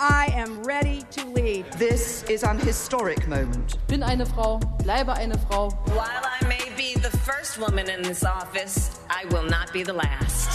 I 0.00 0.32
am 0.36 0.62
ready 0.62 1.02
to 1.10 1.26
lead. 1.26 1.64
This 1.72 2.22
is 2.30 2.44
an 2.44 2.60
historic 2.60 3.26
moment. 3.26 3.78
Bin 3.88 4.04
eine 4.04 4.24
Frau, 4.26 4.60
bleibe 4.84 5.12
eine 5.12 5.36
Frau. 5.36 5.70
While 5.86 6.22
I 6.22 6.46
may 6.46 6.70
be 6.76 6.94
the 7.00 7.10
first 7.26 7.58
woman 7.58 7.88
in 7.88 8.02
this 8.02 8.22
office, 8.22 9.00
I 9.10 9.24
will 9.32 9.42
not 9.42 9.72
be 9.72 9.82
the 9.82 9.92
last. 9.92 10.50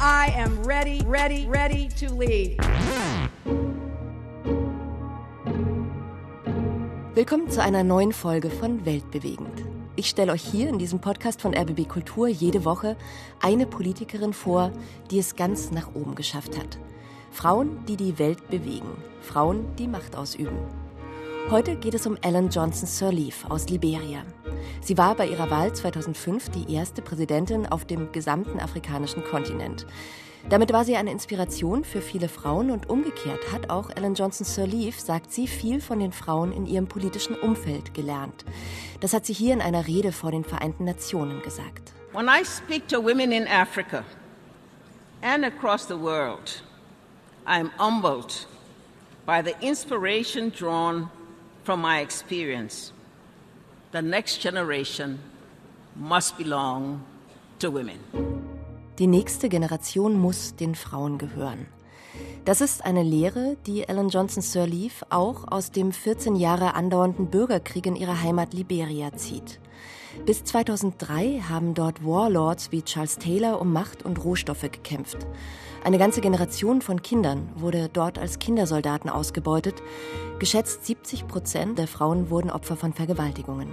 I 0.00 0.32
am 0.36 0.62
ready, 0.62 1.02
ready, 1.04 1.48
ready 1.48 1.88
to 1.98 2.14
lead. 2.14 2.60
Willkommen 7.14 7.50
zu 7.50 7.60
einer 7.60 7.82
neuen 7.82 8.12
Folge 8.12 8.48
von 8.48 8.86
Weltbewegend. 8.86 9.64
Ich 9.96 10.08
stelle 10.08 10.30
euch 10.30 10.44
hier 10.44 10.68
in 10.68 10.78
diesem 10.78 11.00
Podcast 11.00 11.42
von 11.42 11.52
RBB 11.52 11.88
Kultur 11.88 12.28
jede 12.28 12.64
Woche 12.64 12.96
eine 13.40 13.66
Politikerin 13.66 14.32
vor, 14.32 14.70
die 15.10 15.18
es 15.18 15.34
ganz 15.34 15.72
nach 15.72 15.96
oben 15.96 16.14
geschafft 16.14 16.56
hat. 16.56 16.78
Frauen, 17.30 17.84
die 17.86 17.96
die 17.96 18.18
Welt 18.18 18.48
bewegen. 18.48 19.02
Frauen, 19.20 19.66
die 19.76 19.88
Macht 19.88 20.16
ausüben. 20.16 20.58
Heute 21.50 21.76
geht 21.76 21.94
es 21.94 22.06
um 22.06 22.16
Ellen 22.20 22.50
Johnson 22.50 22.86
Sirleaf 22.86 23.46
aus 23.48 23.68
Liberia. 23.68 24.22
Sie 24.80 24.98
war 24.98 25.14
bei 25.14 25.26
ihrer 25.26 25.50
Wahl 25.50 25.72
2005 25.72 26.50
die 26.50 26.74
erste 26.74 27.00
Präsidentin 27.00 27.66
auf 27.66 27.84
dem 27.84 28.12
gesamten 28.12 28.60
afrikanischen 28.60 29.24
Kontinent. 29.24 29.86
Damit 30.48 30.72
war 30.72 30.84
sie 30.84 30.96
eine 30.96 31.10
Inspiration 31.10 31.84
für 31.84 32.00
viele 32.00 32.28
Frauen 32.28 32.70
und 32.70 32.88
umgekehrt 32.88 33.52
hat 33.52 33.70
auch 33.70 33.90
Ellen 33.90 34.14
Johnson 34.14 34.46
Sirleaf, 34.46 34.98
sagt 34.98 35.32
sie, 35.32 35.46
viel 35.46 35.80
von 35.80 36.00
den 36.00 36.12
Frauen 36.12 36.52
in 36.52 36.66
ihrem 36.66 36.86
politischen 36.86 37.34
Umfeld 37.34 37.92
gelernt. 37.92 38.44
Das 39.00 39.12
hat 39.12 39.26
sie 39.26 39.34
hier 39.34 39.52
in 39.52 39.60
einer 39.60 39.86
Rede 39.86 40.12
vor 40.12 40.30
den 40.30 40.44
Vereinten 40.44 40.84
Nationen 40.84 41.42
gesagt. 41.42 41.92
When 42.12 42.28
I 42.28 42.44
speak 42.44 42.88
to 42.88 43.02
women 43.02 43.32
in 43.32 43.46
Africa 43.46 44.04
and 45.22 45.44
across 45.44 45.86
the 45.86 45.98
world, 45.98 46.62
I 47.48 47.60
am 47.60 47.70
humbled 47.78 48.46
by 49.24 49.40
the 49.40 49.54
inspiration 49.66 50.50
drawn 50.50 51.08
from 51.64 51.80
my 51.80 52.02
experience. 52.02 52.92
The 53.90 54.02
next 54.02 54.42
generation 54.42 55.18
must 55.96 56.36
belong 56.36 57.00
to 57.60 57.72
women. 57.72 58.00
Die 58.98 59.06
nächste 59.06 59.48
Generation 59.48 60.18
muss 60.18 60.56
den 60.56 60.74
Frauen 60.74 61.16
gehören. 61.16 61.68
Das 62.44 62.60
ist 62.60 62.84
eine 62.84 63.02
Lehre, 63.02 63.56
die 63.66 63.88
Ellen 63.88 64.10
Johnson 64.10 64.42
Sirleaf 64.42 65.06
auch 65.08 65.50
aus 65.50 65.70
dem 65.70 65.92
14 65.92 66.36
Jahre 66.36 66.74
andauernden 66.74 67.30
Bürgerkrieg 67.30 67.86
in 67.86 67.96
ihrer 67.96 68.20
Heimat 68.22 68.52
Liberia 68.52 69.14
zieht. 69.16 69.58
Bis 70.24 70.44
2003 70.44 71.42
haben 71.48 71.74
dort 71.74 72.04
Warlords 72.04 72.72
wie 72.72 72.82
Charles 72.82 73.18
Taylor 73.18 73.60
um 73.60 73.72
Macht 73.72 74.04
und 74.04 74.22
Rohstoffe 74.24 74.62
gekämpft. 74.62 75.26
Eine 75.84 75.98
ganze 75.98 76.20
Generation 76.20 76.82
von 76.82 77.02
Kindern 77.02 77.48
wurde 77.56 77.88
dort 77.92 78.18
als 78.18 78.38
Kindersoldaten 78.38 79.10
ausgebeutet. 79.10 79.82
Geschätzt 80.38 80.86
70 80.86 81.26
Prozent 81.28 81.78
der 81.78 81.88
Frauen 81.88 82.30
wurden 82.30 82.50
Opfer 82.50 82.76
von 82.76 82.92
Vergewaltigungen. 82.92 83.72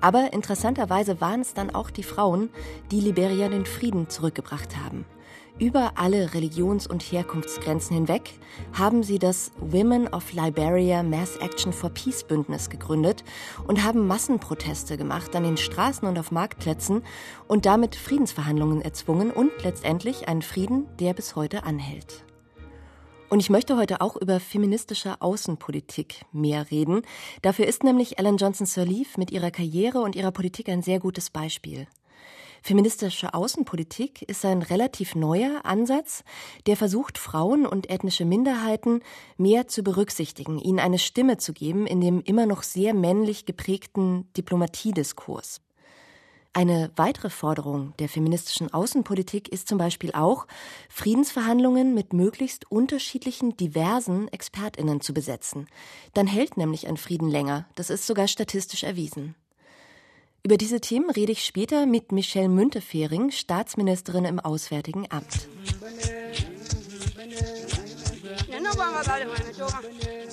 Aber 0.00 0.32
interessanterweise 0.32 1.20
waren 1.20 1.42
es 1.42 1.54
dann 1.54 1.74
auch 1.74 1.90
die 1.90 2.02
Frauen, 2.02 2.50
die 2.90 3.00
Liberia 3.00 3.48
den 3.48 3.66
Frieden 3.66 4.08
zurückgebracht 4.08 4.76
haben. 4.76 5.04
Über 5.58 5.92
alle 5.96 6.34
Religions- 6.34 6.86
und 6.86 7.02
Herkunftsgrenzen 7.02 7.94
hinweg 7.94 8.32
haben 8.72 9.02
sie 9.02 9.18
das 9.18 9.52
Women 9.60 10.08
of 10.08 10.32
Liberia 10.32 11.02
Mass 11.02 11.36
Action 11.36 11.72
for 11.72 11.90
Peace 11.90 12.24
Bündnis 12.24 12.70
gegründet 12.70 13.22
und 13.66 13.84
haben 13.84 14.06
Massenproteste 14.06 14.96
gemacht 14.96 15.36
an 15.36 15.44
den 15.44 15.56
Straßen 15.56 16.08
und 16.08 16.18
auf 16.18 16.32
Marktplätzen 16.32 17.02
und 17.48 17.66
damit 17.66 17.94
Friedensverhandlungen 17.94 18.80
erzwungen 18.80 19.30
und 19.30 19.50
letztendlich 19.62 20.26
einen 20.26 20.42
Frieden, 20.42 20.88
der 20.98 21.12
bis 21.12 21.36
heute 21.36 21.64
anhält. 21.64 22.24
Und 23.28 23.40
ich 23.40 23.48
möchte 23.48 23.76
heute 23.76 24.00
auch 24.00 24.16
über 24.16 24.40
feministische 24.40 25.20
Außenpolitik 25.20 26.24
mehr 26.32 26.70
reden. 26.70 27.02
Dafür 27.40 27.66
ist 27.66 27.82
nämlich 27.82 28.18
Ellen 28.18 28.36
Johnson 28.36 28.66
Sirleaf 28.66 29.16
mit 29.16 29.30
ihrer 29.30 29.50
Karriere 29.50 30.00
und 30.00 30.16
ihrer 30.16 30.32
Politik 30.32 30.68
ein 30.68 30.82
sehr 30.82 30.98
gutes 30.98 31.30
Beispiel. 31.30 31.86
Feministische 32.62 33.34
Außenpolitik 33.34 34.22
ist 34.22 34.44
ein 34.44 34.62
relativ 34.62 35.16
neuer 35.16 35.64
Ansatz, 35.64 36.22
der 36.66 36.76
versucht, 36.76 37.18
Frauen 37.18 37.66
und 37.66 37.90
ethnische 37.90 38.24
Minderheiten 38.24 39.00
mehr 39.36 39.66
zu 39.66 39.82
berücksichtigen, 39.82 40.60
ihnen 40.60 40.78
eine 40.78 41.00
Stimme 41.00 41.38
zu 41.38 41.52
geben 41.52 41.88
in 41.88 42.00
dem 42.00 42.22
immer 42.22 42.46
noch 42.46 42.62
sehr 42.62 42.94
männlich 42.94 43.46
geprägten 43.46 44.32
Diplomatiediskurs. 44.36 45.60
Eine 46.54 46.92
weitere 46.94 47.30
Forderung 47.30 47.94
der 47.98 48.08
feministischen 48.08 48.72
Außenpolitik 48.72 49.48
ist 49.48 49.66
zum 49.66 49.78
Beispiel 49.78 50.12
auch, 50.12 50.46
Friedensverhandlungen 50.88 51.94
mit 51.94 52.12
möglichst 52.12 52.70
unterschiedlichen, 52.70 53.56
diversen 53.56 54.28
Expertinnen 54.28 55.00
zu 55.00 55.14
besetzen. 55.14 55.66
Dann 56.12 56.26
hält 56.28 56.58
nämlich 56.58 56.86
ein 56.86 56.98
Frieden 56.98 57.30
länger. 57.30 57.66
Das 57.74 57.90
ist 57.90 58.06
sogar 58.06 58.28
statistisch 58.28 58.84
erwiesen. 58.84 59.34
Über 60.44 60.56
diese 60.56 60.80
Themen 60.80 61.08
rede 61.08 61.30
ich 61.30 61.44
später 61.44 61.86
mit 61.86 62.10
Michelle 62.10 62.48
Müntefering, 62.48 63.30
Staatsministerin 63.30 64.24
im 64.24 64.40
Auswärtigen 64.40 65.06
Amt. 65.08 65.48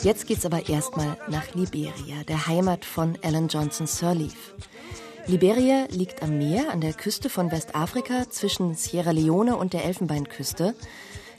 Jetzt 0.01 0.25
geht's 0.25 0.47
aber 0.47 0.67
erstmal 0.67 1.15
nach 1.27 1.53
Liberia, 1.53 2.23
der 2.27 2.47
Heimat 2.47 2.85
von 2.85 3.21
Ellen 3.21 3.49
Johnson 3.49 3.85
Sirleaf. 3.85 4.55
Liberia 5.27 5.85
liegt 5.91 6.23
am 6.23 6.39
Meer 6.39 6.71
an 6.71 6.81
der 6.81 6.93
Küste 6.93 7.29
von 7.29 7.51
Westafrika 7.51 8.27
zwischen 8.31 8.73
Sierra 8.73 9.11
Leone 9.11 9.57
und 9.57 9.73
der 9.73 9.85
Elfenbeinküste. 9.85 10.73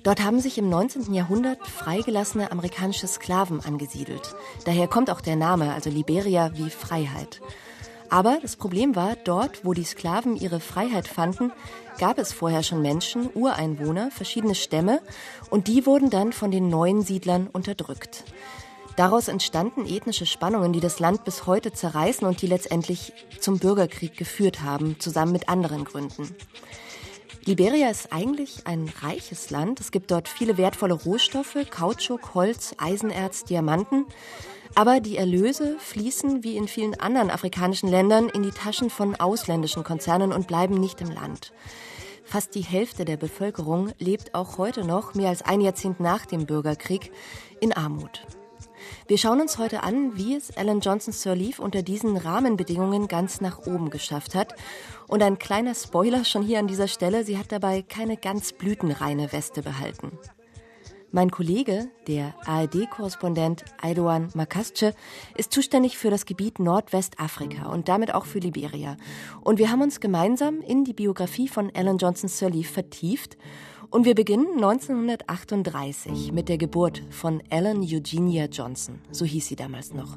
Dort 0.04 0.22
haben 0.22 0.38
sich 0.38 0.58
im 0.58 0.68
19. 0.68 1.12
Jahrhundert 1.12 1.66
freigelassene 1.66 2.52
amerikanische 2.52 3.08
Sklaven 3.08 3.60
angesiedelt. 3.60 4.36
Daher 4.64 4.86
kommt 4.86 5.10
auch 5.10 5.20
der 5.20 5.34
Name, 5.34 5.74
also 5.74 5.90
Liberia 5.90 6.52
wie 6.54 6.70
Freiheit. 6.70 7.40
Aber 8.10 8.38
das 8.42 8.56
Problem 8.56 8.96
war, 8.96 9.14
dort, 9.24 9.64
wo 9.64 9.72
die 9.72 9.84
Sklaven 9.84 10.34
ihre 10.34 10.58
Freiheit 10.58 11.06
fanden, 11.06 11.52
gab 11.98 12.18
es 12.18 12.32
vorher 12.32 12.64
schon 12.64 12.82
Menschen, 12.82 13.30
Ureinwohner, 13.32 14.10
verschiedene 14.10 14.56
Stämme, 14.56 15.00
und 15.48 15.68
die 15.68 15.86
wurden 15.86 16.10
dann 16.10 16.32
von 16.32 16.50
den 16.50 16.68
neuen 16.68 17.02
Siedlern 17.02 17.46
unterdrückt. 17.46 18.24
Daraus 18.96 19.28
entstanden 19.28 19.86
ethnische 19.86 20.26
Spannungen, 20.26 20.72
die 20.72 20.80
das 20.80 20.98
Land 20.98 21.24
bis 21.24 21.46
heute 21.46 21.72
zerreißen 21.72 22.26
und 22.26 22.42
die 22.42 22.48
letztendlich 22.48 23.12
zum 23.38 23.58
Bürgerkrieg 23.58 24.16
geführt 24.16 24.60
haben, 24.60 24.98
zusammen 24.98 25.32
mit 25.32 25.48
anderen 25.48 25.84
Gründen. 25.84 26.34
Liberia 27.44 27.88
ist 27.88 28.12
eigentlich 28.12 28.66
ein 28.66 28.92
reiches 29.00 29.50
Land. 29.50 29.80
Es 29.80 29.92
gibt 29.92 30.10
dort 30.10 30.28
viele 30.28 30.58
wertvolle 30.58 30.94
Rohstoffe, 30.94 31.56
Kautschuk, 31.70 32.34
Holz, 32.34 32.74
Eisenerz, 32.76 33.44
Diamanten. 33.44 34.04
Aber 34.74 35.00
die 35.00 35.16
Erlöse 35.16 35.76
fließen 35.78 36.44
wie 36.44 36.56
in 36.56 36.68
vielen 36.68 36.98
anderen 36.98 37.30
afrikanischen 37.30 37.88
Ländern 37.88 38.28
in 38.28 38.42
die 38.42 38.50
Taschen 38.50 38.90
von 38.90 39.16
ausländischen 39.16 39.84
Konzernen 39.84 40.32
und 40.32 40.46
bleiben 40.46 40.74
nicht 40.74 41.00
im 41.00 41.10
Land. 41.10 41.52
Fast 42.24 42.54
die 42.54 42.60
Hälfte 42.60 43.04
der 43.04 43.16
Bevölkerung 43.16 43.92
lebt 43.98 44.34
auch 44.34 44.56
heute 44.56 44.84
noch, 44.84 45.14
mehr 45.14 45.30
als 45.30 45.42
ein 45.42 45.60
Jahrzehnt 45.60 45.98
nach 45.98 46.26
dem 46.26 46.46
Bürgerkrieg, 46.46 47.10
in 47.60 47.72
Armut. 47.72 48.24
Wir 49.08 49.18
schauen 49.18 49.40
uns 49.40 49.58
heute 49.58 49.82
an, 49.82 50.16
wie 50.16 50.36
es 50.36 50.50
Ellen 50.50 50.80
Johnson 50.80 51.12
Sirleaf 51.12 51.58
unter 51.58 51.82
diesen 51.82 52.16
Rahmenbedingungen 52.16 53.08
ganz 53.08 53.40
nach 53.40 53.66
oben 53.66 53.90
geschafft 53.90 54.34
hat. 54.34 54.54
Und 55.08 55.22
ein 55.22 55.38
kleiner 55.38 55.74
Spoiler 55.74 56.24
schon 56.24 56.42
hier 56.42 56.60
an 56.60 56.68
dieser 56.68 56.88
Stelle, 56.88 57.24
sie 57.24 57.36
hat 57.36 57.50
dabei 57.50 57.82
keine 57.82 58.16
ganz 58.16 58.52
blütenreine 58.52 59.32
Weste 59.32 59.62
behalten. 59.62 60.16
Mein 61.12 61.32
Kollege, 61.32 61.88
der 62.06 62.34
ARD-Korrespondent 62.46 63.64
Aidoan 63.82 64.28
Makasce, 64.34 64.94
ist 65.36 65.52
zuständig 65.52 65.98
für 65.98 66.08
das 66.08 66.24
Gebiet 66.24 66.60
Nordwestafrika 66.60 67.68
und 67.68 67.88
damit 67.88 68.14
auch 68.14 68.26
für 68.26 68.38
Liberia. 68.38 68.96
Und 69.40 69.58
wir 69.58 69.72
haben 69.72 69.82
uns 69.82 69.98
gemeinsam 69.98 70.60
in 70.60 70.84
die 70.84 70.92
Biografie 70.92 71.48
von 71.48 71.74
Ellen 71.74 71.98
Johnson 71.98 72.28
Sirleaf 72.28 72.70
vertieft. 72.70 73.36
Und 73.90 74.04
wir 74.04 74.14
beginnen 74.14 74.46
1938 74.54 76.30
mit 76.30 76.48
der 76.48 76.58
Geburt 76.58 77.02
von 77.10 77.42
Ellen 77.50 77.80
Eugenia 77.80 78.44
Johnson. 78.44 79.00
So 79.10 79.24
hieß 79.24 79.48
sie 79.48 79.56
damals 79.56 79.92
noch. 79.92 80.16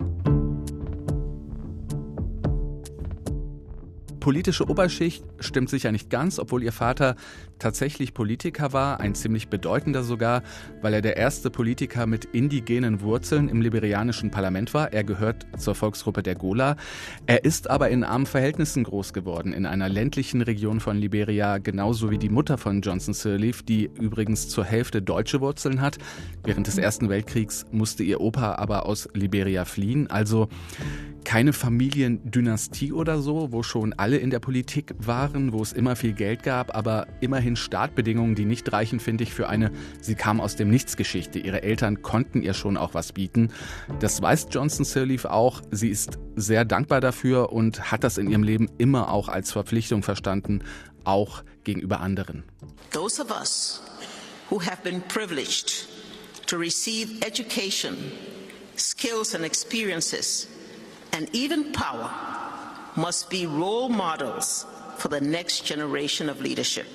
Politische 4.23 4.69
Oberschicht 4.69 5.25
stimmt 5.41 5.69
sicher 5.69 5.91
nicht 5.91 6.09
ganz, 6.09 6.39
obwohl 6.39 6.63
ihr 6.63 6.71
Vater 6.71 7.17
tatsächlich 7.59 8.13
Politiker 8.13 8.71
war, 8.71 9.01
ein 9.01 9.15
ziemlich 9.15 9.49
bedeutender 9.49 10.01
sogar, 10.01 10.43
weil 10.81 10.93
er 10.93 11.01
der 11.01 11.17
erste 11.17 11.49
Politiker 11.49 12.07
mit 12.07 12.23
indigenen 12.23 13.01
Wurzeln 13.01 13.49
im 13.49 13.59
liberianischen 13.59 14.31
Parlament 14.31 14.73
war. 14.73 14.93
Er 14.93 15.03
gehört 15.03 15.45
zur 15.57 15.75
Volksgruppe 15.75 16.23
der 16.23 16.35
Gola. 16.35 16.77
Er 17.25 17.43
ist 17.43 17.69
aber 17.69 17.89
in 17.89 18.05
armen 18.05 18.25
Verhältnissen 18.25 18.85
groß 18.85 19.11
geworden, 19.11 19.51
in 19.51 19.65
einer 19.65 19.89
ländlichen 19.89 20.41
Region 20.41 20.79
von 20.79 20.95
Liberia, 20.95 21.57
genauso 21.57 22.09
wie 22.09 22.17
die 22.17 22.29
Mutter 22.29 22.57
von 22.57 22.79
Johnson 22.79 23.13
Sirleaf, 23.13 23.61
die 23.61 23.89
übrigens 23.99 24.47
zur 24.47 24.63
Hälfte 24.63 25.01
deutsche 25.01 25.41
Wurzeln 25.41 25.81
hat. 25.81 25.97
Während 26.45 26.67
des 26.67 26.77
Ersten 26.77 27.09
Weltkriegs 27.09 27.65
musste 27.71 28.03
ihr 28.03 28.21
Opa 28.21 28.55
aber 28.55 28.85
aus 28.85 29.09
Liberia 29.13 29.65
fliehen. 29.65 30.09
Also 30.09 30.47
keine 31.23 31.53
Familiendynastie 31.53 32.93
oder 32.93 33.21
so, 33.21 33.51
wo 33.51 33.63
schon 33.63 33.93
alle 33.93 34.17
in 34.17 34.29
der 34.29 34.39
Politik 34.39 34.93
waren, 34.97 35.53
wo 35.53 35.61
es 35.61 35.73
immer 35.73 35.95
viel 35.95 36.13
Geld 36.13 36.43
gab, 36.43 36.75
aber 36.75 37.07
immerhin 37.21 37.55
Startbedingungen, 37.55 38.35
die 38.35 38.45
nicht 38.45 38.71
reichen, 38.71 38.99
finde 38.99 39.23
ich, 39.23 39.33
für 39.33 39.49
eine 39.49 39.71
Sie 40.01 40.15
kam 40.15 40.39
aus 40.39 40.55
dem 40.55 40.69
Nichts 40.69 40.97
Geschichte. 40.97 41.39
Ihre 41.39 41.63
Eltern 41.63 42.01
konnten 42.01 42.41
ihr 42.41 42.53
schon 42.53 42.77
auch 42.77 42.93
was 42.93 43.13
bieten. 43.13 43.51
Das 43.99 44.21
weiß 44.21 44.47
Johnson 44.51 44.85
Sirleaf 44.85 45.25
auch. 45.25 45.61
Sie 45.71 45.89
ist 45.89 46.19
sehr 46.35 46.65
dankbar 46.65 47.01
dafür 47.01 47.51
und 47.51 47.91
hat 47.91 48.03
das 48.03 48.17
in 48.17 48.29
ihrem 48.29 48.43
Leben 48.43 48.69
immer 48.77 49.11
auch 49.11 49.29
als 49.29 49.51
Verpflichtung 49.51 50.03
verstanden, 50.03 50.63
auch 51.03 51.43
gegenüber 51.63 51.99
anderen. 51.99 52.43
Those 52.91 53.21
of 53.21 53.31
us 53.31 53.81
who 54.49 54.61
have 54.61 54.83
been 54.83 55.01
privileged 55.07 55.87
to 56.47 56.57
receive 56.57 57.25
education, 57.25 57.95
skills 58.77 59.33
and 59.35 59.43
experiences 59.43 60.47
and 61.13 61.29
even 61.33 61.71
power 61.71 62.09
must 62.95 63.29
be 63.29 63.45
role 63.45 63.89
models 63.89 64.65
for 64.97 65.09
the 65.09 65.21
next 65.21 65.65
generation 65.65 66.29
of 66.29 66.41
leadership. 66.41 66.85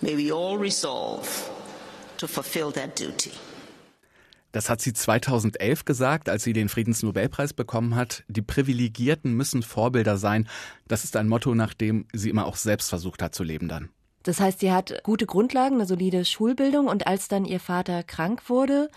May 0.00 0.16
we 0.16 0.32
all 0.32 0.58
resolve 0.58 1.28
to 2.18 2.26
fulfill 2.26 2.72
that 2.72 2.96
duty. 2.96 3.32
Das 4.52 4.70
hat 4.70 4.80
sie 4.80 4.92
2011 4.92 5.84
gesagt, 5.84 6.28
als 6.28 6.44
sie 6.44 6.52
den 6.52 6.68
Friedensnobelpreis 6.68 7.54
bekommen 7.54 7.96
hat. 7.96 8.22
Die 8.28 8.40
Privilegierten 8.40 9.34
müssen 9.34 9.64
Vorbilder 9.64 10.16
sein. 10.16 10.48
Das 10.86 11.02
ist 11.02 11.16
ein 11.16 11.26
Motto, 11.26 11.56
nach 11.56 11.74
dem 11.74 12.06
sie 12.12 12.30
immer 12.30 12.46
auch 12.46 12.54
selbst 12.54 12.88
versucht 12.88 13.20
hat 13.20 13.34
zu 13.34 13.42
leben 13.42 13.66
dann. 13.66 13.88
Das 14.22 14.38
heißt, 14.40 14.60
sie 14.60 14.70
hat 14.70 15.02
gute 15.02 15.26
Grundlagen, 15.26 15.74
eine 15.74 15.86
solide 15.86 16.24
Schulbildung 16.24 16.86
und 16.86 17.08
als 17.08 17.26
dann 17.26 17.44
ihr 17.44 17.58
Vater 17.58 18.04
krank 18.04 18.48
wurde, 18.48 18.90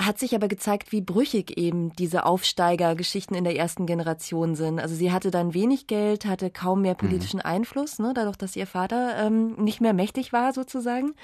hat 0.00 0.18
sich 0.18 0.34
aber 0.34 0.48
gezeigt, 0.48 0.92
wie 0.92 1.00
brüchig 1.00 1.56
eben 1.56 1.92
diese 1.94 2.26
Aufsteigergeschichten 2.26 3.36
in 3.36 3.44
der 3.44 3.56
ersten 3.56 3.86
Generation 3.86 4.54
sind. 4.54 4.80
Also 4.80 4.94
sie 4.94 5.12
hatte 5.12 5.30
dann 5.30 5.54
wenig 5.54 5.86
Geld, 5.86 6.26
hatte 6.26 6.50
kaum 6.50 6.82
mehr 6.82 6.94
politischen 6.94 7.38
mhm. 7.38 7.46
Einfluss, 7.46 7.98
ne, 7.98 8.12
dadurch, 8.14 8.36
dass 8.36 8.56
ihr 8.56 8.66
Vater 8.66 9.16
ähm, 9.18 9.54
nicht 9.56 9.80
mehr 9.80 9.92
mächtig 9.92 10.32
war 10.32 10.52
sozusagen. 10.52 11.14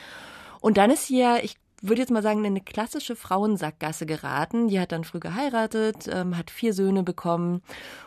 Und 0.60 0.76
dann 0.76 0.90
ist 0.90 1.06
sie 1.06 1.18
ja, 1.18 1.38
ich 1.38 1.56
würde 1.82 2.02
jetzt 2.02 2.10
mal 2.10 2.22
sagen, 2.22 2.40
in 2.40 2.46
eine 2.46 2.60
klassische 2.60 3.16
Frauensackgasse 3.16 4.06
geraten. 4.06 4.68
Die 4.68 4.78
hat 4.78 4.92
dann 4.92 5.04
früh 5.04 5.20
geheiratet, 5.20 6.08
ähm, 6.12 6.36
hat 6.36 6.50
vier 6.50 6.74
Söhne 6.74 7.02
bekommen 7.02 7.62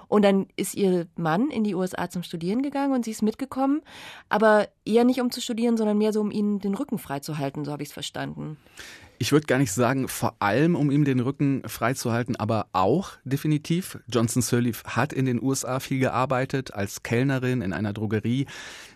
und 0.07 0.21
dann 0.23 0.45
ist 0.55 0.75
ihr 0.75 1.07
Mann 1.15 1.49
in 1.49 1.63
die 1.63 1.73
USA 1.73 2.07
zum 2.07 2.21
Studieren 2.21 2.61
gegangen 2.61 2.93
und 2.93 3.03
sie 3.03 3.09
ist 3.09 3.23
mitgekommen, 3.23 3.81
aber 4.29 4.67
eher 4.85 5.05
nicht 5.05 5.19
um 5.21 5.31
zu 5.31 5.41
studieren, 5.41 5.75
sondern 5.75 5.97
mehr 5.97 6.13
so 6.13 6.21
um 6.21 6.29
ihnen 6.29 6.59
den 6.59 6.75
Rücken 6.75 6.99
freizuhalten, 6.99 7.65
so 7.65 7.71
habe 7.71 7.81
ich 7.81 7.89
es 7.89 7.93
verstanden. 7.93 8.57
Ich 9.23 9.31
würde 9.31 9.47
gar 9.47 9.57
nicht 9.57 9.71
sagen, 9.71 10.09
vor 10.09 10.35
allem, 10.39 10.75
um 10.75 10.91
ihm 10.91 11.05
den 11.05 11.21
Rücken 11.21 11.61
freizuhalten, 11.65 12.35
aber 12.35 12.67
auch 12.73 13.11
definitiv. 13.23 13.97
Johnson 14.11 14.41
Sirleaf 14.41 14.83
hat 14.83 15.13
in 15.13 15.23
den 15.23 15.41
USA 15.41 15.79
viel 15.79 15.99
gearbeitet, 15.99 16.73
als 16.73 17.03
Kellnerin 17.03 17.61
in 17.61 17.71
einer 17.71 17.93
Drogerie. 17.93 18.47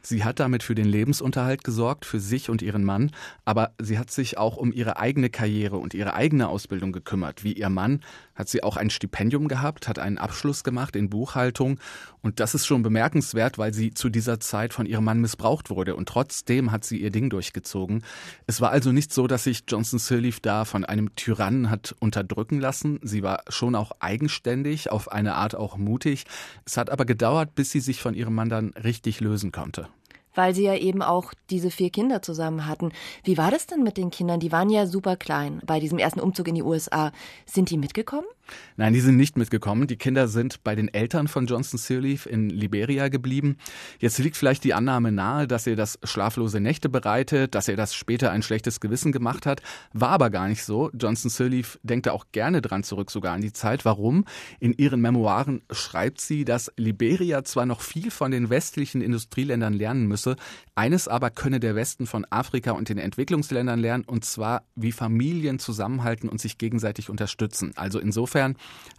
Sie 0.07 0.23
hat 0.23 0.39
damit 0.39 0.63
für 0.63 0.73
den 0.73 0.85
Lebensunterhalt 0.85 1.65
gesorgt, 1.65 2.05
für 2.05 2.21
sich 2.21 2.49
und 2.49 2.61
ihren 2.61 2.85
Mann, 2.85 3.11
aber 3.43 3.73
sie 3.77 3.99
hat 3.99 4.09
sich 4.09 4.37
auch 4.37 4.55
um 4.55 4.71
ihre 4.71 4.95
eigene 4.95 5.29
Karriere 5.29 5.75
und 5.75 5.93
ihre 5.93 6.13
eigene 6.13 6.47
Ausbildung 6.47 6.93
gekümmert. 6.93 7.43
Wie 7.43 7.51
ihr 7.51 7.67
Mann 7.67 7.99
hat 8.33 8.47
sie 8.47 8.63
auch 8.63 8.77
ein 8.77 8.89
Stipendium 8.89 9.49
gehabt, 9.49 9.89
hat 9.89 9.99
einen 9.99 10.17
Abschluss 10.17 10.63
gemacht 10.63 10.95
in 10.95 11.09
Buchhaltung 11.09 11.77
und 12.21 12.39
das 12.39 12.55
ist 12.55 12.65
schon 12.65 12.83
bemerkenswert, 12.83 13.57
weil 13.57 13.73
sie 13.73 13.93
zu 13.93 14.07
dieser 14.07 14.39
Zeit 14.39 14.73
von 14.73 14.85
ihrem 14.85 15.03
Mann 15.03 15.19
missbraucht 15.19 15.69
wurde 15.69 15.97
und 15.97 16.07
trotzdem 16.07 16.71
hat 16.71 16.85
sie 16.85 17.01
ihr 17.01 17.11
Ding 17.11 17.29
durchgezogen. 17.29 18.05
Es 18.45 18.61
war 18.61 18.71
also 18.71 18.93
nicht 18.93 19.11
so, 19.11 19.27
dass 19.27 19.43
sich 19.43 19.65
Johnson 19.67 19.99
Sirleaf 19.99 20.39
da 20.39 20.63
von 20.63 20.85
einem 20.85 21.15
Tyrannen 21.15 21.69
hat 21.69 21.93
unterdrücken 21.99 22.61
lassen. 22.61 23.01
Sie 23.03 23.23
war 23.23 23.43
schon 23.49 23.75
auch 23.75 23.91
eigenständig, 23.99 24.89
auf 24.89 25.11
eine 25.11 25.35
Art 25.35 25.53
auch 25.53 25.75
mutig. 25.75 26.23
Es 26.63 26.77
hat 26.77 26.89
aber 26.89 27.03
gedauert, 27.03 27.55
bis 27.55 27.71
sie 27.71 27.81
sich 27.81 28.01
von 28.01 28.13
ihrem 28.13 28.35
Mann 28.35 28.47
dann 28.47 28.69
richtig 28.69 29.19
lösen 29.19 29.51
konnte 29.51 29.89
weil 30.37 30.53
sie 30.53 30.63
ja 30.63 30.75
eben 30.75 31.01
auch 31.01 31.33
diese 31.49 31.71
vier 31.71 31.89
Kinder 31.89 32.21
zusammen 32.21 32.67
hatten. 32.67 32.91
Wie 33.23 33.37
war 33.37 33.49
das 33.49 33.65
denn 33.65 33.81
mit 33.83 33.97
den 33.97 34.11
Kindern? 34.11 34.39
Die 34.39 34.51
waren 34.51 34.69
ja 34.69 34.85
super 34.85 35.17
klein 35.17 35.61
bei 35.65 35.79
diesem 35.79 35.97
ersten 35.97 36.19
Umzug 36.19 36.47
in 36.47 36.55
die 36.55 36.63
USA. 36.63 37.11
Sind 37.45 37.71
die 37.71 37.77
mitgekommen? 37.77 38.27
Nein, 38.75 38.93
die 38.93 38.99
sind 38.99 39.17
nicht 39.17 39.37
mitgekommen. 39.37 39.87
Die 39.87 39.97
Kinder 39.97 40.27
sind 40.27 40.63
bei 40.63 40.75
den 40.75 40.93
Eltern 40.93 41.27
von 41.27 41.45
Johnson 41.45 41.77
Sirleaf 41.77 42.25
in 42.25 42.49
Liberia 42.49 43.09
geblieben. 43.09 43.57
Jetzt 43.99 44.19
liegt 44.19 44.37
vielleicht 44.37 44.63
die 44.63 44.73
Annahme 44.73 45.11
nahe, 45.11 45.47
dass 45.47 45.67
er 45.67 45.75
das 45.75 45.99
schlaflose 46.03 46.59
Nächte 46.59 46.89
bereitet, 46.89 47.55
dass 47.55 47.67
er 47.67 47.75
das 47.75 47.93
später 47.93 48.31
ein 48.31 48.43
schlechtes 48.43 48.79
Gewissen 48.79 49.11
gemacht 49.11 49.45
hat. 49.45 49.61
War 49.93 50.09
aber 50.09 50.29
gar 50.29 50.47
nicht 50.47 50.63
so. 50.63 50.89
Johnson 50.93 51.29
Sirleaf 51.29 51.79
denkt 51.83 52.05
da 52.05 52.11
auch 52.11 52.25
gerne 52.31 52.61
dran 52.61 52.83
zurück, 52.83 53.11
sogar 53.11 53.33
an 53.33 53.41
die 53.41 53.53
Zeit. 53.53 53.85
Warum? 53.85 54.25
In 54.59 54.73
ihren 54.73 55.01
Memoiren 55.01 55.61
schreibt 55.71 56.21
sie, 56.21 56.45
dass 56.45 56.71
Liberia 56.77 57.43
zwar 57.43 57.65
noch 57.65 57.81
viel 57.81 58.11
von 58.11 58.31
den 58.31 58.49
westlichen 58.49 59.01
Industrieländern 59.01 59.73
lernen 59.73 60.07
müsse, 60.07 60.35
eines 60.75 61.07
aber 61.07 61.31
könne 61.31 61.59
der 61.59 61.75
Westen 61.75 62.05
von 62.05 62.25
Afrika 62.29 62.71
und 62.71 62.89
den 62.89 62.97
Entwicklungsländern 62.97 63.79
lernen, 63.79 64.03
und 64.05 64.25
zwar 64.25 64.63
wie 64.75 64.91
Familien 64.91 65.59
zusammenhalten 65.59 66.29
und 66.29 66.39
sich 66.39 66.57
gegenseitig 66.57 67.09
unterstützen. 67.09 67.71
Also 67.75 67.99
insofern 67.99 68.36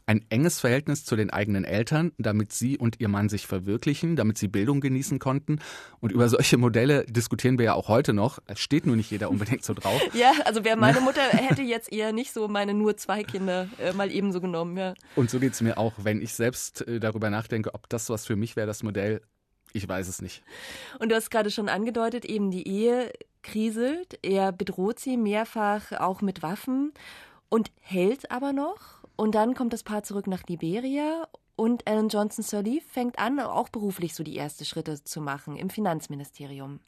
ein 0.09 0.25
enges 0.31 0.59
Verhältnis 0.59 1.05
zu 1.05 1.17
den 1.17 1.29
eigenen 1.29 1.65
Eltern, 1.65 2.13
damit 2.17 2.53
sie 2.53 2.79
und 2.79 2.99
ihr 2.99 3.09
Mann 3.09 3.29
sich 3.29 3.47
verwirklichen, 3.47 4.17
damit 4.17 4.39
sie 4.39 4.49
Bildung 4.49 4.81
genießen 4.81 5.19
konnten. 5.19 5.61
Und 6.01 6.13
über 6.13 6.31
solche 6.31 6.57
Modelle 6.57 7.05
diskutieren 7.05 7.59
wir 7.59 7.67
ja 7.67 7.75
auch 7.75 7.89
heute 7.89 8.15
noch. 8.15 8.39
Es 8.47 8.59
steht 8.59 8.87
nur 8.87 8.97
nicht 8.97 9.11
jeder 9.11 9.31
unbedingt 9.31 9.65
so 9.65 9.75
drauf. 9.75 10.01
ja, 10.15 10.33
also 10.47 10.65
wer 10.65 10.77
meine 10.77 11.01
Mutter 11.01 11.21
hätte 11.31 11.61
jetzt 11.61 11.93
eher 11.93 12.13
nicht 12.13 12.33
so 12.33 12.49
meine 12.49 12.73
nur 12.73 12.97
zwei 12.97 13.23
Kinder 13.23 13.69
äh, 13.79 13.93
mal 13.93 14.11
ebenso 14.11 14.41
genommen, 14.41 14.79
ja. 14.79 14.95
Und 15.15 15.29
so 15.29 15.39
geht 15.39 15.53
es 15.53 15.61
mir 15.61 15.77
auch, 15.77 15.93
wenn 15.99 16.23
ich 16.23 16.33
selbst 16.33 16.89
äh, 16.89 17.01
darüber 17.01 17.29
nachdenke, 17.29 17.75
ob 17.75 17.87
das 17.91 18.09
was 18.09 18.25
für 18.25 18.37
mich 18.37 18.57
wäre, 18.57 18.67
das 18.67 18.83
Modell. 18.83 19.21
Ich 19.75 19.87
weiß 19.87 20.09
es 20.09 20.23
nicht. 20.23 20.43
Und 20.99 21.11
du 21.11 21.17
hast 21.17 21.31
gerade 21.31 21.51
schon 21.51 21.69
angedeutet, 21.69 22.25
eben 22.25 22.51
die 22.51 22.67
Ehe 22.67 23.13
kriselt. 23.43 24.19
Er 24.23 24.53
bedroht 24.53 24.99
sie 24.99 25.19
mehrfach 25.19 25.93
auch 25.93 26.23
mit 26.23 26.43
Waffen 26.43 26.95
und 27.51 27.71
hält 27.81 28.31
aber 28.31 28.55
noch. 28.55 28.98
Und 29.21 29.35
dann 29.35 29.55
kommt 29.55 29.73
das 29.73 29.83
Paar 29.83 30.05
zurück 30.05 30.29
nach 30.29 30.45
Liberia 30.47 31.27
und 31.57 31.89
Alan 31.89 32.09
Johnson 32.09 32.45
Sirleaf 32.45 32.85
fängt 32.85 33.19
an, 33.19 33.41
auch 33.41 33.69
beruflich 33.69 34.15
so 34.15 34.23
die 34.23 34.39
ersten 34.39 34.65
Schritte 34.65 35.03
zu 35.03 35.21
machen 35.21 35.57
im 35.57 35.71
Finanzministerium. 35.71 36.79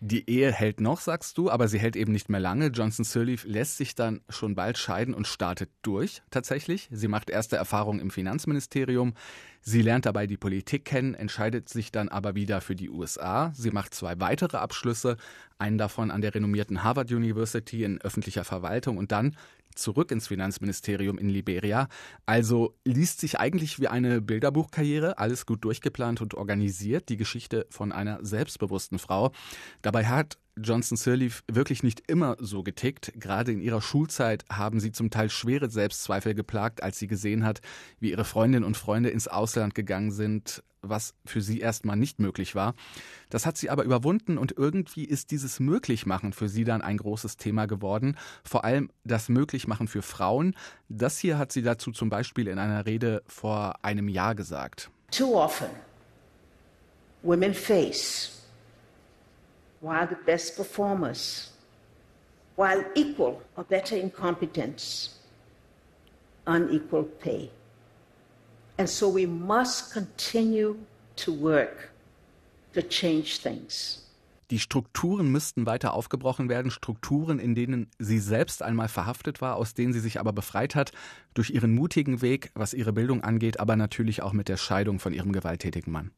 Die 0.00 0.28
Ehe 0.28 0.50
hält 0.50 0.80
noch, 0.80 0.98
sagst 0.98 1.38
du, 1.38 1.48
aber 1.48 1.68
sie 1.68 1.78
hält 1.78 1.94
eben 1.94 2.10
nicht 2.10 2.28
mehr 2.28 2.40
lange. 2.40 2.68
Johnson 2.68 3.04
Sirleaf 3.04 3.44
lässt 3.44 3.76
sich 3.76 3.94
dann 3.94 4.22
schon 4.28 4.56
bald 4.56 4.78
scheiden 4.78 5.14
und 5.14 5.28
startet 5.28 5.70
durch, 5.82 6.22
tatsächlich. 6.30 6.88
Sie 6.90 7.06
macht 7.06 7.30
erste 7.30 7.56
Erfahrungen 7.56 8.00
im 8.00 8.10
Finanzministerium. 8.10 9.14
Sie 9.60 9.82
lernt 9.82 10.06
dabei 10.06 10.26
die 10.26 10.38
Politik 10.38 10.86
kennen, 10.86 11.14
entscheidet 11.14 11.68
sich 11.68 11.92
dann 11.92 12.08
aber 12.08 12.34
wieder 12.34 12.62
für 12.62 12.74
die 12.74 12.90
USA. 12.90 13.52
Sie 13.54 13.70
macht 13.70 13.94
zwei 13.94 14.18
weitere 14.18 14.56
Abschlüsse, 14.56 15.18
einen 15.58 15.78
davon 15.78 16.10
an 16.10 16.22
der 16.22 16.34
renommierten 16.34 16.82
Harvard 16.82 17.12
University 17.12 17.84
in 17.84 18.00
öffentlicher 18.00 18.44
Verwaltung 18.44 18.96
und 18.96 19.12
dann 19.12 19.36
zurück 19.74 20.10
ins 20.10 20.28
Finanzministerium 20.28 21.18
in 21.18 21.28
Liberia. 21.28 21.88
Also 22.26 22.74
liest 22.84 23.20
sich 23.20 23.38
eigentlich 23.38 23.80
wie 23.80 23.88
eine 23.88 24.20
Bilderbuchkarriere, 24.20 25.18
alles 25.18 25.46
gut 25.46 25.64
durchgeplant 25.64 26.20
und 26.20 26.34
organisiert, 26.34 27.08
die 27.08 27.16
Geschichte 27.16 27.66
von 27.70 27.92
einer 27.92 28.24
selbstbewussten 28.24 28.98
Frau. 28.98 29.32
Dabei 29.82 30.06
hat 30.06 30.38
Johnson 30.56 30.96
Sirleaf 30.96 31.42
wirklich 31.50 31.82
nicht 31.82 32.02
immer 32.08 32.36
so 32.38 32.62
getickt. 32.62 33.12
Gerade 33.16 33.52
in 33.52 33.60
ihrer 33.60 33.80
Schulzeit 33.80 34.44
haben 34.50 34.80
sie 34.80 34.92
zum 34.92 35.10
Teil 35.10 35.30
schwere 35.30 35.70
Selbstzweifel 35.70 36.34
geplagt, 36.34 36.82
als 36.82 36.98
sie 36.98 37.06
gesehen 37.06 37.44
hat, 37.44 37.60
wie 37.98 38.10
ihre 38.10 38.24
Freundinnen 38.24 38.64
und 38.64 38.76
Freunde 38.76 39.10
ins 39.10 39.28
Ausland 39.28 39.74
gegangen 39.74 40.10
sind, 40.10 40.62
was 40.82 41.14
für 41.24 41.40
sie 41.40 41.60
erstmal 41.60 41.96
nicht 41.96 42.18
möglich 42.18 42.54
war. 42.54 42.74
Das 43.28 43.46
hat 43.46 43.56
sie 43.58 43.70
aber 43.70 43.84
überwunden 43.84 44.38
und 44.38 44.52
irgendwie 44.56 45.04
ist 45.04 45.30
dieses 45.30 45.60
Möglichmachen 45.60 46.32
für 46.32 46.48
sie 46.48 46.64
dann 46.64 46.82
ein 46.82 46.96
großes 46.96 47.36
Thema 47.36 47.66
geworden. 47.66 48.16
Vor 48.44 48.64
allem 48.64 48.90
das 49.04 49.28
Möglichmachen 49.28 49.88
für 49.88 50.02
Frauen. 50.02 50.54
Das 50.88 51.18
hier 51.18 51.38
hat 51.38 51.52
sie 51.52 51.62
dazu 51.62 51.92
zum 51.92 52.08
Beispiel 52.08 52.48
in 52.48 52.58
einer 52.58 52.86
Rede 52.86 53.22
vor 53.26 53.84
einem 53.84 54.08
Jahr 54.08 54.34
gesagt. 54.34 54.90
Too 55.10 55.34
often 55.34 55.70
women 57.22 57.52
face 57.54 58.39
while 59.80 60.06
the 60.06 60.18
best 60.26 60.56
performers, 60.56 61.50
while 62.56 62.84
equal 62.94 63.42
or 63.56 63.64
better 63.64 63.96
in 63.96 64.10
competence, 64.10 65.18
unequal 66.46 67.04
pay. 67.04 67.50
And 68.78 68.88
so 68.88 69.08
we 69.08 69.26
must 69.26 69.92
continue 69.92 70.76
to 71.16 71.32
work 71.32 71.90
to 72.74 72.82
change 72.82 73.40
things. 73.42 74.06
Die 74.50 74.58
Strukturen 74.58 75.30
müssten 75.30 75.64
weiter 75.64 75.94
aufgebrochen 75.94 76.48
werden, 76.48 76.72
Strukturen, 76.72 77.38
in 77.38 77.54
denen 77.54 77.86
sie 78.00 78.18
selbst 78.18 78.64
einmal 78.64 78.88
verhaftet 78.88 79.40
war, 79.40 79.54
aus 79.54 79.74
denen 79.74 79.92
sie 79.92 80.00
sich 80.00 80.18
aber 80.18 80.32
befreit 80.32 80.74
hat, 80.74 80.90
durch 81.34 81.50
ihren 81.50 81.72
mutigen 81.72 82.20
Weg, 82.20 82.50
was 82.54 82.74
ihre 82.74 82.92
Bildung 82.92 83.22
angeht, 83.22 83.60
aber 83.60 83.76
natürlich 83.76 84.22
auch 84.22 84.32
mit 84.32 84.48
der 84.48 84.56
Scheidung 84.56 84.98
von 84.98 85.12
ihrem 85.12 85.30
gewalttätigen 85.30 85.92
Mann. 85.92 86.10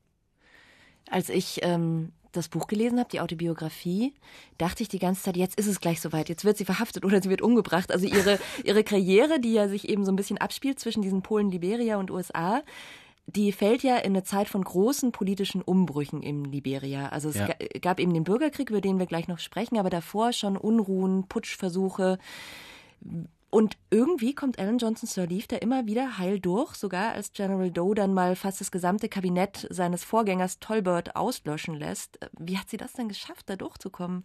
Als 1.10 1.28
ich 1.28 1.58
ähm, 1.62 2.12
das 2.32 2.48
Buch 2.48 2.66
gelesen 2.66 2.98
habe, 2.98 3.10
die 3.10 3.20
Autobiografie, 3.20 4.14
dachte 4.58 4.82
ich 4.82 4.88
die 4.88 4.98
ganze 4.98 5.22
Zeit, 5.22 5.36
jetzt 5.36 5.58
ist 5.58 5.66
es 5.66 5.80
gleich 5.80 6.00
soweit, 6.00 6.28
jetzt 6.28 6.44
wird 6.44 6.56
sie 6.56 6.64
verhaftet 6.64 7.04
oder 7.04 7.22
sie 7.22 7.30
wird 7.30 7.42
umgebracht. 7.42 7.92
Also 7.92 8.06
ihre, 8.06 8.38
ihre 8.64 8.84
Karriere, 8.84 9.40
die 9.40 9.52
ja 9.52 9.68
sich 9.68 9.88
eben 9.88 10.04
so 10.04 10.12
ein 10.12 10.16
bisschen 10.16 10.38
abspielt 10.38 10.80
zwischen 10.80 11.02
diesen 11.02 11.22
Polen, 11.22 11.50
Liberia 11.50 11.98
und 11.98 12.10
USA, 12.10 12.62
die 13.26 13.52
fällt 13.52 13.82
ja 13.82 13.96
in 13.98 14.12
eine 14.12 14.24
Zeit 14.24 14.48
von 14.48 14.62
großen 14.62 15.12
politischen 15.12 15.62
Umbrüchen 15.62 16.22
in 16.22 16.44
Liberia. 16.44 17.08
Also 17.10 17.28
es 17.28 17.36
ja. 17.36 17.48
gab 17.80 18.00
eben 18.00 18.12
den 18.12 18.24
Bürgerkrieg, 18.24 18.70
über 18.70 18.80
den 18.80 18.98
wir 18.98 19.06
gleich 19.06 19.28
noch 19.28 19.38
sprechen, 19.38 19.78
aber 19.78 19.90
davor 19.90 20.32
schon 20.32 20.56
Unruhen, 20.56 21.28
Putschversuche. 21.28 22.18
Und 23.54 23.76
irgendwie 23.90 24.34
kommt 24.34 24.58
Alan 24.58 24.78
Johnson 24.78 25.06
Sirleaf 25.06 25.46
da 25.46 25.56
immer 25.56 25.84
wieder 25.84 26.16
heil 26.16 26.40
durch, 26.40 26.74
sogar 26.74 27.12
als 27.12 27.34
General 27.34 27.70
Doe 27.70 27.94
dann 27.94 28.14
mal 28.14 28.34
fast 28.34 28.62
das 28.62 28.70
gesamte 28.70 29.10
Kabinett 29.10 29.66
seines 29.68 30.04
Vorgängers 30.04 30.58
Tolbert 30.58 31.16
auslöschen 31.16 31.74
lässt. 31.74 32.18
Wie 32.38 32.56
hat 32.56 32.70
sie 32.70 32.78
das 32.78 32.94
denn 32.94 33.10
geschafft, 33.10 33.50
da 33.50 33.56
durchzukommen? 33.56 34.24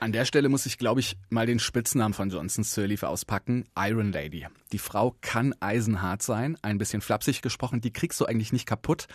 An 0.00 0.12
der 0.12 0.24
Stelle 0.24 0.48
muss 0.48 0.64
ich, 0.64 0.78
glaube 0.78 1.00
ich, 1.00 1.18
mal 1.28 1.44
den 1.44 1.58
Spitznamen 1.58 2.14
von 2.14 2.30
Johnson 2.30 2.64
Sirleaf 2.64 3.02
auspacken. 3.02 3.66
Iron 3.76 4.10
Lady. 4.10 4.46
Die 4.72 4.78
Frau 4.78 5.14
kann 5.20 5.54
eisenhart 5.60 6.22
sein, 6.22 6.56
ein 6.62 6.78
bisschen 6.78 7.02
flapsig 7.02 7.42
gesprochen, 7.42 7.82
die 7.82 7.92
kriegst 7.92 8.18
du 8.22 8.24
eigentlich 8.24 8.54
nicht 8.54 8.64
kaputt. 8.64 9.06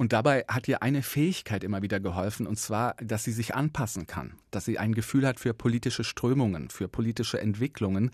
Und 0.00 0.14
dabei 0.14 0.46
hat 0.48 0.66
ihr 0.66 0.82
eine 0.82 1.02
Fähigkeit 1.02 1.62
immer 1.62 1.82
wieder 1.82 2.00
geholfen, 2.00 2.46
und 2.46 2.58
zwar, 2.58 2.94
dass 3.02 3.22
sie 3.22 3.32
sich 3.32 3.54
anpassen 3.54 4.06
kann, 4.06 4.32
dass 4.50 4.64
sie 4.64 4.78
ein 4.78 4.94
Gefühl 4.94 5.26
hat 5.26 5.38
für 5.38 5.52
politische 5.52 6.04
Strömungen, 6.04 6.70
für 6.70 6.88
politische 6.88 7.38
Entwicklungen 7.38 8.10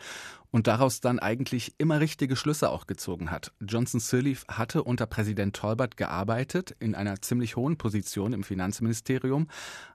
und 0.51 0.67
daraus 0.67 1.01
dann 1.01 1.21
eigentlich 1.21 1.75
immer 1.79 2.01
richtige 2.01 2.35
Schlüsse 2.35 2.71
auch 2.71 2.89
gezogen 2.89 3.31
hat. 3.31 3.53
Johnson 3.61 4.01
Sirleaf 4.01 4.45
hatte 4.49 4.83
unter 4.83 5.07
Präsident 5.07 5.55
Tolbert 5.55 5.97
gearbeitet, 5.97 6.75
in 6.81 6.97
einer 6.97 7.23
ziemlich 7.23 7.55
hohen 7.55 7.79
Position 7.79 8.33
im 8.33 8.43
Finanzministerium, 8.43 9.47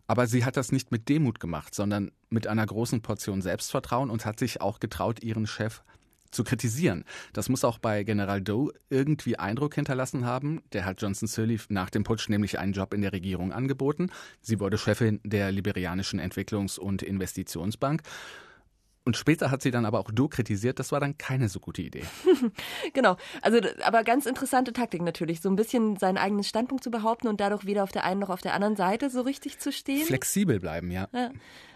aber 0.07 0.27
sie 0.27 0.45
hat 0.45 0.55
das 0.55 0.71
nicht 0.71 0.93
mit 0.93 1.09
Demut 1.09 1.41
gemacht, 1.41 1.75
sondern 1.75 2.11
mit 2.29 2.47
einer 2.47 2.65
großen 2.65 3.01
Portion 3.01 3.41
Selbstvertrauen 3.41 4.09
und 4.09 4.25
hat 4.25 4.39
sich 4.39 4.61
auch 4.61 4.79
getraut, 4.79 5.21
ihren 5.21 5.45
Chef 5.45 5.83
zu 6.31 6.43
kritisieren. 6.43 7.05
Das 7.33 7.49
muss 7.49 7.63
auch 7.63 7.77
bei 7.77 8.03
General 8.03 8.41
Doe 8.41 8.73
irgendwie 8.89 9.37
Eindruck 9.37 9.75
hinterlassen 9.75 10.25
haben. 10.25 10.61
Der 10.73 10.85
hat 10.85 11.01
Johnson 11.01 11.27
Sirleaf 11.27 11.67
nach 11.69 11.89
dem 11.89 12.03
Putsch 12.03 12.29
nämlich 12.29 12.59
einen 12.59 12.73
Job 12.73 12.93
in 12.93 13.01
der 13.01 13.13
Regierung 13.13 13.51
angeboten. 13.51 14.09
Sie 14.41 14.59
wurde 14.59 14.77
Chefin 14.77 15.19
der 15.23 15.51
Liberianischen 15.51 16.19
Entwicklungs- 16.19 16.79
und 16.79 17.03
Investitionsbank. 17.03 18.01
Und 19.03 19.17
später 19.17 19.49
hat 19.49 19.63
sie 19.63 19.71
dann 19.71 19.85
aber 19.85 19.99
auch 19.99 20.11
Doe 20.11 20.29
kritisiert, 20.29 20.77
das 20.77 20.91
war 20.91 20.99
dann 20.99 21.17
keine 21.17 21.49
so 21.49 21.59
gute 21.59 21.81
Idee. 21.81 22.03
genau. 22.93 23.17
Also, 23.41 23.59
aber 23.83 24.03
ganz 24.03 24.27
interessante 24.27 24.73
Taktik 24.73 25.01
natürlich, 25.01 25.41
so 25.41 25.49
ein 25.49 25.55
bisschen 25.55 25.97
seinen 25.97 26.17
eigenen 26.17 26.43
Standpunkt 26.43 26.83
zu 26.83 26.91
behaupten 26.91 27.27
und 27.27 27.41
dadurch 27.41 27.65
weder 27.65 27.83
auf 27.83 27.91
der 27.91 28.03
einen 28.03 28.19
noch 28.19 28.29
auf 28.29 28.41
der 28.41 28.53
anderen 28.53 28.75
Seite 28.75 29.09
so 29.09 29.21
richtig 29.21 29.57
zu 29.57 29.71
stehen. 29.71 30.05
Flexibel 30.05 30.59
bleiben, 30.59 30.91
ja. 30.91 31.07
ja. 31.13 31.31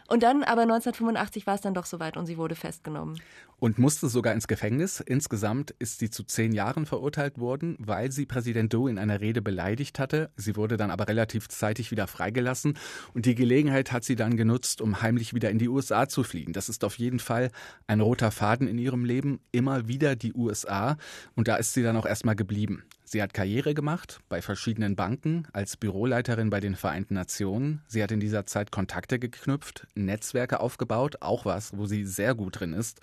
Und 0.08 0.22
dann 0.22 0.44
aber 0.44 0.62
1985 0.62 1.48
war 1.48 1.56
es 1.56 1.62
dann 1.62 1.74
doch 1.74 1.86
soweit 1.86 2.16
und 2.16 2.26
sie 2.28 2.38
wurde 2.38 2.56
festgenommen. 2.56 3.20
Und 3.58 3.80
musste 3.80 4.10
sogar 4.10 4.34
ins 4.34 4.48
Gefängnis. 4.48 5.00
Insgesamt 5.00 5.72
ist 5.80 6.00
sie 6.00 6.10
zu 6.10 6.24
zehn 6.24 6.52
Jahren 6.52 6.86
verurteilt 6.86 7.40
worden, 7.40 7.76
weil 7.80 8.12
sie 8.12 8.26
Präsident 8.26 8.74
Doe 8.74 8.90
in 8.90 9.00
einer 9.00 9.22
Rede 9.22 9.42
beleidigt 9.42 9.98
hatte. 9.98 10.30
Sie 10.36 10.56
wurde 10.56 10.78
dann 10.78 10.92
aber 10.92 11.08
relativ 11.08 11.48
zeitig 11.48 11.90
wieder 11.90 12.06
freigelassen. 12.06 12.78
Und 13.14 13.26
die 13.26 13.34
Gelegenheit 13.34 13.92
hat 13.92 14.04
sie 14.04 14.16
dann 14.16 14.36
genutzt, 14.38 14.82
um 14.82 15.02
heimlich 15.02 15.34
wieder 15.34 15.50
in 15.50 15.58
die 15.58 15.70
USA 15.70 16.08
zu 16.08 16.24
fliegen. 16.24 16.54
Das 16.54 16.70
ist 16.70 16.84
auf 16.84 17.00
jeden 17.00 17.20
Fall 17.20 17.50
ein 17.88 18.02
roter 18.02 18.30
Faden 18.30 18.68
in 18.68 18.78
ihrem 18.78 19.06
Leben. 19.06 19.40
Immer 19.52 19.88
wieder 19.88 20.16
die 20.16 20.34
USA. 20.34 20.98
Und 21.36 21.48
da 21.48 21.56
ist 21.56 21.74
sie 21.74 21.82
dann 21.82 21.98
auch 21.98 22.06
erstmal 22.06 22.36
geblieben. 22.36 22.84
Sie 23.08 23.22
hat 23.22 23.36
Karriere 23.36 23.76
gemacht 23.76 24.20
bei 24.30 24.42
verschiedenen 24.42 24.96
Banken 24.96 25.48
als 25.54 25.78
Büroleiterin 25.78 26.50
bei 26.50 26.60
den 26.60 26.76
Vereinten 26.76 27.14
Nationen. 27.14 27.84
Sie 27.88 28.02
hat 28.02 28.12
in 28.12 28.20
dieser 28.20 28.48
Zeit 28.48 28.72
Kontakte 28.72 29.20
geknüpft, 29.20 29.86
Netzwerke 29.94 30.60
aufgebaut, 30.60 31.18
auch 31.22 31.46
was, 31.46 31.78
wo 31.78 31.86
sie 31.86 32.04
sehr 32.04 32.34
gut 32.34 32.60
drin 32.60 32.74
ist. 32.74 33.00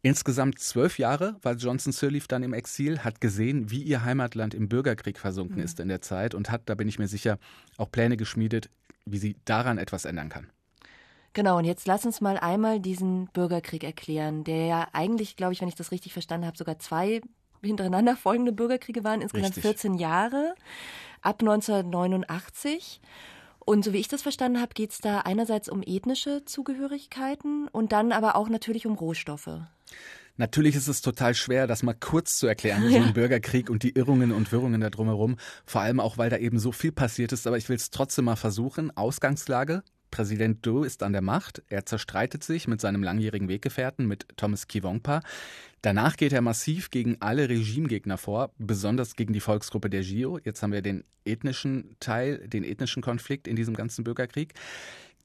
Insgesamt 0.00 0.58
zwölf 0.60 0.98
Jahre 0.98 1.36
war 1.42 1.54
Johnson 1.54 1.92
Sirleaf 1.92 2.26
dann 2.26 2.42
im 2.42 2.54
Exil, 2.54 3.00
hat 3.00 3.20
gesehen, 3.20 3.70
wie 3.70 3.82
ihr 3.82 4.02
Heimatland 4.02 4.54
im 4.54 4.68
Bürgerkrieg 4.68 5.18
versunken 5.18 5.58
mhm. 5.58 5.64
ist 5.64 5.78
in 5.78 5.88
der 5.88 6.00
Zeit 6.00 6.34
und 6.34 6.50
hat, 6.50 6.62
da 6.66 6.74
bin 6.74 6.88
ich 6.88 6.98
mir 6.98 7.08
sicher, 7.08 7.38
auch 7.76 7.90
Pläne 7.90 8.16
geschmiedet, 8.16 8.70
wie 9.04 9.18
sie 9.18 9.36
daran 9.44 9.76
etwas 9.76 10.06
ändern 10.06 10.30
kann. 10.30 10.48
Genau, 11.34 11.58
und 11.58 11.66
jetzt 11.66 11.86
lass 11.86 12.06
uns 12.06 12.20
mal 12.20 12.38
einmal 12.38 12.80
diesen 12.80 13.26
Bürgerkrieg 13.32 13.84
erklären, 13.84 14.44
der 14.44 14.66
ja 14.66 14.88
eigentlich, 14.92 15.36
glaube 15.36 15.52
ich, 15.52 15.60
wenn 15.60 15.68
ich 15.68 15.74
das 15.74 15.92
richtig 15.92 16.12
verstanden 16.12 16.46
habe, 16.46 16.56
sogar 16.56 16.78
zwei 16.78 17.20
hintereinander 17.66 18.16
folgende 18.16 18.52
Bürgerkriege 18.52 19.04
waren, 19.04 19.20
insgesamt 19.20 19.56
Richtig. 19.56 19.62
14 19.62 19.94
Jahre, 19.94 20.54
ab 21.22 21.40
1989. 21.40 23.00
Und 23.60 23.84
so 23.84 23.92
wie 23.92 23.98
ich 23.98 24.08
das 24.08 24.22
verstanden 24.22 24.60
habe, 24.60 24.72
geht 24.74 24.92
es 24.92 24.98
da 24.98 25.20
einerseits 25.20 25.68
um 25.68 25.82
ethnische 25.84 26.44
Zugehörigkeiten 26.44 27.68
und 27.68 27.92
dann 27.92 28.12
aber 28.12 28.36
auch 28.36 28.48
natürlich 28.48 28.86
um 28.86 28.94
Rohstoffe. 28.94 29.60
Natürlich 30.38 30.76
ist 30.76 30.86
es 30.86 31.02
total 31.02 31.34
schwer, 31.34 31.66
das 31.66 31.82
mal 31.82 31.94
kurz 31.94 32.38
zu 32.38 32.46
erklären, 32.46 32.88
so 32.90 32.96
ein 32.96 33.12
Bürgerkrieg 33.12 33.68
und 33.68 33.82
die 33.82 33.90
Irrungen 33.90 34.32
und 34.32 34.50
Wirrungen 34.52 34.80
da 34.80 34.88
drumherum. 34.88 35.36
Vor 35.66 35.80
allem 35.82 36.00
auch, 36.00 36.16
weil 36.16 36.30
da 36.30 36.38
eben 36.38 36.58
so 36.58 36.72
viel 36.72 36.92
passiert 36.92 37.32
ist. 37.32 37.46
Aber 37.46 37.58
ich 37.58 37.68
will 37.68 37.76
es 37.76 37.90
trotzdem 37.90 38.24
mal 38.24 38.36
versuchen. 38.36 38.96
Ausgangslage. 38.96 39.82
Präsident 40.10 40.64
Doe 40.66 40.86
ist 40.86 41.02
an 41.02 41.12
der 41.12 41.22
Macht. 41.22 41.62
Er 41.68 41.86
zerstreitet 41.86 42.42
sich 42.44 42.68
mit 42.68 42.80
seinem 42.80 43.02
langjährigen 43.02 43.48
Weggefährten, 43.48 44.06
mit 44.06 44.26
Thomas 44.36 44.66
Kivongpa. 44.66 45.22
Danach 45.82 46.16
geht 46.16 46.32
er 46.32 46.40
massiv 46.40 46.90
gegen 46.90 47.16
alle 47.20 47.48
Regimegegner 47.48 48.18
vor, 48.18 48.50
besonders 48.58 49.14
gegen 49.14 49.32
die 49.32 49.40
Volksgruppe 49.40 49.90
der 49.90 50.02
Gio. 50.02 50.38
Jetzt 50.42 50.62
haben 50.62 50.72
wir 50.72 50.82
den 50.82 51.04
ethnischen 51.24 51.96
Teil, 52.00 52.38
den 52.48 52.64
ethnischen 52.64 53.02
Konflikt 53.02 53.46
in 53.46 53.56
diesem 53.56 53.74
ganzen 53.74 54.04
Bürgerkrieg. 54.04 54.54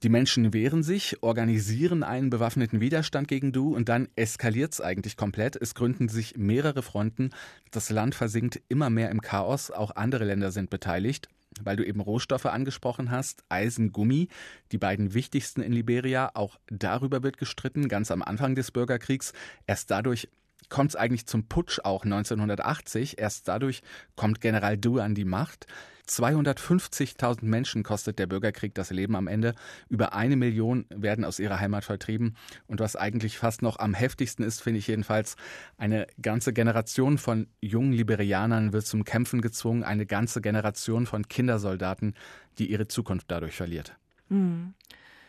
Die 0.04 0.10
Menschen 0.10 0.54
wehren 0.54 0.84
sich, 0.84 1.24
organisieren 1.24 2.04
einen 2.04 2.30
bewaffneten 2.30 2.82
Widerstand 2.82 3.30
gegen 3.30 3.54
Du 3.54 3.74
und 3.74 3.88
dann 3.88 4.10
eskaliert 4.18 4.74
es 4.74 4.82
eigentlich 4.82 5.16
komplett. 5.16 5.56
Es 5.56 5.76
gründen 5.76 6.10
sich 6.10 6.36
mehrere 6.36 6.82
Fronten. 6.82 7.30
Das 7.72 7.90
Land 7.90 8.14
versinkt 8.14 8.62
immer 8.68 8.90
mehr 8.90 9.12
im 9.12 9.22
Chaos. 9.22 9.72
Auch 9.72 9.96
andere 9.96 10.26
Länder 10.26 10.52
sind 10.52 10.70
beteiligt 10.70 11.30
weil 11.64 11.76
du 11.76 11.86
eben 11.86 12.00
Rohstoffe 12.00 12.46
angesprochen 12.46 13.12
hast, 13.12 13.44
Eisen, 13.50 13.92
Gummi, 13.92 14.30
die 14.72 14.78
beiden 14.78 15.14
wichtigsten 15.14 15.62
in 15.62 15.72
Liberia. 15.72 16.32
Auch 16.34 16.58
darüber 16.68 17.24
wird 17.24 17.38
gestritten, 17.38 17.88
ganz 17.88 18.12
am 18.12 18.22
Anfang 18.22 18.56
des 18.56 18.72
Bürgerkriegs. 18.72 19.34
Erst 19.68 19.92
dadurch 19.92 20.30
kommt 20.74 20.90
es 20.90 20.96
eigentlich 20.96 21.28
zum 21.28 21.46
Putsch 21.46 21.80
auch 21.84 22.04
1980. 22.04 23.20
Erst 23.20 23.48
dadurch 23.48 23.84
kommt 24.16 24.42
General 24.42 24.76
Due 24.76 25.04
an 25.04 25.14
die 25.14 25.24
Macht. 25.24 25.68
250.000 26.10 27.46
Menschen 27.46 27.84
kostet 27.84 28.18
der 28.18 28.26
Bürgerkrieg 28.26 28.74
das 28.74 28.90
Leben 28.90 29.16
am 29.16 29.28
Ende. 29.28 29.54
Über 29.88 30.14
eine 30.14 30.36
Million 30.36 30.88
werden 30.90 31.26
aus 31.26 31.38
ihrer 31.38 31.60
Heimat 31.60 31.86
vertrieben. 31.86 32.36
Und 32.66 32.80
was 32.80 32.96
eigentlich 32.96 33.38
fast 33.38 33.62
noch 33.62 33.78
am 33.78 33.94
heftigsten 33.94 34.44
ist, 34.44 34.62
finde 34.64 34.80
ich 34.80 34.88
jedenfalls, 34.88 35.36
eine 35.78 36.08
ganze 36.20 36.54
Generation 36.54 37.20
von 37.20 37.46
jungen 37.62 37.94
Liberianern 37.94 38.74
wird 38.74 38.88
zum 38.88 39.04
Kämpfen 39.04 39.42
gezwungen. 39.42 39.84
Eine 39.84 40.08
ganze 40.08 40.42
Generation 40.42 41.06
von 41.06 41.28
Kindersoldaten, 41.28 42.16
die 42.58 42.72
ihre 42.72 42.88
Zukunft 42.88 43.30
dadurch 43.30 43.56
verliert. 43.56 43.96
Hm. 44.30 44.74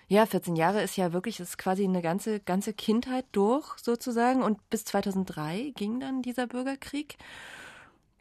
Ja, 0.09 0.27
14 0.27 0.57
Jahre 0.57 0.83
ist 0.83 0.97
ja 0.97 1.13
wirklich, 1.13 1.41
ist 1.41 1.57
quasi 1.59 1.85
eine 1.85 2.03
ganze, 2.03 2.41
ganze 2.41 2.75
Kindheit 2.75 3.25
durch 3.33 3.79
sozusagen. 3.79 4.43
Und 4.43 4.59
bis 4.71 4.85
2003 4.85 5.73
ging 5.75 6.01
dann 6.01 6.23
dieser 6.23 6.47
Bürgerkrieg. 6.47 7.17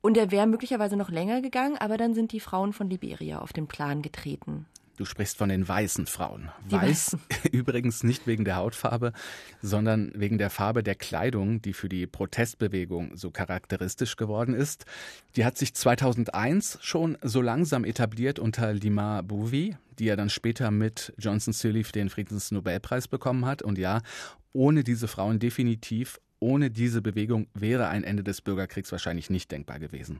Und 0.02 0.18
er 0.18 0.32
wäre 0.32 0.48
möglicherweise 0.48 0.98
noch 0.98 1.10
länger 1.10 1.42
gegangen, 1.42 1.78
aber 1.78 1.98
dann 1.98 2.13
sind 2.13 2.32
die 2.32 2.42
Frauen 2.42 2.74
von 2.74 2.90
Liberia 2.90 3.40
auf 3.40 3.54
den 3.54 3.68
Plan 3.68 4.02
getreten. 4.02 4.66
Du 4.96 5.06
sprichst 5.06 5.38
von 5.38 5.50
den 5.50 5.68
weißen 5.68 6.06
Frauen. 6.06 6.52
Die 6.70 6.76
Weiß 6.76 7.18
übrigens 7.52 8.04
nicht 8.04 8.28
wegen 8.28 8.46
der 8.46 8.58
Hautfarbe, 8.58 9.12
sondern 9.62 10.12
wegen 10.14 10.38
der 10.38 10.52
Farbe 10.52 10.84
der 10.84 10.94
Kleidung, 10.94 11.62
die 11.64 11.74
für 11.74 11.90
die 11.90 12.06
Protestbewegung 12.06 13.18
so 13.18 13.32
charakteristisch 13.32 14.18
geworden 14.18 14.54
ist. 14.54 14.86
Die 15.36 15.46
hat 15.46 15.58
sich 15.58 15.74
2001 15.74 16.78
schon 16.82 17.18
so 17.24 17.42
langsam 17.42 17.86
etabliert 17.86 18.38
unter 18.38 18.72
Lima 18.72 19.24
Bouvi, 19.24 19.76
die 19.98 20.06
ja 20.06 20.16
dann 20.16 20.30
später 20.30 20.70
mit 20.70 21.12
Johnson 21.18 21.54
Sirleaf 21.54 21.92
den 21.92 22.10
Friedensnobelpreis 22.10 23.08
bekommen 23.08 23.46
hat. 23.46 23.64
Und 23.64 23.80
ja, 23.80 24.02
ohne 24.52 24.84
diese 24.84 25.08
Frauen 25.08 25.40
definitiv, 25.40 26.20
ohne 26.40 26.70
diese 26.70 27.02
Bewegung 27.02 27.48
wäre 27.56 27.88
ein 27.88 28.04
Ende 28.04 28.24
des 28.24 28.42
Bürgerkriegs 28.42 28.92
wahrscheinlich 28.92 29.32
nicht 29.32 29.52
denkbar 29.52 29.80
gewesen. 29.80 30.20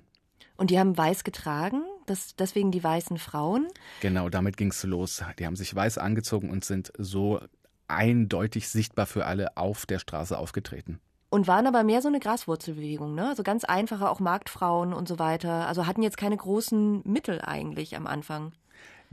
Und 0.56 0.70
die 0.70 0.80
haben 0.80 0.98
weiß 0.98 1.24
getragen, 1.24 1.84
das, 2.05 2.36
deswegen 2.36 2.72
die 2.72 2.83
weißen 2.83 3.17
Frauen. 3.17 3.67
Genau, 4.01 4.29
damit 4.29 4.57
ging 4.57 4.69
es 4.72 4.83
los. 4.83 5.24
Die 5.39 5.45
haben 5.45 5.55
sich 5.55 5.74
weiß 5.74 5.98
angezogen 5.98 6.50
und 6.50 6.65
sind 6.65 6.91
so 6.98 7.39
eindeutig 7.88 8.69
sichtbar 8.69 9.05
für 9.05 9.25
alle 9.25 9.57
auf 9.57 9.86
der 9.86 10.00
Straße 10.00 10.38
aufgetreten. 10.38 11.00
Und 11.29 11.48
waren 11.48 11.65
aber 11.65 11.83
mehr 11.83 12.01
so 12.01 12.07
eine 12.07 12.19
Graswurzelbewegung, 12.19 13.15
ne? 13.15 13.29
Also 13.29 13.41
ganz 13.41 13.63
einfache, 13.63 14.07
auch 14.07 14.19
Marktfrauen 14.19 14.93
und 14.93 15.07
so 15.07 15.17
weiter. 15.17 15.67
Also 15.67 15.88
hatten 15.88 16.03
jetzt 16.03 16.17
keine 16.17 16.38
großen 16.38 17.01
Mittel 17.05 17.41
eigentlich 17.41 17.95
am 17.95 18.05
Anfang. 18.05 18.51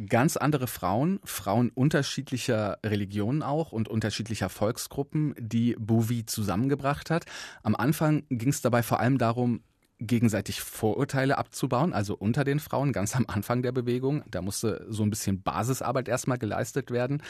Ganz 0.08 0.36
andere 0.36 0.66
Frauen, 0.66 1.20
Frauen 1.24 1.70
unterschiedlicher 1.74 2.78
Religionen 2.84 3.42
auch 3.42 3.72
und 3.72 3.88
unterschiedlicher 3.88 4.48
Volksgruppen, 4.48 5.34
die 5.38 5.76
Bouvi 5.78 6.24
zusammengebracht 6.24 7.10
hat. 7.10 7.26
Am 7.62 7.74
Anfang 7.74 8.24
ging 8.30 8.48
es 8.48 8.62
dabei 8.62 8.82
vor 8.82 9.00
allem 9.00 9.18
darum, 9.18 9.62
gegenseitig 10.00 10.60
Vorurteile 10.60 11.38
abzubauen, 11.38 11.92
also 11.92 12.16
unter 12.16 12.44
den 12.44 12.58
Frauen, 12.58 12.92
ganz 12.92 13.14
am 13.14 13.26
Anfang 13.28 13.62
der 13.62 13.72
Bewegung. 13.72 14.22
Da 14.30 14.42
musste 14.42 14.86
so 14.88 15.02
ein 15.02 15.10
bisschen 15.10 15.42
Basisarbeit 15.42 16.08
erstmal 16.08 16.38
geleistet 16.38 16.90
werden. 16.90 17.22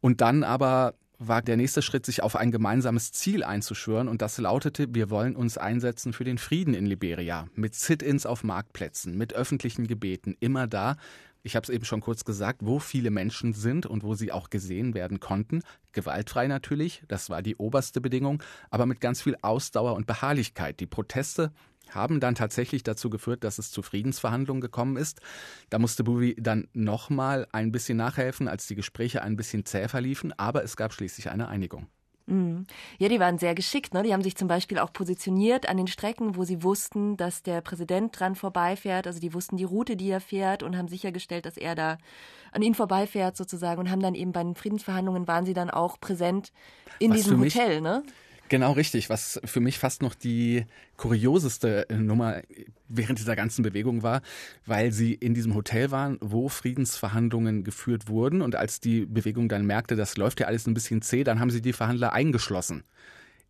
Und 0.00 0.20
dann 0.20 0.44
aber 0.44 0.94
war 1.18 1.42
der 1.42 1.58
nächste 1.58 1.82
Schritt, 1.82 2.06
sich 2.06 2.22
auf 2.22 2.34
ein 2.34 2.50
gemeinsames 2.50 3.12
Ziel 3.12 3.44
einzuschwören. 3.44 4.08
Und 4.08 4.22
das 4.22 4.38
lautete, 4.38 4.94
wir 4.94 5.10
wollen 5.10 5.36
uns 5.36 5.58
einsetzen 5.58 6.12
für 6.12 6.24
den 6.24 6.38
Frieden 6.38 6.72
in 6.72 6.86
Liberia. 6.86 7.46
Mit 7.54 7.74
Sit-ins 7.74 8.24
auf 8.24 8.42
Marktplätzen, 8.42 9.18
mit 9.18 9.34
öffentlichen 9.34 9.86
Gebeten, 9.86 10.34
immer 10.40 10.66
da, 10.66 10.96
ich 11.42 11.56
habe 11.56 11.64
es 11.64 11.70
eben 11.70 11.84
schon 11.84 12.00
kurz 12.00 12.24
gesagt, 12.24 12.60
wo 12.62 12.78
viele 12.78 13.10
Menschen 13.10 13.54
sind 13.54 13.86
und 13.86 14.02
wo 14.02 14.14
sie 14.14 14.30
auch 14.30 14.50
gesehen 14.50 14.94
werden 14.94 15.20
konnten. 15.20 15.62
Gewaltfrei 15.92 16.46
natürlich, 16.46 17.02
das 17.08 17.30
war 17.30 17.40
die 17.42 17.56
oberste 17.56 18.00
Bedingung, 18.00 18.42
aber 18.70 18.84
mit 18.84 19.00
ganz 19.00 19.22
viel 19.22 19.36
Ausdauer 19.40 19.94
und 19.94 20.06
Beharrlichkeit. 20.06 20.80
Die 20.80 20.86
Proteste 20.86 21.52
haben 21.94 22.20
dann 22.20 22.34
tatsächlich 22.34 22.82
dazu 22.82 23.10
geführt, 23.10 23.44
dass 23.44 23.58
es 23.58 23.70
zu 23.70 23.82
Friedensverhandlungen 23.82 24.60
gekommen 24.60 24.96
ist. 24.96 25.20
Da 25.68 25.78
musste 25.78 26.04
Bowie 26.04 26.36
dann 26.38 26.68
nochmal 26.72 27.46
ein 27.52 27.72
bisschen 27.72 27.98
nachhelfen, 27.98 28.48
als 28.48 28.66
die 28.66 28.74
Gespräche 28.74 29.22
ein 29.22 29.36
bisschen 29.36 29.64
zäh 29.64 29.88
verliefen, 29.88 30.32
aber 30.38 30.64
es 30.64 30.76
gab 30.76 30.92
schließlich 30.92 31.30
eine 31.30 31.48
Einigung. 31.48 31.86
Mhm. 32.30 32.66
Ja, 32.98 33.08
die 33.08 33.20
waren 33.20 33.38
sehr 33.38 33.54
geschickt. 33.54 33.92
Ne? 33.92 34.02
Die 34.02 34.12
haben 34.12 34.22
sich 34.22 34.36
zum 34.36 34.48
Beispiel 34.48 34.78
auch 34.78 34.92
positioniert 34.92 35.68
an 35.68 35.76
den 35.76 35.88
Strecken, 35.88 36.36
wo 36.36 36.44
sie 36.44 36.62
wussten, 36.62 37.16
dass 37.16 37.42
der 37.42 37.60
Präsident 37.60 38.18
dran 38.18 38.36
vorbeifährt. 38.36 39.06
Also 39.06 39.20
die 39.20 39.34
wussten 39.34 39.56
die 39.56 39.64
Route, 39.64 39.96
die 39.96 40.10
er 40.10 40.20
fährt 40.20 40.62
und 40.62 40.76
haben 40.76 40.88
sichergestellt, 40.88 41.44
dass 41.44 41.56
er 41.56 41.74
da 41.74 41.98
an 42.52 42.62
ihnen 42.62 42.74
vorbeifährt 42.74 43.36
sozusagen 43.36 43.80
und 43.80 43.90
haben 43.90 44.00
dann 44.00 44.14
eben 44.14 44.32
bei 44.32 44.42
den 44.42 44.54
Friedensverhandlungen 44.54 45.28
waren 45.28 45.44
sie 45.44 45.54
dann 45.54 45.70
auch 45.70 45.98
präsent 46.00 46.52
in 46.98 47.10
Was 47.10 47.18
diesem 47.18 47.40
Hotel. 47.40 47.80
Ne? 47.80 48.02
Genau 48.50 48.72
richtig, 48.72 49.08
was 49.08 49.40
für 49.44 49.60
mich 49.60 49.78
fast 49.78 50.02
noch 50.02 50.12
die 50.12 50.66
kurioseste 50.96 51.88
äh, 51.88 51.94
Nummer 51.94 52.42
während 52.88 53.20
dieser 53.20 53.36
ganzen 53.36 53.62
Bewegung 53.62 54.02
war, 54.02 54.22
weil 54.66 54.90
sie 54.90 55.14
in 55.14 55.34
diesem 55.34 55.54
Hotel 55.54 55.92
waren, 55.92 56.18
wo 56.20 56.48
Friedensverhandlungen 56.48 57.62
geführt 57.62 58.08
wurden 58.08 58.42
und 58.42 58.56
als 58.56 58.80
die 58.80 59.06
Bewegung 59.06 59.48
dann 59.48 59.66
merkte, 59.66 59.94
das 59.94 60.16
läuft 60.16 60.40
ja 60.40 60.48
alles 60.48 60.66
ein 60.66 60.74
bisschen 60.74 61.00
zäh, 61.00 61.22
dann 61.22 61.38
haben 61.38 61.50
sie 61.50 61.62
die 61.62 61.72
Verhandler 61.72 62.12
eingeschlossen 62.12 62.82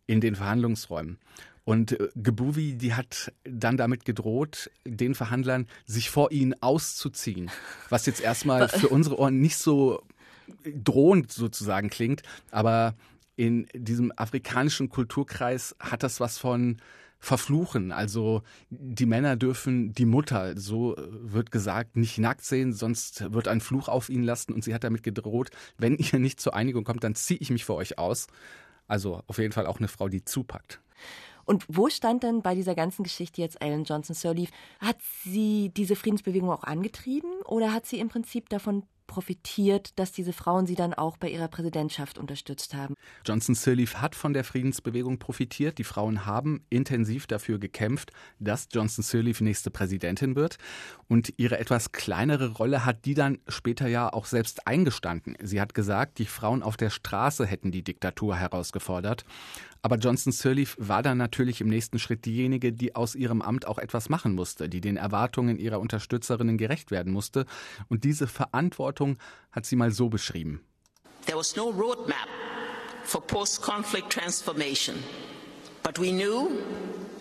in 0.05 0.21
den 0.21 0.35
Verhandlungsräumen. 0.35 1.17
Und 1.63 1.99
äh, 1.99 2.09
Gebuvi, 2.15 2.75
die 2.75 2.93
hat 2.93 3.33
dann 3.43 3.77
damit 3.77 4.05
gedroht, 4.05 4.69
den 4.85 5.15
Verhandlern 5.15 5.65
sich 5.87 6.11
vor 6.11 6.31
ihnen 6.31 6.53
auszuziehen, 6.61 7.49
was 7.89 8.05
jetzt 8.05 8.21
erstmal 8.21 8.69
für 8.69 8.89
unsere 8.89 9.17
Ohren 9.17 9.41
nicht 9.41 9.57
so 9.57 10.03
drohend 10.63 11.31
sozusagen 11.31 11.89
klingt, 11.89 12.21
aber 12.51 12.93
in 13.35 13.67
diesem 13.73 14.11
afrikanischen 14.15 14.89
Kulturkreis 14.89 15.75
hat 15.79 16.03
das 16.03 16.19
was 16.19 16.37
von 16.37 16.81
verfluchen. 17.21 17.91
Also 17.91 18.41
die 18.69 19.05
Männer 19.05 19.35
dürfen 19.35 19.93
die 19.93 20.05
Mutter, 20.05 20.57
so 20.57 20.95
wird 20.97 21.51
gesagt, 21.51 21.95
nicht 21.95 22.17
nackt 22.17 22.43
sehen, 22.43 22.73
sonst 22.73 23.31
wird 23.31 23.47
ein 23.47 23.61
Fluch 23.61 23.87
auf 23.87 24.09
ihnen 24.09 24.23
lasten. 24.23 24.53
Und 24.53 24.63
sie 24.63 24.73
hat 24.73 24.83
damit 24.83 25.03
gedroht, 25.03 25.51
wenn 25.77 25.95
ihr 25.97 26.19
nicht 26.19 26.41
zur 26.41 26.55
Einigung 26.55 26.83
kommt, 26.83 27.03
dann 27.03 27.15
ziehe 27.15 27.39
ich 27.39 27.51
mich 27.51 27.63
für 27.63 27.75
euch 27.75 27.99
aus. 27.99 28.27
Also 28.87 29.21
auf 29.27 29.37
jeden 29.37 29.53
Fall 29.53 29.67
auch 29.67 29.77
eine 29.77 29.87
Frau, 29.87 30.09
die 30.09 30.25
zupackt. 30.25 30.81
Und 31.45 31.65
wo 31.67 31.89
stand 31.89 32.23
denn 32.23 32.41
bei 32.41 32.55
dieser 32.55 32.75
ganzen 32.75 33.03
Geschichte 33.03 33.41
jetzt 33.41 33.61
Ellen 33.61 33.83
Johnson 33.83 34.15
Sirleaf? 34.15 34.49
Hat 34.79 34.97
sie 35.23 35.69
diese 35.69 35.95
Friedensbewegung 35.95 36.49
auch 36.49 36.63
angetrieben 36.63 37.31
oder 37.45 37.71
hat 37.71 37.85
sie 37.85 37.99
im 37.99 38.09
Prinzip 38.09 38.49
davon 38.49 38.83
profitiert, 39.11 39.99
dass 39.99 40.13
diese 40.13 40.31
Frauen 40.31 40.65
sie 40.65 40.75
dann 40.75 40.93
auch 40.93 41.17
bei 41.17 41.29
ihrer 41.29 41.49
Präsidentschaft 41.49 42.17
unterstützt 42.17 42.73
haben. 42.73 42.95
Johnson 43.25 43.55
Sirleaf 43.55 43.95
hat 43.95 44.15
von 44.15 44.31
der 44.31 44.45
Friedensbewegung 44.45 45.19
profitiert. 45.19 45.79
Die 45.79 45.83
Frauen 45.83 46.25
haben 46.25 46.63
intensiv 46.69 47.27
dafür 47.27 47.59
gekämpft, 47.59 48.13
dass 48.39 48.69
Johnson 48.71 49.03
Sirleaf 49.03 49.41
nächste 49.41 49.69
Präsidentin 49.69 50.37
wird. 50.37 50.57
Und 51.09 51.33
ihre 51.35 51.59
etwas 51.59 51.91
kleinere 51.91 52.53
Rolle 52.53 52.85
hat 52.85 53.03
die 53.03 53.13
dann 53.13 53.39
später 53.49 53.87
ja 53.89 54.13
auch 54.13 54.25
selbst 54.25 54.65
eingestanden. 54.65 55.35
Sie 55.41 55.59
hat 55.59 55.73
gesagt, 55.73 56.17
die 56.17 56.25
Frauen 56.25 56.63
auf 56.63 56.77
der 56.77 56.89
Straße 56.89 57.45
hätten 57.45 57.71
die 57.71 57.83
Diktatur 57.83 58.37
herausgefordert. 58.37 59.25
Aber 59.83 59.97
Johnson 59.97 60.31
Sirleaf 60.31 60.75
war 60.79 61.01
dann 61.01 61.17
natürlich 61.17 61.59
im 61.59 61.67
nächsten 61.67 61.97
Schritt 61.97 62.25
diejenige, 62.25 62.71
die 62.71 62.95
aus 62.95 63.15
ihrem 63.15 63.41
Amt 63.41 63.65
auch 63.65 63.79
etwas 63.79 64.09
machen 64.09 64.33
musste, 64.35 64.69
die 64.69 64.79
den 64.79 64.95
Erwartungen 64.95 65.57
ihrer 65.57 65.79
Unterstützerinnen 65.79 66.57
gerecht 66.57 66.91
werden 66.91 67.11
musste. 67.11 67.45
Und 67.89 68.03
diese 68.03 68.27
Verantwortung 68.27 69.00
hat 69.51 69.65
sie 69.65 69.75
mal 69.75 69.91
so 69.91 70.09
beschrieben. 70.09 70.59
There 71.25 71.37
was 71.37 71.55
no 71.55 71.71
roadmap 71.71 72.27
for 73.03 73.21
post-conflict 73.21 74.09
transformation, 74.09 75.03
but 75.83 75.99
we 75.99 76.11
knew 76.11 76.61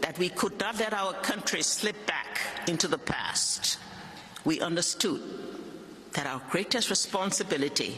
that 0.01 0.19
we 0.19 0.29
could 0.31 0.59
not 0.59 0.79
let 0.79 0.93
our 0.93 1.12
country 1.23 1.62
slip 1.62 2.07
back 2.07 2.40
into 2.66 2.88
the 2.88 2.99
past. 2.99 3.79
We 4.45 4.61
understood 4.61 5.21
that 6.12 6.27
our 6.27 6.40
greatest 6.51 6.90
responsibility 6.90 7.95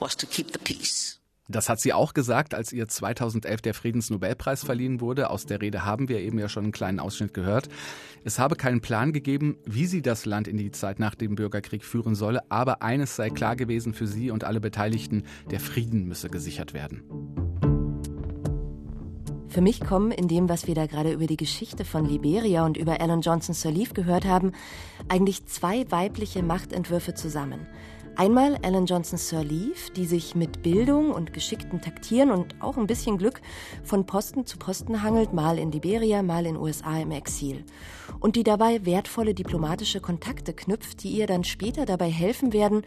was 0.00 0.14
to 0.16 0.26
keep 0.26 0.52
the 0.52 0.58
peace. 0.58 1.19
Das 1.50 1.68
hat 1.68 1.80
sie 1.80 1.92
auch 1.92 2.14
gesagt, 2.14 2.54
als 2.54 2.72
ihr 2.72 2.86
2011 2.86 3.60
der 3.60 3.74
Friedensnobelpreis 3.74 4.64
verliehen 4.64 5.00
wurde. 5.00 5.30
Aus 5.30 5.46
der 5.46 5.60
Rede 5.60 5.84
haben 5.84 6.08
wir 6.08 6.20
eben 6.20 6.38
ja 6.38 6.48
schon 6.48 6.64
einen 6.64 6.72
kleinen 6.72 7.00
Ausschnitt 7.00 7.34
gehört. 7.34 7.68
Es 8.24 8.38
habe 8.38 8.54
keinen 8.54 8.80
Plan 8.80 9.12
gegeben, 9.12 9.56
wie 9.64 9.86
sie 9.86 10.02
das 10.02 10.26
Land 10.26 10.46
in 10.46 10.56
die 10.56 10.70
Zeit 10.70 11.00
nach 11.00 11.14
dem 11.14 11.34
Bürgerkrieg 11.34 11.84
führen 11.84 12.14
solle, 12.14 12.42
aber 12.50 12.82
eines 12.82 13.16
sei 13.16 13.30
klar 13.30 13.56
gewesen 13.56 13.94
für 13.94 14.06
sie 14.06 14.30
und 14.30 14.44
alle 14.44 14.60
Beteiligten, 14.60 15.24
der 15.50 15.60
Frieden 15.60 16.06
müsse 16.06 16.30
gesichert 16.30 16.72
werden. 16.72 17.02
Für 19.48 19.60
mich 19.60 19.80
kommen 19.80 20.12
in 20.12 20.28
dem, 20.28 20.48
was 20.48 20.68
wir 20.68 20.76
da 20.76 20.86
gerade 20.86 21.12
über 21.12 21.26
die 21.26 21.36
Geschichte 21.36 21.84
von 21.84 22.06
Liberia 22.06 22.64
und 22.64 22.76
über 22.76 23.00
Ellen 23.00 23.20
Johnson 23.20 23.52
Sirleaf 23.52 23.94
gehört 23.94 24.24
haben, 24.24 24.52
eigentlich 25.08 25.46
zwei 25.46 25.90
weibliche 25.90 26.44
Machtentwürfe 26.44 27.14
zusammen. 27.14 27.66
Einmal 28.16 28.58
Ellen 28.62 28.86
Johnson 28.86 29.18
Sirleaf, 29.18 29.90
die 29.90 30.04
sich 30.04 30.34
mit 30.34 30.62
Bildung 30.62 31.10
und 31.12 31.32
geschicktem 31.32 31.80
Taktieren 31.80 32.30
und 32.30 32.60
auch 32.60 32.76
ein 32.76 32.86
bisschen 32.86 33.16
Glück 33.16 33.40
von 33.82 34.04
Posten 34.04 34.44
zu 34.44 34.58
Posten 34.58 35.02
hangelt, 35.02 35.32
mal 35.32 35.58
in 35.58 35.72
Liberia, 35.72 36.22
mal 36.22 36.44
in 36.44 36.56
USA 36.56 36.98
im 36.98 37.12
Exil. 37.12 37.64
Und 38.18 38.36
die 38.36 38.44
dabei 38.44 38.84
wertvolle 38.84 39.32
diplomatische 39.32 40.00
Kontakte 40.00 40.52
knüpft, 40.52 41.02
die 41.02 41.10
ihr 41.10 41.26
dann 41.26 41.44
später 41.44 41.86
dabei 41.86 42.10
helfen 42.10 42.52
werden, 42.52 42.82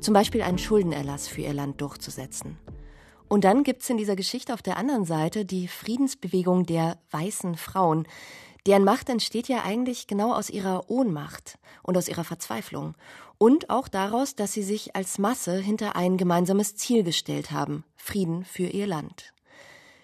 zum 0.00 0.14
Beispiel 0.14 0.42
einen 0.42 0.58
Schuldenerlass 0.58 1.28
für 1.28 1.42
ihr 1.42 1.54
Land 1.54 1.80
durchzusetzen. 1.80 2.56
Und 3.28 3.44
dann 3.44 3.62
gibt's 3.62 3.90
in 3.90 3.98
dieser 3.98 4.16
Geschichte 4.16 4.54
auf 4.54 4.62
der 4.62 4.78
anderen 4.78 5.04
Seite 5.04 5.44
die 5.44 5.68
Friedensbewegung 5.68 6.64
der 6.64 6.96
weißen 7.10 7.56
Frauen, 7.56 8.06
deren 8.68 8.84
Macht 8.84 9.08
entsteht 9.08 9.48
ja 9.48 9.64
eigentlich 9.64 10.06
genau 10.06 10.34
aus 10.34 10.50
ihrer 10.50 10.90
Ohnmacht 10.90 11.58
und 11.82 11.96
aus 11.96 12.06
ihrer 12.06 12.22
Verzweiflung 12.22 12.96
und 13.38 13.70
auch 13.70 13.88
daraus, 13.88 14.36
dass 14.36 14.52
sie 14.52 14.62
sich 14.62 14.94
als 14.94 15.16
Masse 15.16 15.56
hinter 15.56 15.96
ein 15.96 16.18
gemeinsames 16.18 16.76
Ziel 16.76 17.02
gestellt 17.02 17.50
haben, 17.50 17.84
Frieden 17.96 18.44
für 18.44 18.66
ihr 18.66 18.86
Land. 18.86 19.32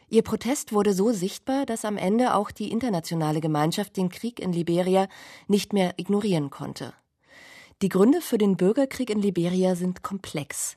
Ihr 0.08 0.22
Protest 0.22 0.72
wurde 0.72 0.94
so 0.94 1.12
sichtbar, 1.12 1.66
dass 1.66 1.84
am 1.84 1.98
Ende 1.98 2.34
auch 2.34 2.50
die 2.50 2.70
internationale 2.70 3.42
Gemeinschaft 3.42 3.98
den 3.98 4.08
Krieg 4.08 4.40
in 4.40 4.54
Liberia 4.54 5.08
nicht 5.46 5.74
mehr 5.74 5.92
ignorieren 5.98 6.48
konnte. 6.48 6.94
Die 7.82 7.90
Gründe 7.90 8.22
für 8.22 8.38
den 8.38 8.56
Bürgerkrieg 8.56 9.10
in 9.10 9.20
Liberia 9.20 9.76
sind 9.76 10.02
komplex. 10.02 10.74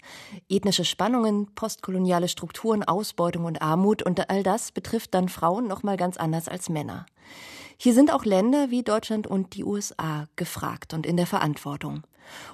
Ethnische 0.49 0.83
Spannungen, 0.83 1.53
postkoloniale 1.55 2.27
Strukturen, 2.27 2.83
Ausbeutung 2.83 3.45
und 3.45 3.61
Armut 3.61 4.03
und 4.03 4.29
all 4.29 4.43
das 4.43 4.73
betrifft 4.73 5.13
dann 5.13 5.29
Frauen 5.29 5.67
noch 5.67 5.83
mal 5.83 5.95
ganz 5.95 6.17
anders 6.17 6.49
als 6.49 6.67
Männer. 6.67 7.05
Hier 7.79 7.93
sind 7.93 8.11
auch 8.11 8.25
Länder 8.25 8.71
wie 8.71 8.81
Deutschland 8.81 9.27
und 9.27 9.55
die 9.55 9.63
USA 9.63 10.27
gefragt 10.35 10.95
und 10.95 11.05
in 11.05 11.15
der 11.15 11.27
Verantwortung. 11.27 12.03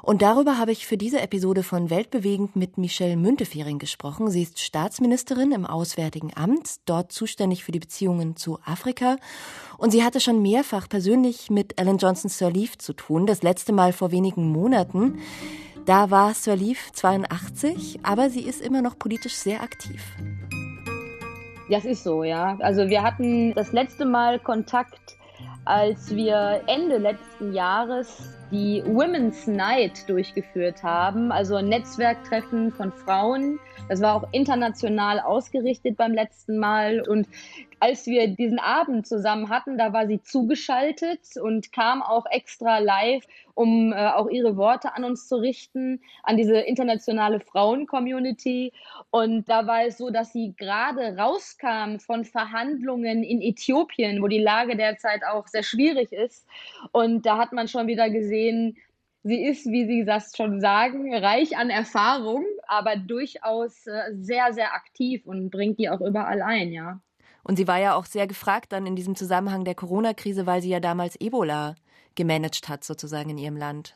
Und 0.02 0.22
darüber 0.22 0.58
habe 0.58 0.72
ich 0.72 0.86
für 0.86 0.98
diese 0.98 1.22
Episode 1.22 1.64
von 1.64 1.90
Weltbewegend 1.90 2.56
mit 2.58 2.78
Michelle 2.78 3.16
Müntefering 3.16 3.80
gesprochen. 3.80 4.30
Sie 4.30 4.44
ist 4.44 4.60
Staatsministerin 4.60 5.52
im 5.54 5.66
Auswärtigen 5.66 6.32
Amt, 6.36 6.76
dort 6.86 7.12
zuständig 7.12 7.64
für 7.64 7.72
die 7.72 7.80
Beziehungen 7.80 8.36
zu 8.36 8.60
Afrika. 8.66 9.16
Und 9.78 9.92
sie 9.92 10.04
hatte 10.04 10.20
schon 10.20 10.42
mehrfach 10.42 10.90
persönlich 10.90 11.50
mit 11.50 11.80
Ellen 11.80 11.98
Johnson 11.98 12.30
Sirleaf 12.30 12.78
zu 12.78 12.94
tun, 12.94 13.26
das 13.26 13.44
letzte 13.44 13.72
Mal 13.72 13.94
vor 13.94 14.12
wenigen 14.12 14.52
Monaten. 14.52 15.20
Da 15.86 16.12
war 16.12 16.34
Sirleaf 16.34 16.92
82, 16.92 18.02
aber 18.04 18.30
sie 18.30 18.42
ist 18.42 18.62
immer 18.62 18.82
noch 18.82 19.00
politisch 19.00 19.36
sehr 19.36 19.64
aktiv. 19.64 20.02
Das 21.70 21.86
ist 21.86 22.04
so, 22.04 22.24
ja. 22.24 22.58
Also 22.60 22.90
wir 22.90 23.04
hatten 23.04 23.54
das 23.54 23.72
letzte 23.72 24.06
Mal 24.06 24.40
Kontakt, 24.40 25.18
als 25.66 26.14
wir 26.14 26.62
Ende 26.68 26.98
letzten 26.98 27.54
Jahres 27.54 28.38
die 28.52 28.84
Women's 28.86 29.48
Night 29.48 30.08
durchgeführt 30.08 30.84
haben, 30.84 31.32
also 31.32 31.56
ein 31.56 31.70
Netzwerktreffen 31.70 32.72
von 32.72 32.92
Frauen. 32.92 33.60
Das 33.90 34.02
war 34.02 34.16
auch 34.16 34.28
international 34.32 35.20
ausgerichtet 35.20 35.98
beim 35.98 36.12
letzten 36.14 36.60
Mal. 36.60 37.02
Und 37.08 37.28
als 37.84 38.06
wir 38.06 38.30
diesen 38.30 38.60
Abend 38.60 39.06
zusammen 39.06 39.50
hatten, 39.50 39.78
da 39.78 39.92
war 39.92 40.08
sie 40.08 40.22
zugeschaltet 40.22 41.36
und 41.36 41.74
kam 41.74 42.02
auch 42.02 42.26
extra 42.32 42.78
live, 42.78 43.26
um 43.56 43.92
äh, 43.92 44.08
auch 44.08 44.30
ihre 44.30 44.56
Worte 44.56 44.96
an 44.96 45.04
uns 45.04 45.28
zu 45.28 45.36
richten, 45.36 46.00
an 46.24 46.38
diese 46.38 46.62
internationale 46.62 47.42
Frauen-Community. 47.42 48.72
Und 49.12 49.50
da 49.50 49.68
war 49.68 49.84
es 49.86 49.98
so, 49.98 50.12
dass 50.12 50.32
sie 50.32 50.54
gerade 50.58 51.18
rauskam 51.18 52.00
von 52.00 52.24
Verhandlungen 52.24 53.22
in 53.22 53.42
Äthiopien, 53.42 54.22
wo 54.22 54.30
die 54.30 54.40
Lage 54.40 54.78
derzeit 54.78 55.26
auch 55.30 55.48
sehr 55.48 55.64
schwierig 55.64 56.14
ist. 56.14 56.48
Und 56.94 57.26
da 57.26 57.38
hat 57.38 57.52
man 57.52 57.68
schon 57.68 57.88
wieder 57.88 58.10
gesehen, 58.10 58.78
Sie 59.26 59.44
ist, 59.46 59.66
wie 59.66 59.86
Sie 59.86 60.06
das 60.06 60.36
schon 60.36 60.62
sagen, 60.62 61.14
reich 61.14 61.58
an 61.58 61.70
Erfahrung, 61.70 62.46
aber 62.66 62.96
durchaus 62.96 63.88
äh, 63.88 64.14
sehr, 64.14 64.54
sehr 64.54 64.74
aktiv 64.74 65.26
und 65.26 65.50
bringt 65.50 65.80
die 65.80 65.90
auch 65.90 66.02
überall 66.02 66.42
ein, 66.42 66.72
ja. 66.72 67.02
Und 67.44 67.58
sie 67.58 67.68
war 67.68 67.80
ja 67.80 67.96
auch 67.96 68.06
sehr 68.06 68.28
gefragt 68.28 68.72
dann 68.72 68.86
in 68.86 68.96
diesem 68.96 69.16
Zusammenhang 69.16 69.66
der 69.66 69.76
Corona-Krise, 69.76 70.46
weil 70.46 70.62
sie 70.62 70.70
ja 70.70 70.80
damals 70.80 71.20
Ebola 71.20 71.76
gemanagt 72.16 72.70
hat, 72.70 72.84
sozusagen 72.84 73.30
in 73.32 73.38
ihrem 73.38 73.58
Land. 73.58 73.96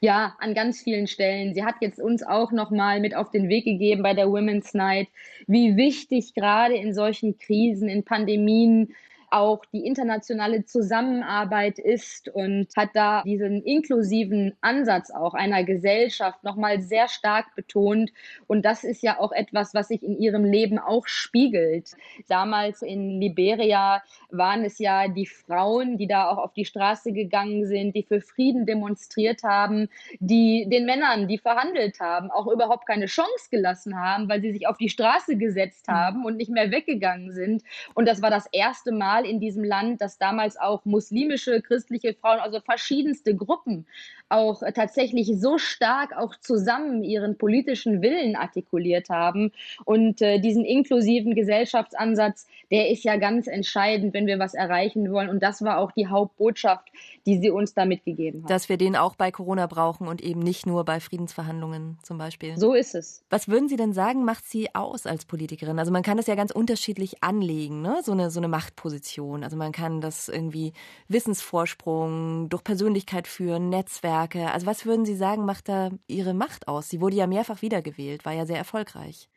Ja, 0.00 0.34
an 0.40 0.54
ganz 0.54 0.82
vielen 0.82 1.06
Stellen. 1.06 1.54
Sie 1.54 1.64
hat 1.64 1.76
jetzt 1.80 2.00
uns 2.00 2.24
auch 2.24 2.50
nochmal 2.50 2.98
mit 2.98 3.14
auf 3.14 3.30
den 3.30 3.48
Weg 3.48 3.64
gegeben 3.64 4.02
bei 4.02 4.14
der 4.14 4.28
Women's 4.28 4.74
Night, 4.74 5.06
wie 5.46 5.76
wichtig 5.76 6.34
gerade 6.34 6.74
in 6.74 6.92
solchen 6.92 7.38
Krisen, 7.38 7.88
in 7.88 8.04
Pandemien 8.04 8.94
auch 9.32 9.64
die 9.66 9.86
internationale 9.86 10.64
Zusammenarbeit 10.64 11.78
ist 11.78 12.28
und 12.28 12.68
hat 12.76 12.90
da 12.94 13.22
diesen 13.22 13.62
inklusiven 13.62 14.54
Ansatz 14.60 15.10
auch 15.10 15.34
einer 15.34 15.64
Gesellschaft 15.64 16.44
nochmal 16.44 16.80
sehr 16.80 17.08
stark 17.08 17.54
betont. 17.54 18.12
Und 18.46 18.64
das 18.64 18.84
ist 18.84 19.02
ja 19.02 19.18
auch 19.18 19.32
etwas, 19.32 19.74
was 19.74 19.88
sich 19.88 20.02
in 20.02 20.18
ihrem 20.18 20.44
Leben 20.44 20.78
auch 20.78 21.06
spiegelt. 21.06 21.92
Damals 22.28 22.82
in 22.82 23.20
Liberia 23.20 24.02
waren 24.30 24.64
es 24.64 24.78
ja 24.78 25.08
die 25.08 25.26
Frauen, 25.26 25.96
die 25.96 26.06
da 26.06 26.28
auch 26.28 26.38
auf 26.38 26.52
die 26.52 26.64
Straße 26.64 27.12
gegangen 27.12 27.66
sind, 27.66 27.96
die 27.96 28.02
für 28.02 28.20
Frieden 28.20 28.66
demonstriert 28.66 29.42
haben, 29.42 29.88
die 30.20 30.66
den 30.70 30.84
Männern, 30.84 31.28
die 31.28 31.38
verhandelt 31.38 32.00
haben, 32.00 32.30
auch 32.30 32.46
überhaupt 32.46 32.86
keine 32.86 33.06
Chance 33.06 33.48
gelassen 33.50 33.98
haben, 33.98 34.28
weil 34.28 34.40
sie 34.40 34.52
sich 34.52 34.66
auf 34.66 34.76
die 34.76 34.88
Straße 34.88 35.36
gesetzt 35.36 35.88
haben 35.88 36.24
und 36.24 36.36
nicht 36.36 36.50
mehr 36.50 36.70
weggegangen 36.70 37.32
sind. 37.32 37.62
Und 37.94 38.06
das 38.06 38.22
war 38.22 38.30
das 38.30 38.46
erste 38.52 38.92
Mal, 38.92 39.21
Mal 39.22 39.28
in 39.28 39.40
diesem 39.40 39.64
Land, 39.64 40.00
dass 40.00 40.18
damals 40.18 40.56
auch 40.56 40.84
muslimische, 40.84 41.60
christliche 41.62 42.14
Frauen, 42.14 42.40
also 42.40 42.60
verschiedenste 42.60 43.34
Gruppen 43.34 43.86
auch 44.32 44.62
tatsächlich 44.74 45.30
so 45.38 45.58
stark 45.58 46.16
auch 46.16 46.34
zusammen 46.40 47.04
ihren 47.04 47.36
politischen 47.36 48.00
Willen 48.00 48.34
artikuliert 48.34 49.10
haben. 49.10 49.52
Und 49.84 50.22
äh, 50.22 50.40
diesen 50.40 50.64
inklusiven 50.64 51.34
Gesellschaftsansatz, 51.34 52.46
der 52.70 52.90
ist 52.90 53.04
ja 53.04 53.16
ganz 53.16 53.46
entscheidend, 53.46 54.14
wenn 54.14 54.26
wir 54.26 54.38
was 54.38 54.54
erreichen 54.54 55.12
wollen. 55.12 55.28
Und 55.28 55.42
das 55.42 55.62
war 55.62 55.78
auch 55.78 55.92
die 55.92 56.06
Hauptbotschaft, 56.06 56.88
die 57.26 57.38
sie 57.38 57.50
uns 57.50 57.74
da 57.74 57.84
mitgegeben 57.84 58.42
hat. 58.44 58.50
Dass 58.50 58.68
wir 58.68 58.78
den 58.78 58.96
auch 58.96 59.16
bei 59.16 59.30
Corona 59.30 59.66
brauchen 59.66 60.08
und 60.08 60.22
eben 60.22 60.40
nicht 60.40 60.66
nur 60.66 60.84
bei 60.84 60.98
Friedensverhandlungen 60.98 61.98
zum 62.02 62.16
Beispiel. 62.16 62.56
So 62.56 62.72
ist 62.72 62.94
es. 62.94 63.22
Was 63.28 63.48
würden 63.48 63.68
Sie 63.68 63.76
denn 63.76 63.92
sagen, 63.92 64.24
macht 64.24 64.48
sie 64.48 64.74
aus 64.74 65.06
als 65.06 65.26
Politikerin? 65.26 65.78
Also 65.78 65.92
man 65.92 66.02
kann 66.02 66.16
das 66.16 66.26
ja 66.26 66.34
ganz 66.34 66.50
unterschiedlich 66.50 67.22
anlegen, 67.22 67.82
ne? 67.82 68.00
so, 68.02 68.12
eine, 68.12 68.30
so 68.30 68.40
eine 68.40 68.48
Machtposition. 68.48 69.11
Also 69.44 69.56
man 69.56 69.72
kann 69.72 70.00
das 70.00 70.28
irgendwie 70.28 70.72
Wissensvorsprung 71.08 72.48
durch 72.48 72.64
Persönlichkeit 72.64 73.28
führen, 73.28 73.68
Netzwerk 73.68 73.92
Netzwerke. 73.92 74.52
Also 74.52 74.66
was 74.66 74.86
würden 74.86 75.04
Sie 75.04 75.16
sagen, 75.16 75.44
macht 75.44 75.68
da 75.68 75.90
Ihre 76.06 76.34
Macht 76.34 76.68
aus? 76.68 76.88
Sie 76.88 77.00
wurde 77.00 77.16
ja 77.16 77.26
mehrfach 77.26 77.62
wiedergewählt, 77.62 78.24
war 78.24 78.32
ja 78.32 78.46
sehr 78.46 78.58
erfolgreich. 78.58 79.28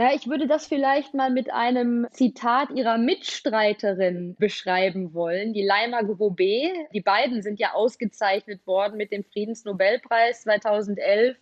Ja, 0.00 0.12
ich 0.14 0.28
würde 0.28 0.46
das 0.46 0.68
vielleicht 0.68 1.12
mal 1.12 1.28
mit 1.28 1.52
einem 1.52 2.06
Zitat 2.12 2.70
ihrer 2.70 2.98
Mitstreiterin 2.98 4.36
beschreiben 4.38 5.12
wollen, 5.12 5.52
die 5.52 5.64
Laima 5.64 6.02
Grobé. 6.02 6.70
Die 6.94 7.00
beiden 7.00 7.42
sind 7.42 7.58
ja 7.58 7.72
ausgezeichnet 7.72 8.64
worden 8.64 8.96
mit 8.96 9.10
dem 9.10 9.24
Friedensnobelpreis 9.24 10.42
2011 10.42 11.36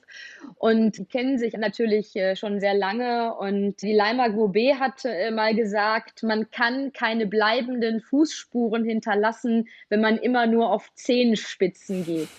und 0.55 1.11
kennen 1.11 1.37
sich 1.37 1.53
natürlich 1.53 2.17
äh, 2.17 2.35
schon 2.35 2.59
sehr 2.59 2.73
lange. 2.73 3.35
Und 3.35 3.83
die 3.83 3.93
Laima 3.93 4.29
Grobé 4.29 4.79
hat 4.79 5.05
äh, 5.05 5.31
mal 5.31 5.55
gesagt, 5.55 6.23
man 6.23 6.51
kann 6.51 6.95
keine 6.95 7.27
bleibenden 7.27 8.01
Fußspuren 8.01 8.87
hinterlassen, 8.87 9.69
wenn 9.91 10.01
man 10.01 10.17
immer 10.17 10.47
nur 10.47 10.73
auf 10.73 10.91
Zehenspitzen 10.95 12.07
geht. 12.07 12.31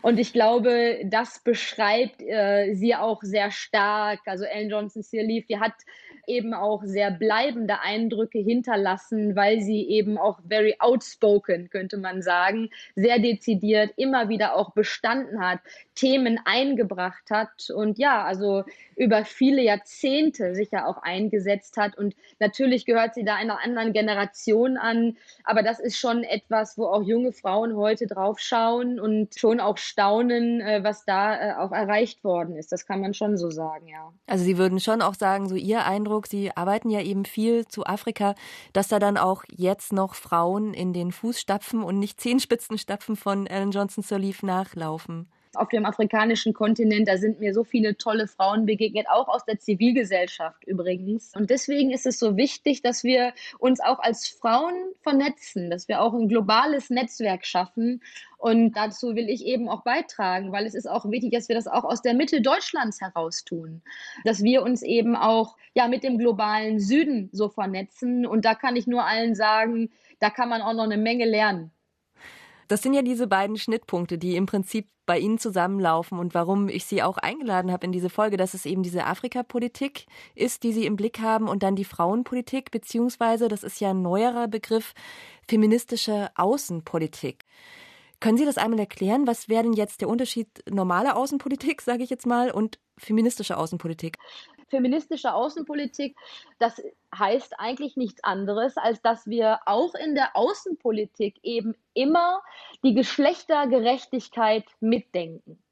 Und 0.00 0.18
ich 0.18 0.32
glaube, 0.32 1.00
das 1.04 1.40
beschreibt 1.40 2.22
äh, 2.22 2.72
sie 2.74 2.94
auch 2.94 3.22
sehr 3.22 3.50
stark. 3.50 4.20
Also 4.26 4.44
Ellen 4.44 4.70
Johnson 4.70 5.02
Sirleaf, 5.02 5.46
die 5.46 5.58
hat 5.58 5.74
eben 6.26 6.54
auch 6.54 6.82
sehr 6.84 7.10
bleibende 7.10 7.80
Eindrücke 7.80 8.38
hinterlassen, 8.38 9.34
weil 9.34 9.60
sie 9.60 9.88
eben 9.88 10.18
auch 10.18 10.38
very 10.48 10.76
outspoken, 10.78 11.68
könnte 11.68 11.96
man 11.96 12.22
sagen, 12.22 12.70
sehr 12.94 13.18
dezidiert 13.18 13.92
immer 13.96 14.28
wieder 14.28 14.56
auch 14.56 14.72
bestanden 14.72 15.40
hat, 15.40 15.60
Themen 15.94 16.40
eingebracht 16.44 17.30
hat 17.30 17.70
und 17.70 17.98
ja, 17.98 18.24
also 18.24 18.64
über 18.96 19.24
viele 19.24 19.62
Jahrzehnte 19.62 20.54
sich 20.54 20.70
ja 20.70 20.86
auch 20.86 20.98
eingesetzt 21.02 21.76
hat. 21.76 21.96
Und 21.96 22.14
natürlich 22.38 22.84
gehört 22.86 23.14
sie 23.14 23.24
da 23.24 23.34
einer 23.34 23.62
anderen 23.62 23.92
Generation 23.92 24.76
an, 24.76 25.16
aber 25.44 25.62
das 25.62 25.80
ist 25.80 25.98
schon 25.98 26.24
etwas, 26.24 26.78
wo 26.78 26.86
auch 26.86 27.02
junge 27.02 27.32
Frauen 27.32 27.76
heute 27.76 28.06
drauf 28.06 28.38
schauen 28.38 29.00
und 29.00 29.34
schon 29.38 29.60
auch 29.60 29.78
staunen, 29.82 30.60
äh, 30.60 30.82
was 30.82 31.04
da 31.04 31.34
äh, 31.34 31.54
auch 31.54 31.72
erreicht 31.72 32.24
worden 32.24 32.56
ist. 32.56 32.72
Das 32.72 32.86
kann 32.86 33.00
man 33.00 33.14
schon 33.14 33.36
so 33.36 33.50
sagen, 33.50 33.86
ja. 33.88 34.12
Also 34.26 34.44
Sie 34.44 34.58
würden 34.58 34.80
schon 34.80 35.02
auch 35.02 35.14
sagen, 35.14 35.48
so 35.48 35.54
Ihr 35.54 35.84
Eindruck, 35.84 36.26
Sie 36.26 36.56
arbeiten 36.56 36.90
ja 36.90 37.00
eben 37.00 37.24
viel 37.24 37.66
zu 37.66 37.84
Afrika, 37.84 38.34
dass 38.72 38.88
da 38.88 38.98
dann 38.98 39.16
auch 39.16 39.44
jetzt 39.50 39.92
noch 39.92 40.14
Frauen 40.14 40.72
in 40.74 40.92
den 40.92 41.12
Fußstapfen 41.12 41.82
und 41.82 41.98
nicht 41.98 42.20
Zehenspitzenstapfen 42.20 43.16
von 43.16 43.46
Ellen 43.46 43.70
Johnson 43.70 44.02
Sirleaf 44.02 44.42
nachlaufen 44.42 45.28
auf 45.56 45.68
dem 45.68 45.84
afrikanischen 45.84 46.52
Kontinent. 46.52 47.08
Da 47.08 47.16
sind 47.16 47.40
mir 47.40 47.54
so 47.54 47.64
viele 47.64 47.96
tolle 47.96 48.26
Frauen 48.26 48.66
begegnet, 48.66 49.06
auch 49.10 49.28
aus 49.28 49.44
der 49.44 49.58
Zivilgesellschaft 49.58 50.64
übrigens. 50.64 51.32
Und 51.36 51.50
deswegen 51.50 51.90
ist 51.90 52.06
es 52.06 52.18
so 52.18 52.36
wichtig, 52.36 52.82
dass 52.82 53.04
wir 53.04 53.32
uns 53.58 53.80
auch 53.80 53.98
als 53.98 54.28
Frauen 54.28 54.74
vernetzen, 55.02 55.70
dass 55.70 55.88
wir 55.88 56.00
auch 56.00 56.14
ein 56.14 56.28
globales 56.28 56.90
Netzwerk 56.90 57.44
schaffen. 57.46 58.02
Und 58.38 58.76
dazu 58.76 59.14
will 59.14 59.28
ich 59.28 59.46
eben 59.46 59.68
auch 59.68 59.82
beitragen, 59.82 60.50
weil 60.50 60.66
es 60.66 60.74
ist 60.74 60.88
auch 60.88 61.08
wichtig, 61.10 61.32
dass 61.32 61.48
wir 61.48 61.54
das 61.54 61.68
auch 61.68 61.84
aus 61.84 62.02
der 62.02 62.14
Mitte 62.14 62.40
Deutschlands 62.40 63.00
heraus 63.00 63.44
tun. 63.44 63.82
Dass 64.24 64.42
wir 64.42 64.62
uns 64.62 64.82
eben 64.82 65.14
auch 65.14 65.56
ja, 65.74 65.88
mit 65.88 66.02
dem 66.02 66.18
globalen 66.18 66.80
Süden 66.80 67.28
so 67.32 67.48
vernetzen. 67.48 68.26
Und 68.26 68.44
da 68.44 68.54
kann 68.54 68.76
ich 68.76 68.86
nur 68.86 69.04
allen 69.04 69.34
sagen, 69.34 69.90
da 70.18 70.30
kann 70.30 70.48
man 70.48 70.62
auch 70.62 70.74
noch 70.74 70.84
eine 70.84 70.96
Menge 70.96 71.24
lernen. 71.24 71.70
Das 72.72 72.80
sind 72.80 72.94
ja 72.94 73.02
diese 73.02 73.26
beiden 73.26 73.58
Schnittpunkte, 73.58 74.16
die 74.16 74.34
im 74.34 74.46
Prinzip 74.46 74.88
bei 75.04 75.18
Ihnen 75.18 75.36
zusammenlaufen 75.36 76.18
und 76.18 76.32
warum 76.32 76.70
ich 76.70 76.86
Sie 76.86 77.02
auch 77.02 77.18
eingeladen 77.18 77.70
habe 77.70 77.84
in 77.84 77.92
diese 77.92 78.08
Folge, 78.08 78.38
dass 78.38 78.54
es 78.54 78.64
eben 78.64 78.82
diese 78.82 79.04
Afrikapolitik 79.04 80.06
ist, 80.34 80.62
die 80.62 80.72
Sie 80.72 80.86
im 80.86 80.96
Blick 80.96 81.18
haben 81.18 81.48
und 81.48 81.62
dann 81.62 81.76
die 81.76 81.84
Frauenpolitik, 81.84 82.70
beziehungsweise, 82.70 83.48
das 83.48 83.62
ist 83.62 83.78
ja 83.82 83.90
ein 83.90 84.00
neuerer 84.00 84.48
Begriff, 84.48 84.94
feministische 85.46 86.30
Außenpolitik. 86.34 87.44
Können 88.22 88.38
Sie 88.38 88.44
das 88.44 88.56
einmal 88.56 88.78
erklären? 88.78 89.26
Was 89.26 89.48
wäre 89.48 89.64
denn 89.64 89.72
jetzt 89.72 90.00
der 90.00 90.08
Unterschied 90.08 90.46
normale 90.70 91.16
Außenpolitik, 91.16 91.82
sage 91.82 92.04
ich 92.04 92.10
jetzt 92.10 92.24
mal, 92.24 92.52
und 92.52 92.78
feministische 92.96 93.58
Außenpolitik? 93.58 94.16
feministische 94.68 95.34
Außenpolitik, 95.34 96.16
das 96.58 96.80
heißt 97.14 97.58
eigentlich 97.58 97.98
nichts 97.98 98.24
anderes, 98.24 98.78
als 98.78 99.02
dass 99.02 99.26
wir 99.26 99.58
auch 99.66 99.94
in 99.94 100.14
der 100.14 100.34
Außenpolitik 100.34 101.34
eben 101.42 101.74
immer 101.92 102.40
die 102.82 102.94
Geschlechtergerechtigkeit 102.94 104.64
mitdenken. 104.80 105.62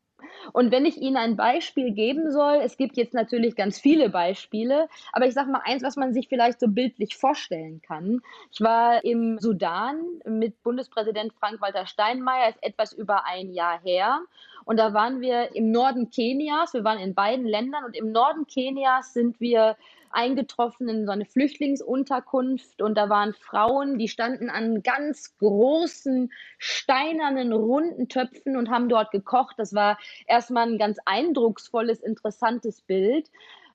Und 0.52 0.70
wenn 0.70 0.85
ich 0.85 0.96
Ihnen 0.96 1.16
ein 1.16 1.37
Beispiel 1.37 1.92
geben 1.92 2.30
soll, 2.30 2.61
es 2.62 2.76
gibt 2.76 2.96
jetzt 2.96 3.14
natürlich 3.14 3.56
ganz 3.56 3.78
viele 3.78 4.11
Beispiele, 4.11 4.88
aber 5.12 5.26
ich 5.26 5.35
sage 5.35 5.50
mal 5.50 5.62
eins, 5.64 5.83
was 5.83 5.96
man 5.96 6.12
sich 6.12 6.28
vielleicht 6.28 6.61
so 6.61 6.68
bildlich 6.68 7.16
vorstellen 7.16 7.80
kann. 7.83 8.20
Ich 8.52 8.61
war 8.61 9.04
im 9.04 9.38
Sudan 9.38 10.00
mit 10.24 10.62
Bundespräsident 10.62 11.33
Frank-Walter 11.35 11.87
Steinmeier, 11.87 12.50
ist 12.50 12.62
etwas 12.62 12.92
über 12.92 13.26
ein 13.26 13.52
Jahr 13.52 13.80
her. 13.83 14.20
Und 14.64 14.78
da 14.78 14.92
waren 14.92 15.20
wir 15.20 15.54
im 15.54 15.70
Norden 15.70 16.11
Kenias, 16.11 16.74
wir 16.74 16.85
waren 16.85 16.98
in 16.98 17.14
beiden 17.14 17.46
Ländern 17.46 17.85
und 17.85 17.96
im 17.96 18.12
Norden 18.12 18.46
Kenias 18.46 19.12
sind 19.12 19.40
wir 19.40 19.76
eingetroffen 20.11 20.88
in 20.88 21.07
so 21.07 21.12
eine 21.12 21.25
Flüchtlingsunterkunft 21.25 22.83
und 22.83 22.96
da 22.96 23.09
waren 23.09 23.33
Frauen, 23.35 23.99
die 23.99 24.09
standen 24.09 24.51
an 24.51 24.83
ganz 24.83 25.37
großen, 25.38 26.33
steinernen, 26.59 27.53
runden 27.53 28.09
Töpfen 28.09 28.57
und 28.57 28.70
haben 28.70 28.88
dort 28.88 29.11
gekocht. 29.11 29.55
Das 29.59 29.75
war 29.75 29.99
erstmal 30.27 30.68
ein 30.68 30.79
ganz 30.79 30.99
eindrucksvolles, 31.05 32.01
interessantes 32.01 32.83
Bild. 32.83 33.31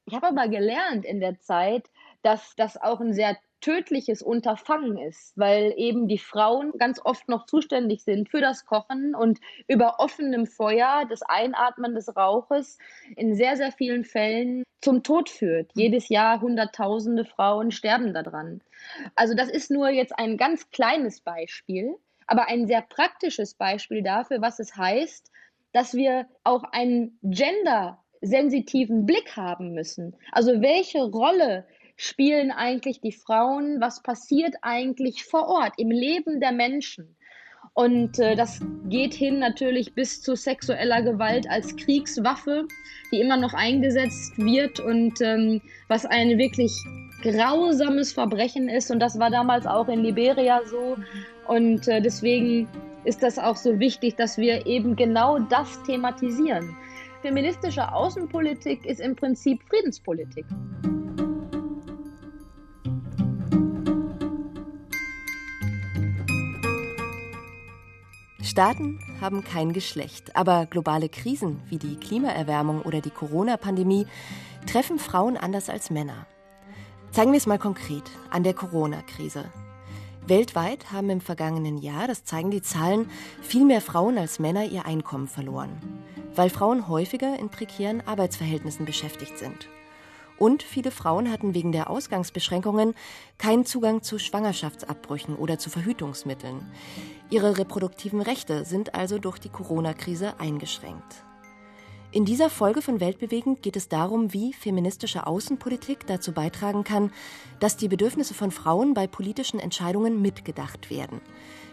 Ich 0.06 0.13
habe 0.13 0.28
aber 0.28 0.48
gelernt 0.48 1.06
in 1.06 1.19
der 1.19 1.39
Zeit, 1.39 1.89
dass 2.26 2.56
das 2.56 2.76
auch 2.82 3.00
ein 3.02 3.14
sehr 3.14 3.38
tödliches 3.62 4.22
Unterfangen 4.22 4.98
ist, 4.98 5.34
weil 5.38 5.74
eben 5.78 6.08
die 6.08 6.18
Frauen 6.18 6.72
ganz 6.78 7.00
oft 7.04 7.28
noch 7.30 7.46
zuständig 7.46 8.04
sind 8.04 8.30
für 8.30 8.42
das 8.42 8.66
Kochen 8.66 9.16
und 9.16 9.40
über 9.68 9.96
offenem 10.00 10.46
Feuer 10.46 11.06
das 11.10 11.22
Einatmen 11.22 11.96
des 11.96 12.16
Rauches 12.16 12.78
in 13.16 13.36
sehr, 13.36 13.58
sehr 13.58 13.72
vielen 13.72 14.04
Fällen 14.04 14.64
zum 14.82 15.04
Tod 15.04 15.30
führt. 15.30 15.72
Jedes 15.76 16.10
Jahr 16.10 16.42
Hunderttausende 16.42 17.26
Frauen 17.26 17.72
sterben 17.72 18.14
daran. 18.14 18.62
Also 19.16 19.34
das 19.36 19.50
ist 19.50 19.72
nur 19.72 19.90
jetzt 19.90 20.18
ein 20.18 20.38
ganz 20.38 20.70
kleines 20.70 21.22
Beispiel, 21.22 21.96
aber 22.28 22.48
ein 22.48 22.68
sehr 22.68 22.82
praktisches 22.82 23.56
Beispiel 23.56 24.04
dafür, 24.04 24.42
was 24.42 24.60
es 24.60 24.76
heißt, 24.76 25.32
dass 25.74 25.94
wir 25.94 26.28
auch 26.44 26.64
einen 26.72 27.20
gendersensitiven 27.24 29.06
Blick 29.06 29.36
haben 29.36 29.74
müssen. 29.74 30.16
Also 30.32 30.62
welche 30.62 31.04
Rolle 31.04 31.66
spielen 31.95 32.51
eigentlich 32.51 33.01
die 33.01 33.12
Frauen? 33.12 33.79
Was 33.81 34.01
passiert 34.01 34.55
eigentlich 34.62 35.23
vor 35.23 35.47
Ort 35.47 35.73
im 35.77 35.91
Leben 35.91 36.39
der 36.39 36.51
Menschen? 36.51 37.15
Und 37.73 38.19
äh, 38.19 38.36
das 38.36 38.62
geht 38.88 39.13
hin 39.13 39.39
natürlich 39.39 39.93
bis 39.93 40.21
zu 40.21 40.36
sexueller 40.36 41.01
Gewalt 41.01 41.49
als 41.49 41.75
Kriegswaffe, 41.75 42.67
die 43.12 43.19
immer 43.19 43.36
noch 43.36 43.53
eingesetzt 43.53 44.38
wird 44.38 44.79
und 44.79 45.19
ähm, 45.21 45.62
was 45.89 46.05
ein 46.05 46.38
wirklich 46.38 46.71
grausames 47.21 48.13
Verbrechen 48.13 48.69
ist. 48.69 48.91
Und 48.91 48.99
das 48.99 49.19
war 49.19 49.29
damals 49.29 49.67
auch 49.67 49.89
in 49.89 50.03
Liberia 50.03 50.62
so. 50.65 50.95
Und 51.49 51.88
äh, 51.89 52.01
deswegen 52.01 52.67
ist 53.03 53.21
das 53.21 53.38
auch 53.38 53.58
so 53.58 53.77
wichtig, 53.77 54.15
dass 54.15 54.38
wir 54.38 54.65
eben 54.65 54.95
genau 54.95 55.39
das 55.39 55.84
thematisieren. 55.84 56.77
Feministische 57.21 57.91
Außenpolitik 57.91 58.86
ist 58.86 59.01
im 59.01 59.17
Prinzip 59.17 59.60
Friedenspolitik. 59.67 60.45
Staaten 68.45 68.99
haben 69.19 69.43
kein 69.43 69.73
Geschlecht, 69.73 70.36
aber 70.36 70.67
globale 70.67 71.10
Krisen 71.10 71.62
wie 71.67 71.79
die 71.79 71.95
Klimaerwärmung 71.95 72.84
oder 72.84 73.01
die 73.01 73.10
Corona-Pandemie 73.10 74.05
treffen 74.67 74.99
Frauen 74.99 75.36
anders 75.36 75.67
als 75.67 75.89
Männer. 75.89 76.27
Zeigen 77.12 77.31
wir 77.31 77.38
es 77.38 77.47
mal 77.47 77.58
konkret 77.58 78.03
an 78.29 78.43
der 78.43 78.53
Corona-Krise. 78.53 79.45
Weltweit 80.27 80.91
haben 80.91 81.10
im 81.10 81.21
vergangenen 81.21 81.79
Jahr, 81.79 82.08
das 82.08 82.23
zeigen 82.23 82.51
die 82.51 82.62
Zahlen, 82.62 83.10
viel 83.41 83.65
mehr 83.65 83.81
Frauen 83.81 84.17
als 84.17 84.38
Männer 84.38 84.65
ihr 84.65 84.86
Einkommen 84.86 85.27
verloren, 85.27 85.81
weil 86.36 86.49
Frauen 86.49 86.88
häufiger 86.88 87.39
in 87.39 87.49
prekären 87.49 88.05
Arbeitsverhältnissen 88.08 88.86
beschäftigt 88.86 89.39
sind. 89.39 89.67
Und 90.38 90.63
viele 90.63 90.91
Frauen 90.91 91.32
hatten 91.32 91.54
wegen 91.54 91.71
der 91.71 91.89
Ausgangsbeschränkungen 91.89 92.93
keinen 93.38 93.65
Zugang 93.65 94.02
zu 94.02 94.19
Schwangerschaftsabbrüchen 94.19 95.36
oder 95.36 95.58
zu 95.58 95.69
Verhütungsmitteln. 95.69 96.65
Ihre 97.30 97.58
reproduktiven 97.58 98.21
Rechte 98.21 98.65
sind 98.65 98.95
also 98.95 99.17
durch 99.17 99.39
die 99.39 99.50
Corona-Krise 99.50 100.39
eingeschränkt. 100.39 101.26
In 102.12 102.24
dieser 102.24 102.50
Folge 102.50 102.82
von 102.82 103.02
Weltbewegend 103.02 103.62
geht 103.62 103.76
es 103.76 103.89
darum, 103.89 104.32
wie 104.32 104.54
feministische 104.54 105.28
Außenpolitik 105.28 106.08
dazu 106.08 106.32
beitragen 106.32 106.86
kann, 106.86 107.12
dass 107.60 107.76
die 107.76 107.89
Bedürfnisse 107.89 108.34
von 108.34 108.52
Frauen 108.52 108.93
bei 108.93 109.06
politischen 109.06 109.60
Entscheidungen 109.60 110.21
mitgedacht 110.21 110.89
werden, 110.89 111.19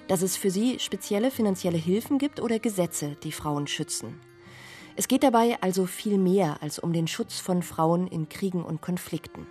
dass 0.09 0.23
es 0.23 0.37
für 0.37 0.51
sie 0.51 0.81
spezielle 0.81 1.31
finanzielle 1.31 1.79
Hilfen 1.79 2.19
gibt 2.19 2.41
oder 2.41 2.59
Gesetze, 2.59 3.17
die 3.23 3.31
Frauen 3.31 3.69
schützen. 3.69 4.19
Es 4.95 5.09
geht 5.09 5.23
dabei 5.23 5.57
also 5.63 5.87
viel 5.87 6.19
mehr 6.19 6.63
als 6.63 6.79
um 6.79 6.93
den 6.93 7.07
Schutz 7.07 7.39
von 7.39 7.63
Frauen 7.63 8.07
in 8.07 8.29
Kriegen 8.29 8.63
und 8.63 8.83
Konflikten. 8.83 9.47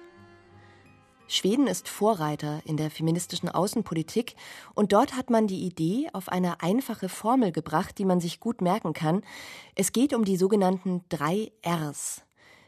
Schweden 1.28 1.66
ist 1.66 1.88
Vorreiter 1.88 2.62
in 2.66 2.78
der 2.78 2.92
feministischen 2.92 3.50
Außenpolitik 3.50 4.36
und 4.76 4.92
dort 4.92 5.16
hat 5.16 5.30
man 5.30 5.48
die 5.48 5.64
Idee 5.64 6.10
auf 6.14 6.30
eine 6.30 6.62
einfache 6.62 7.10
Formel 7.10 7.52
gebracht, 7.52 7.98
die 7.98 8.06
man 8.06 8.20
sich 8.20 8.40
gut 8.40 8.62
merken 8.62 8.94
kann. 8.94 9.22
Es 9.74 9.94
geht 9.94 10.14
um 10.14 10.26
die 10.26 10.36
sogenannten 10.38 11.06
drei 11.10 11.52
Rs. 11.66 12.24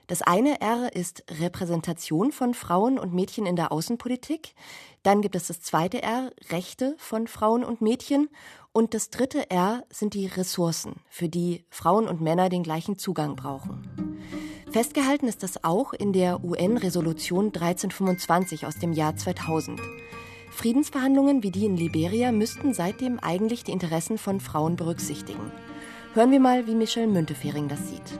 Das 0.07 0.21
eine 0.21 0.59
R 0.59 0.93
ist 0.93 1.23
Repräsentation 1.39 2.31
von 2.33 2.53
Frauen 2.53 2.99
und 2.99 3.13
Mädchen 3.13 3.45
in 3.45 3.55
der 3.55 3.71
Außenpolitik. 3.71 4.53
Dann 5.01 5.21
gibt 5.21 5.35
es 5.35 5.47
das 5.47 5.61
zweite 5.61 6.03
R, 6.03 6.31
Rechte 6.49 6.95
von 6.97 7.27
Frauen 7.27 7.63
und 7.63 7.81
Mädchen. 7.81 8.29
Und 8.73 8.93
das 8.93 9.09
dritte 9.09 9.49
R 9.49 9.83
sind 9.89 10.13
die 10.13 10.25
Ressourcen, 10.25 10.95
für 11.09 11.29
die 11.29 11.63
Frauen 11.69 12.07
und 12.07 12.21
Männer 12.21 12.49
den 12.49 12.63
gleichen 12.63 12.97
Zugang 12.97 13.35
brauchen. 13.35 14.19
Festgehalten 14.71 15.27
ist 15.27 15.43
das 15.43 15.63
auch 15.63 15.93
in 15.93 16.11
der 16.11 16.43
UN-Resolution 16.43 17.45
1325 17.45 18.65
aus 18.65 18.79
dem 18.79 18.91
Jahr 18.91 19.15
2000. 19.15 19.79
Friedensverhandlungen 20.51 21.43
wie 21.43 21.51
die 21.51 21.65
in 21.65 21.77
Liberia 21.77 22.31
müssten 22.31 22.73
seitdem 22.73 23.19
eigentlich 23.19 23.63
die 23.63 23.71
Interessen 23.71 24.17
von 24.17 24.39
Frauen 24.39 24.75
berücksichtigen. 24.75 25.51
Hören 26.13 26.31
wir 26.31 26.39
mal, 26.39 26.67
wie 26.67 26.75
Michelle 26.75 27.07
Müntefering 27.07 27.67
das 27.67 27.87
sieht. 27.89 28.19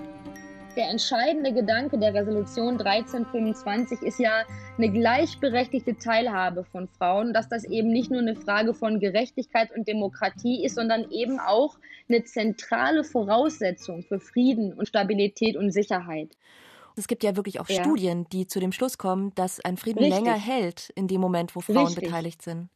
Der 0.75 0.89
entscheidende 0.89 1.53
Gedanke 1.53 1.99
der 1.99 2.15
Resolution 2.15 2.81
1325 2.81 4.01
ist 4.01 4.19
ja 4.19 4.43
eine 4.75 4.91
gleichberechtigte 4.91 5.95
Teilhabe 5.97 6.63
von 6.63 6.87
Frauen, 6.87 7.31
dass 7.31 7.47
das 7.47 7.63
eben 7.63 7.89
nicht 7.89 8.09
nur 8.09 8.21
eine 8.21 8.35
Frage 8.35 8.73
von 8.73 8.99
Gerechtigkeit 8.99 9.69
und 9.75 9.87
Demokratie 9.87 10.65
ist, 10.65 10.73
sondern 10.73 11.11
eben 11.11 11.39
auch 11.39 11.77
eine 12.09 12.23
zentrale 12.23 13.03
Voraussetzung 13.03 14.01
für 14.01 14.19
Frieden 14.19 14.73
und 14.73 14.87
Stabilität 14.87 15.55
und 15.57 15.71
Sicherheit. 15.71 16.35
Es 16.95 17.07
gibt 17.07 17.23
ja 17.23 17.35
wirklich 17.35 17.59
auch 17.59 17.69
ja. 17.69 17.81
Studien, 17.81 18.25
die 18.31 18.47
zu 18.47 18.59
dem 18.59 18.71
Schluss 18.71 18.97
kommen, 18.97 19.33
dass 19.35 19.59
ein 19.59 19.77
Frieden 19.77 19.99
Richtig. 19.99 20.23
länger 20.23 20.37
hält 20.37 20.89
in 20.95 21.07
dem 21.07 21.21
Moment, 21.21 21.55
wo 21.55 21.61
Frauen 21.61 21.85
Richtig. 21.85 22.05
beteiligt 22.05 22.41
sind. 22.41 22.69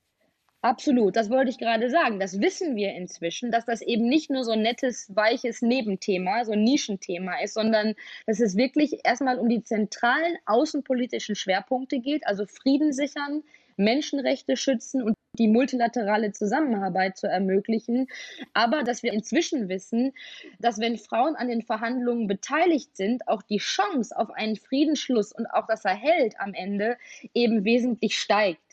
Absolut, 0.68 1.16
das 1.16 1.30
wollte 1.30 1.50
ich 1.50 1.60
gerade 1.60 1.90
sagen. 1.90 2.20
Das 2.20 2.42
wissen 2.42 2.76
wir 2.76 2.94
inzwischen, 2.94 3.52
dass 3.52 3.64
das 3.64 3.82
eben 3.82 4.10
nicht 4.10 4.30
nur 4.30 4.44
so 4.44 4.52
ein 4.52 4.62
nettes, 4.62 5.10
weiches 5.16 5.62
Nebenthema, 5.62 6.44
so 6.44 6.52
ein 6.52 6.64
Nischenthema 6.64 7.40
ist, 7.42 7.54
sondern 7.54 7.96
dass 8.26 8.42
es 8.42 8.58
wirklich 8.58 9.00
erstmal 9.06 9.40
um 9.40 9.48
die 9.48 9.64
zentralen 9.64 10.36
außenpolitischen 10.46 11.36
Schwerpunkte 11.36 12.00
geht, 12.00 12.28
also 12.28 12.46
Frieden 12.46 12.92
sichern, 12.92 13.44
Menschenrechte 13.78 14.58
schützen 14.58 15.02
und 15.04 15.16
die 15.40 15.48
multilaterale 15.48 16.34
Zusammenarbeit 16.34 17.16
zu 17.16 17.28
ermöglichen. 17.28 18.08
Aber 18.54 18.84
dass 18.84 19.04
wir 19.04 19.14
inzwischen 19.14 19.70
wissen, 19.70 20.12
dass 20.60 20.82
wenn 20.82 20.98
Frauen 20.98 21.38
an 21.38 21.48
den 21.48 21.62
Verhandlungen 21.62 22.28
beteiligt 22.28 22.98
sind, 22.98 23.26
auch 23.30 23.42
die 23.42 23.60
Chance 23.60 24.18
auf 24.18 24.32
einen 24.32 24.58
Friedensschluss 24.58 25.32
und 25.32 25.46
auch, 25.46 25.66
dass 25.68 25.86
er 25.86 25.96
hält 25.96 26.38
am 26.42 26.54
Ende 26.54 26.98
eben 27.34 27.64
wesentlich 27.64 28.18
steigt 28.20 28.67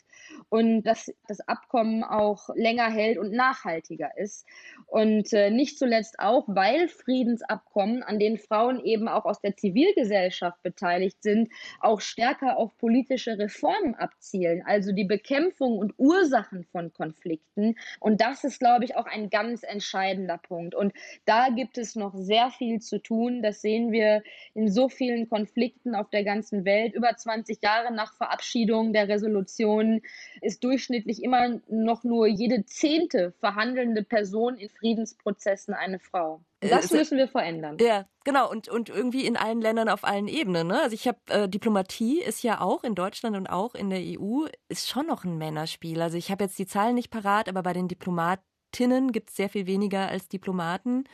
und 0.49 0.83
dass 0.83 1.11
das 1.27 1.41
Abkommen 1.47 2.03
auch 2.03 2.49
länger 2.55 2.89
hält 2.89 3.17
und 3.17 3.31
nachhaltiger 3.31 4.17
ist. 4.17 4.45
Und 4.87 5.33
äh, 5.33 5.49
nicht 5.49 5.77
zuletzt 5.77 6.19
auch, 6.19 6.45
weil 6.47 6.87
Friedensabkommen, 6.87 8.03
an 8.03 8.19
denen 8.19 8.37
Frauen 8.37 8.83
eben 8.83 9.07
auch 9.07 9.25
aus 9.25 9.41
der 9.41 9.55
Zivilgesellschaft 9.55 10.61
beteiligt 10.63 11.21
sind, 11.23 11.49
auch 11.79 12.01
stärker 12.01 12.57
auf 12.57 12.77
politische 12.77 13.37
Reformen 13.37 13.95
abzielen, 13.95 14.63
also 14.65 14.91
die 14.91 15.03
Bekämpfung 15.03 15.77
und 15.77 15.93
Ursachen 15.97 16.63
von 16.63 16.93
Konflikten. 16.93 17.75
Und 17.99 18.21
das 18.21 18.43
ist, 18.43 18.59
glaube 18.59 18.85
ich, 18.85 18.95
auch 18.95 19.05
ein 19.05 19.29
ganz 19.29 19.63
entscheidender 19.63 20.37
Punkt. 20.37 20.75
Und 20.75 20.93
da 21.25 21.49
gibt 21.49 21.77
es 21.77 21.95
noch 21.95 22.13
sehr 22.15 22.51
viel 22.51 22.79
zu 22.79 22.99
tun. 22.99 23.41
Das 23.41 23.61
sehen 23.61 23.91
wir 23.91 24.23
in 24.53 24.69
so 24.69 24.89
vielen 24.89 25.27
Konflikten 25.29 25.95
auf 25.95 26.09
der 26.09 26.23
ganzen 26.23 26.65
Welt. 26.65 26.93
Über 26.93 27.15
20 27.15 27.61
Jahre 27.61 27.93
nach 27.93 28.13
Verabschiedung 28.13 28.93
der 28.93 29.07
Resolution 29.07 30.01
ist 30.41 30.63
durchschnittlich 30.63 31.23
immer 31.23 31.59
noch 31.67 32.03
nur 32.03 32.27
jede 32.27 32.65
zehnte 32.65 33.33
verhandelnde 33.39 34.03
Person 34.03 34.57
in 34.57 34.69
Friedensprozessen 34.69 35.73
eine 35.73 35.99
Frau. 35.99 36.41
Äh, 36.61 36.69
das 36.69 36.91
müssen 36.91 37.17
wir 37.17 37.27
verändern. 37.27 37.77
Ja, 37.79 38.05
genau. 38.23 38.49
Und, 38.49 38.69
und 38.69 38.89
irgendwie 38.89 39.25
in 39.25 39.37
allen 39.37 39.61
Ländern 39.61 39.89
auf 39.89 40.03
allen 40.03 40.27
Ebenen. 40.27 40.67
Ne? 40.67 40.81
Also 40.81 40.93
ich 40.93 41.07
habe 41.07 41.19
äh, 41.29 41.49
Diplomatie 41.49 42.21
ist 42.21 42.43
ja 42.43 42.61
auch 42.61 42.83
in 42.83 42.95
Deutschland 42.95 43.35
und 43.35 43.47
auch 43.47 43.75
in 43.75 43.89
der 43.89 43.99
EU 43.99 44.45
ist 44.69 44.89
schon 44.89 45.07
noch 45.07 45.23
ein 45.23 45.37
Männerspiel. 45.37 46.01
Also 46.01 46.17
ich 46.17 46.31
habe 46.31 46.43
jetzt 46.45 46.59
die 46.59 46.67
Zahlen 46.67 46.95
nicht 46.95 47.11
parat, 47.11 47.49
aber 47.49 47.63
bei 47.63 47.73
den 47.73 47.87
Diplomatinnen 47.87 49.11
gibt 49.11 49.29
es 49.29 49.35
sehr 49.35 49.49
viel 49.49 49.67
weniger 49.67 50.07
als 50.07 50.27
Diplomaten. 50.27 51.05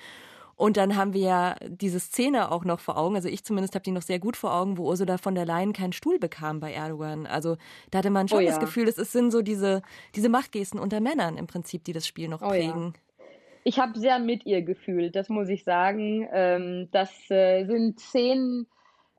Und 0.61 0.77
dann 0.77 0.95
haben 0.95 1.13
wir 1.13 1.21
ja 1.21 1.55
diese 1.67 1.99
Szene 1.99 2.51
auch 2.51 2.65
noch 2.65 2.79
vor 2.79 2.95
Augen, 2.95 3.15
also 3.15 3.27
ich 3.27 3.43
zumindest 3.43 3.73
habe 3.73 3.81
die 3.81 3.89
noch 3.89 4.03
sehr 4.03 4.19
gut 4.19 4.37
vor 4.37 4.53
Augen, 4.53 4.77
wo 4.77 4.89
Ursula 4.89 5.17
von 5.17 5.33
der 5.33 5.43
Leyen 5.43 5.73
keinen 5.73 5.91
Stuhl 5.91 6.19
bekam 6.19 6.59
bei 6.59 6.71
Erdogan. 6.71 7.25
Also 7.25 7.57
da 7.89 7.97
hatte 7.97 8.11
man 8.11 8.27
schon 8.27 8.37
oh 8.37 8.41
ja. 8.41 8.51
das 8.51 8.59
Gefühl, 8.59 8.87
es 8.87 8.95
sind 8.97 9.31
so 9.31 9.41
diese, 9.41 9.81
diese 10.13 10.29
Machtgesten 10.29 10.79
unter 10.79 10.99
Männern 10.99 11.37
im 11.37 11.47
Prinzip, 11.47 11.83
die 11.83 11.93
das 11.93 12.05
Spiel 12.05 12.27
noch 12.27 12.43
oh 12.43 12.49
prägen. 12.49 12.93
Ja. 12.93 13.25
Ich 13.63 13.79
habe 13.79 13.97
sehr 13.97 14.19
mit 14.19 14.45
ihr 14.45 14.61
gefühlt, 14.61 15.15
das 15.15 15.29
muss 15.29 15.49
ich 15.49 15.63
sagen. 15.63 16.27
Ähm, 16.31 16.89
das 16.91 17.09
äh, 17.31 17.65
sind 17.65 17.99
Szenen, 17.99 18.67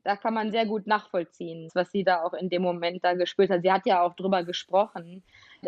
da 0.05 0.15
kann 0.15 0.33
man 0.33 0.49
sehr 0.49 0.65
gut 0.65 0.87
nachvollziehen, 0.87 1.69
was 1.73 1.91
sie 1.91 2.05
da 2.05 2.23
auch 2.23 2.33
in 2.33 2.47
dem 2.47 2.61
Moment 2.61 3.03
da 3.03 3.15
gespürt 3.15 3.49
hat. 3.49 3.63
Sie 3.63 3.71
hat 3.73 3.85
ja 3.85 4.01
auch 4.01 4.15
drüber 4.15 4.45
gesprochen. 4.45 5.23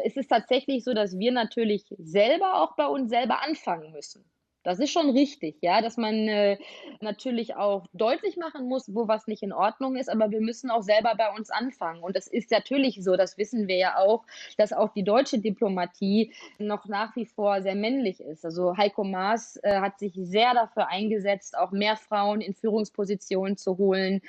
Es 0.06 0.16
ist 0.16 0.30
tatsächlich 0.30 0.86
so, 0.86 0.94
dass 0.94 1.20
wir 1.20 1.34
natürlich 1.34 1.84
selber 1.98 2.64
auch 2.64 2.78
bei 2.78 2.88
uns 2.88 3.10
selber 3.10 3.44
anfangen 3.44 3.92
müssen. 3.92 4.24
Das 4.66 4.80
ist 4.80 4.92
schon 4.92 5.12
richtig, 5.12 5.58
ja, 5.62 5.80
dass 5.80 5.96
man 5.96 6.28
äh, 6.28 6.58
natürlich 7.00 7.56
auch 7.56 7.86
deutlich 7.94 8.36
machen 8.36 8.68
muss, 8.68 8.94
wo 8.94 9.08
was 9.08 9.28
nicht 9.28 9.44
in 9.44 9.54
Ordnung 9.54 9.96
ist, 9.96 10.10
aber 10.10 10.32
wir 10.32 10.42
müssen 10.42 10.72
auch 10.72 10.82
selber 10.82 11.14
bei 11.16 11.32
uns 11.32 11.52
anfangen. 11.52 12.02
Und 12.02 12.16
es 12.16 12.26
ist 12.26 12.50
natürlich 12.50 13.04
so, 13.04 13.16
das 13.16 13.38
wissen 13.38 13.68
wir 13.68 13.78
ja 13.78 13.98
auch, 14.00 14.26
dass 14.58 14.74
auch 14.74 14.90
die 14.90 15.04
deutsche 15.04 15.38
Diplomatie 15.38 16.34
noch 16.58 16.88
nach 16.88 17.16
wie 17.16 17.28
vor 17.28 17.62
sehr 17.62 17.76
männlich 17.76 18.20
ist. 18.20 18.44
Also 18.44 18.76
Heiko 18.76 19.04
Maas 19.04 19.60
äh, 19.62 19.80
hat 19.80 20.00
sich 20.00 20.14
sehr 20.16 20.56
dafür 20.56 20.88
eingesetzt, 20.88 21.56
auch 21.56 21.70
mehr 21.70 21.96
Frauen 21.96 22.42
in 22.42 22.56
Führungspositionen 22.56 23.58
zu 23.58 23.78
holen. 23.78 24.22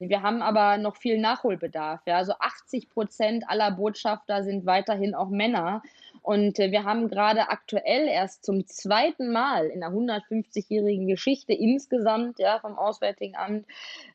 Wir 0.00 0.22
haben 0.22 0.42
aber 0.42 0.76
noch 0.76 0.96
viel 0.96 1.18
Nachholbedarf. 1.20 2.00
Ja. 2.06 2.16
Also 2.16 2.32
80 2.40 2.90
Prozent 2.90 3.44
aller 3.46 3.70
Botschafter 3.70 4.42
sind 4.42 4.66
weiterhin 4.66 5.14
auch 5.14 5.28
Männer. 5.28 5.82
Und 6.24 6.58
äh, 6.58 6.72
wir 6.72 6.84
haben 6.84 7.08
gerade 7.10 7.50
aktuell 7.50 8.08
erst 8.08 8.46
zum 8.46 8.66
zweiten 8.66 9.30
Mal 9.30 9.66
in 9.66 9.80
der 9.80 9.90
150-jährigen 9.90 11.06
Geschichte 11.06 11.52
insgesamt 11.52 12.38
ja, 12.38 12.58
vom 12.60 12.78
Auswärtigen 12.78 13.36
Amt 13.36 13.66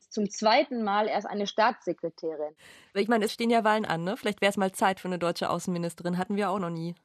zum 0.09 0.27
zweiten 0.27 0.83
Mal 0.83 1.07
erst 1.07 1.27
eine 1.27 1.45
Staatssekretärin. 1.45 2.55
Ich 2.95 3.09
meine, 3.09 3.25
es 3.25 3.33
stehen 3.33 3.51
ja 3.51 3.63
Wahlen 3.63 3.85
an, 3.85 4.03
ne? 4.03 4.17
Vielleicht 4.17 4.41
wäre 4.41 4.49
es 4.49 4.57
mal 4.57 4.71
Zeit 4.71 4.99
für 4.99 5.07
eine 5.07 5.19
deutsche 5.19 5.51
Außenministerin. 5.51 6.17
Hatten 6.17 6.35
wir 6.35 6.49
auch 6.49 6.57
noch 6.57 6.71
nie. 6.71 6.95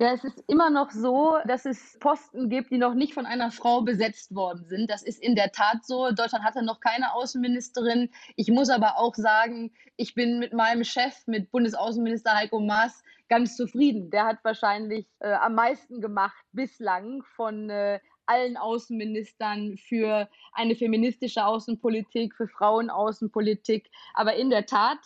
Ja, 0.00 0.12
es 0.12 0.24
ist 0.24 0.42
immer 0.48 0.70
noch 0.70 0.90
so, 0.90 1.38
dass 1.46 1.64
es 1.64 1.96
Posten 2.00 2.48
gibt, 2.48 2.72
die 2.72 2.78
noch 2.78 2.94
nicht 2.94 3.14
von 3.14 3.26
einer 3.26 3.52
Frau 3.52 3.82
besetzt 3.82 4.34
worden 4.34 4.64
sind. 4.64 4.90
Das 4.90 5.04
ist 5.04 5.22
in 5.22 5.36
der 5.36 5.52
Tat 5.52 5.84
so. 5.84 6.10
Deutschland 6.10 6.44
hatte 6.44 6.64
noch 6.64 6.80
keine 6.80 7.14
Außenministerin. 7.14 8.10
Ich 8.34 8.48
muss 8.48 8.70
aber 8.70 8.98
auch 8.98 9.14
sagen, 9.14 9.70
ich 9.96 10.14
bin 10.14 10.40
mit 10.40 10.52
meinem 10.52 10.82
Chef, 10.82 11.14
mit 11.26 11.52
Bundesaußenminister 11.52 12.34
Heiko 12.34 12.58
Maas, 12.58 13.04
ganz 13.28 13.56
zufrieden. 13.56 14.10
Der 14.10 14.24
hat 14.24 14.38
wahrscheinlich 14.42 15.06
äh, 15.20 15.32
am 15.32 15.54
meisten 15.54 16.00
gemacht 16.00 16.44
bislang 16.52 17.22
von 17.36 17.70
äh, 17.70 18.00
allen 18.26 18.56
Außenministern 18.56 19.76
für 19.78 20.28
eine 20.52 20.76
feministische 20.76 21.44
Außenpolitik, 21.44 22.34
für 22.34 22.48
Frauenaußenpolitik. 22.48 23.90
Aber 24.14 24.34
in 24.34 24.50
der 24.50 24.66
Tat 24.66 24.98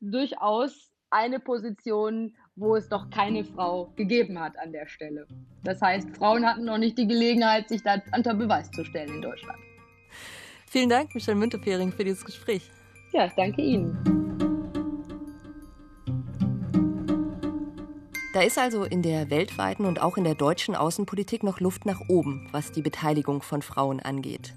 durchaus 0.00 0.90
eine 1.10 1.40
Position, 1.40 2.36
wo 2.54 2.76
es 2.76 2.88
noch 2.90 3.10
keine 3.10 3.44
Frau 3.44 3.92
gegeben 3.96 4.38
hat 4.38 4.58
an 4.58 4.72
der 4.72 4.86
Stelle. 4.86 5.26
Das 5.64 5.80
heißt, 5.82 6.16
Frauen 6.16 6.46
hatten 6.46 6.64
noch 6.64 6.78
nicht 6.78 6.96
die 6.98 7.06
Gelegenheit, 7.06 7.68
sich 7.68 7.82
da 7.82 8.00
unter 8.14 8.34
Beweis 8.34 8.70
zu 8.70 8.84
stellen 8.84 9.14
in 9.14 9.22
Deutschland. 9.22 9.58
Vielen 10.66 10.88
Dank, 10.88 11.14
Michelle 11.14 11.36
Müntefering, 11.36 11.90
für 11.90 12.04
dieses 12.04 12.24
Gespräch. 12.24 12.70
Ja, 13.12 13.28
danke 13.36 13.60
Ihnen. 13.60 14.49
Da 18.40 18.46
ist 18.46 18.56
also 18.56 18.84
in 18.84 19.02
der 19.02 19.28
weltweiten 19.28 19.84
und 19.84 20.00
auch 20.00 20.16
in 20.16 20.24
der 20.24 20.34
deutschen 20.34 20.74
Außenpolitik 20.74 21.42
noch 21.42 21.60
Luft 21.60 21.84
nach 21.84 22.00
oben, 22.08 22.48
was 22.52 22.72
die 22.72 22.80
Beteiligung 22.80 23.42
von 23.42 23.60
Frauen 23.60 24.00
angeht. 24.00 24.54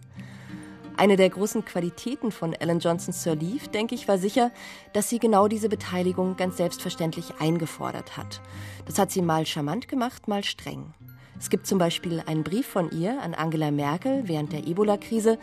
Eine 0.96 1.18
der 1.18 1.30
großen 1.30 1.66
Qualitäten 1.66 2.32
von 2.32 2.54
Ellen 2.54 2.80
Johnson 2.80 3.14
Sirleaf, 3.14 3.68
denke 3.68 3.94
ich, 3.94 4.08
war 4.08 4.18
sicher, 4.18 4.52
dass 4.94 5.10
sie 5.10 5.20
genau 5.20 5.50
diese 5.50 5.68
Beteiligung 5.68 6.38
ganz 6.38 6.56
selbstverständlich 6.56 7.34
eingefordert 7.40 8.16
hat. 8.16 8.40
Das 8.86 8.98
hat 8.98 9.12
sie 9.12 9.22
mal 9.22 9.46
charmant 9.46 9.90
gemacht, 9.90 10.30
mal 10.30 10.46
streng. 10.46 10.94
Es 11.38 11.50
gibt 11.50 11.68
zum 11.68 11.78
Beispiel 11.78 12.24
einen 12.26 12.46
Brief 12.46 12.66
von 12.66 12.90
ihr 12.90 13.22
an 13.22 13.34
Angela 13.34 13.70
Merkel 13.70 14.30
während 14.30 14.54
der 14.54 14.66
Ebola-Krise. 14.66 15.38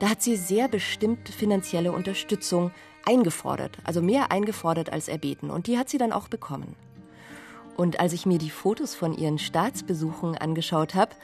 Da 0.00 0.10
hat 0.10 0.20
sie 0.20 0.36
sehr 0.36 0.68
bestimmt 0.68 1.30
finanzielle 1.30 1.92
Unterstützung 1.92 2.72
eingefordert, 3.06 3.78
also 3.84 4.02
mehr 4.02 4.30
eingefordert 4.30 4.92
als 4.92 5.08
erbeten. 5.08 5.48
Und 5.48 5.66
die 5.66 5.78
hat 5.78 5.88
sie 5.88 5.96
dann 5.96 6.12
auch 6.12 6.28
bekommen. 6.28 6.76
Und 7.76 8.00
als 8.00 8.12
ich 8.12 8.26
mir 8.26 8.38
die 8.38 8.50
Fotos 8.50 8.94
von 8.94 9.16
ihren 9.16 9.38
Staatsbesuchen 9.38 10.36
angeschaut 10.36 10.94
habe, 10.94 11.14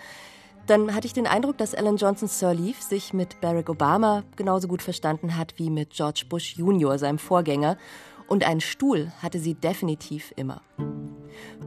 dann 0.66 0.94
hatte 0.94 1.06
ich 1.06 1.12
den 1.12 1.26
Eindruck, 1.26 1.58
dass 1.58 1.74
Ellen 1.74 1.96
Johnson 1.96 2.28
Sirleaf 2.28 2.80
sich 2.80 3.12
mit 3.12 3.40
Barack 3.40 3.68
Obama 3.68 4.22
genauso 4.36 4.68
gut 4.68 4.82
verstanden 4.82 5.36
hat 5.36 5.54
wie 5.56 5.70
mit 5.70 5.90
George 5.90 6.24
Bush 6.28 6.56
Jr., 6.56 6.98
seinem 6.98 7.18
Vorgänger. 7.18 7.76
Und 8.28 8.44
einen 8.44 8.60
Stuhl 8.60 9.12
hatte 9.20 9.38
sie 9.38 9.54
definitiv 9.54 10.32
immer. 10.36 10.62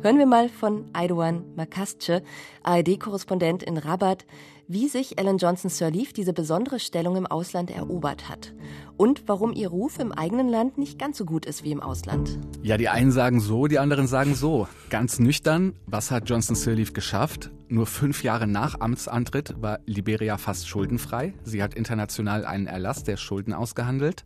Hören 0.01 0.17
wir 0.17 0.25
mal 0.25 0.49
von 0.49 0.91
Aydoğan 0.93 1.41
Makasce, 1.55 2.23
ARD-Korrespondent 2.63 3.63
in 3.63 3.77
Rabat, 3.77 4.25
wie 4.67 4.87
sich 4.87 5.17
Ellen 5.17 5.37
Johnson 5.37 5.69
Sirleaf 5.69 6.13
diese 6.13 6.33
besondere 6.33 6.79
Stellung 6.79 7.15
im 7.15 7.27
Ausland 7.27 7.71
erobert 7.71 8.29
hat 8.29 8.53
und 8.97 9.23
warum 9.27 9.53
ihr 9.53 9.69
Ruf 9.69 9.99
im 9.99 10.11
eigenen 10.11 10.49
Land 10.49 10.77
nicht 10.77 10.99
ganz 10.99 11.17
so 11.17 11.25
gut 11.25 11.45
ist 11.45 11.63
wie 11.63 11.71
im 11.71 11.81
Ausland. 11.81 12.39
Ja, 12.63 12.77
die 12.77 12.89
einen 12.89 13.11
sagen 13.11 13.39
so, 13.39 13.67
die 13.67 13.79
anderen 13.79 14.07
sagen 14.07 14.35
so. 14.35 14.67
Ganz 14.89 15.19
nüchtern, 15.19 15.73
was 15.85 16.11
hat 16.11 16.29
Johnson 16.29 16.55
Sirleaf 16.55 16.93
geschafft? 16.93 17.51
Nur 17.67 17.87
fünf 17.87 18.21
Jahre 18.21 18.45
nach 18.45 18.79
Amtsantritt 18.79 19.55
war 19.59 19.79
Liberia 19.87 20.37
fast 20.37 20.67
schuldenfrei. 20.67 21.33
Sie 21.43 21.63
hat 21.63 21.73
international 21.73 22.45
einen 22.45 22.67
Erlass 22.67 23.03
der 23.03 23.17
Schulden 23.17 23.53
ausgehandelt. 23.53 24.23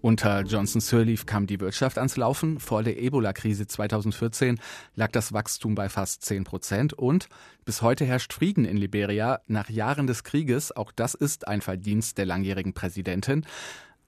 Unter 0.00 0.40
Johnson 0.40 0.80
Sirleaf 0.80 1.26
kam 1.26 1.46
die 1.46 1.60
Wirtschaft 1.60 1.98
ans 1.98 2.16
Laufen. 2.16 2.58
Vor 2.58 2.82
der 2.82 2.98
Ebola-Krise 2.98 3.66
2014 3.66 4.58
lag 4.94 5.12
das 5.12 5.34
Wachstum 5.34 5.74
bei 5.74 5.90
fast 5.90 6.24
10 6.24 6.44
Prozent 6.44 6.94
und 6.94 7.28
bis 7.66 7.82
heute 7.82 8.06
herrscht 8.06 8.32
Frieden 8.32 8.64
in 8.64 8.78
Liberia 8.78 9.40
nach 9.46 9.68
Jahren 9.68 10.06
des 10.06 10.24
Krieges. 10.24 10.74
Auch 10.74 10.90
das 10.90 11.12
ist 11.12 11.46
ein 11.46 11.60
Verdienst 11.60 12.16
der 12.16 12.24
langjährigen 12.24 12.72
Präsidentin. 12.72 13.44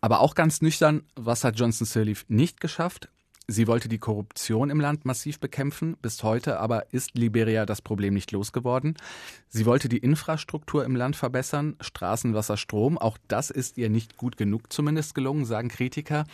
Aber 0.01 0.21
auch 0.21 0.35
ganz 0.35 0.63
nüchtern, 0.63 1.03
was 1.17 1.45
hat 1.45 1.59
Johnson 1.59 1.87
Sirleaf 1.87 2.25
nicht 2.29 2.61
geschafft? 2.61 3.11
Sie 3.53 3.67
wollte 3.67 3.89
die 3.89 3.99
Korruption 3.99 4.71
im 4.71 4.79
Land 4.79 5.05
massiv 5.05 5.41
bekämpfen. 5.41 5.97
Bis 6.01 6.23
heute 6.23 6.61
aber 6.61 6.93
ist 6.93 7.19
Liberia 7.19 7.67
das 7.67 7.83
Problem 7.83 8.15
nicht 8.15 8.31
losgeworden. 8.31 8.95
Sie 9.49 9.67
wollte 9.67 9.89
die 9.89 9.99
Infrastruktur 9.99 10.85
im 10.85 10.95
Land 10.95 11.17
verbessern, 11.17 11.75
Straßen, 11.81 12.33
Wasser, 12.33 12.57
Strom. 12.57 12.97
Auch 12.97 13.19
das 13.27 13.51
ist 13.51 13.77
ihr 13.77 13.91
nicht 13.91 14.17
gut 14.17 14.37
genug 14.37 14.73
zumindest 14.73 15.17
gelungen, 15.17 15.47
sagen 15.47 15.67
Kritiker. 15.69 16.27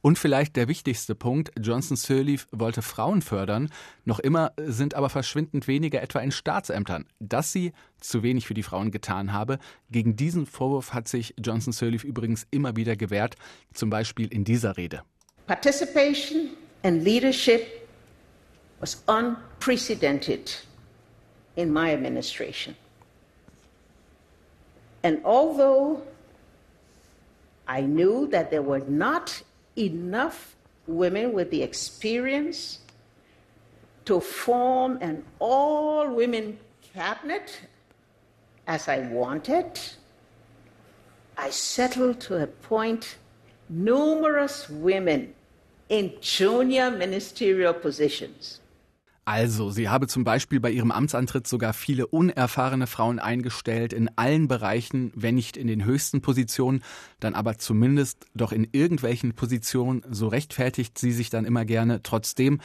Und 0.00 0.18
vielleicht 0.18 0.56
der 0.56 0.66
wichtigste 0.66 1.14
Punkt, 1.14 1.52
Johnson 1.60 1.98
Sirleaf 1.98 2.46
wollte 2.52 2.80
Frauen 2.80 3.20
fördern. 3.20 3.68
Noch 4.06 4.18
immer 4.18 4.52
sind 4.56 4.94
aber 4.94 5.10
verschwindend 5.10 5.68
weniger 5.68 6.00
etwa 6.00 6.20
in 6.20 6.32
Staatsämtern. 6.32 7.04
Dass 7.18 7.52
sie 7.52 7.74
zu 8.00 8.22
wenig 8.22 8.46
für 8.46 8.54
die 8.54 8.62
Frauen 8.62 8.90
getan 8.90 9.34
habe. 9.34 9.58
Gegen 9.90 10.16
diesen 10.16 10.46
Vorwurf 10.46 10.94
hat 10.94 11.06
sich 11.06 11.34
Johnson 11.38 11.74
Sirleaf 11.74 12.02
übrigens 12.02 12.46
immer 12.50 12.76
wieder 12.76 12.96
gewehrt, 12.96 13.36
zum 13.74 13.90
Beispiel 13.90 14.28
in 14.28 14.44
dieser 14.44 14.78
Rede. 14.78 15.02
Participation 15.46 16.48
and 16.84 17.04
leadership 17.04 17.88
was 18.80 19.02
unprecedented 19.08 20.52
in 21.56 21.72
my 21.72 21.92
administration. 21.92 22.74
And 25.02 25.20
although 25.24 26.02
I 27.66 27.82
knew 27.82 28.26
that 28.28 28.50
there 28.50 28.62
were 28.62 28.80
not 28.80 29.42
enough 29.76 30.56
women 30.86 31.32
with 31.32 31.50
the 31.50 31.62
experience 31.62 32.78
to 34.04 34.20
form 34.20 34.98
an 35.00 35.24
all 35.38 36.10
women 36.10 36.58
cabinet 36.92 37.60
as 38.66 38.88
I 38.88 39.00
wanted, 39.00 39.78
I 41.36 41.50
settled 41.50 42.20
to 42.22 42.42
appoint 42.42 43.16
numerous 43.68 44.68
women 44.68 45.34
in 45.92 46.10
junior 46.22 46.90
ministerial 46.90 47.74
positions. 47.74 48.62
Also, 49.24 49.70
sie 49.70 49.88
habe 49.88 50.08
zum 50.08 50.24
Beispiel 50.24 50.58
bei 50.58 50.70
ihrem 50.70 50.90
Amtsantritt 50.90 51.46
sogar 51.46 51.74
viele 51.74 52.08
unerfahrene 52.08 52.88
Frauen 52.88 53.20
eingestellt 53.20 53.92
in 53.92 54.10
allen 54.16 54.48
Bereichen, 54.48 55.12
wenn 55.14 55.36
nicht 55.36 55.56
in 55.56 55.68
den 55.68 55.84
höchsten 55.84 56.22
Positionen, 56.22 56.82
dann 57.20 57.34
aber 57.34 57.56
zumindest 57.58 58.26
doch 58.34 58.50
in 58.50 58.66
irgendwelchen 58.72 59.34
Positionen. 59.34 60.02
So 60.10 60.26
rechtfertigt 60.26 60.98
sie 60.98 61.12
sich 61.12 61.30
dann 61.30 61.44
immer 61.44 61.64
gerne. 61.64 62.02
Trotzdem 62.02 62.60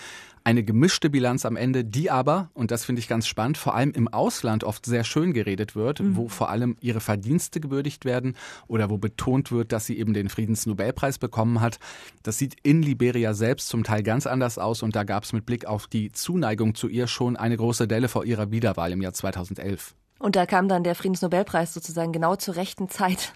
eine 0.48 0.64
gemischte 0.64 1.10
Bilanz 1.10 1.46
am 1.46 1.58
Ende, 1.58 1.84
die 1.84 2.10
aber, 2.10 2.52
und 2.54 2.72
das 2.72 2.86
finde 2.86 3.02
ich 3.02 3.10
ganz 3.10 3.28
spannend, 3.28 3.58
vor 3.58 3.76
allem 3.76 3.92
im 3.92 4.08
Ausland 4.08 4.64
oft 4.64 4.86
sehr 4.86 5.04
schön 5.04 5.34
geredet 5.34 5.76
wird, 5.76 6.00
mhm. 6.00 6.16
wo 6.16 6.30
vor 6.30 6.50
allem 6.50 6.78
ihre 6.80 7.02
Verdienste 7.02 7.60
gewürdigt 7.60 8.06
werden 8.06 8.34
oder 8.66 8.90
wo 8.90 8.98
betont 8.98 9.52
wird, 9.52 9.74
dass 9.74 9.86
sie 9.86 10.00
eben 10.00 10.14
den 10.14 10.30
Friedensnobelpreis 10.30 11.18
bekommen 11.18 11.60
hat. 11.60 11.80
Das 12.24 12.38
sieht 12.38 12.56
in 12.64 12.82
Liberia 12.82 13.34
selbst 13.34 13.68
zum 13.68 13.84
Teil 13.84 14.04
ganz 14.04 14.26
anders 14.26 14.58
aus 14.58 14.84
und 14.84 14.96
da 14.96 15.04
gab 15.04 15.26
es 15.26 15.34
mit 15.34 15.46
Blick 15.46 15.66
auf 15.66 15.88
die 15.88 16.14
Zuneigung 16.14 16.76
zu 16.76 16.88
ihr 16.88 17.08
schon 17.08 17.36
eine 17.36 17.58
große 17.58 17.86
Delle 17.86 18.08
vor 18.08 18.24
ihrer 18.24 18.50
Wiederwahl 18.50 18.94
im 18.94 19.02
Jahr 19.02 19.12
2011. 19.12 19.96
Und 20.18 20.38
da 20.38 20.46
kam 20.46 20.70
dann 20.70 20.86
der 20.86 20.96
Friedensnobelpreis 20.96 21.74
sozusagen 21.74 22.14
genau 22.14 22.38
zur 22.38 22.56
rechten 22.56 22.88
Zeit 22.88 23.34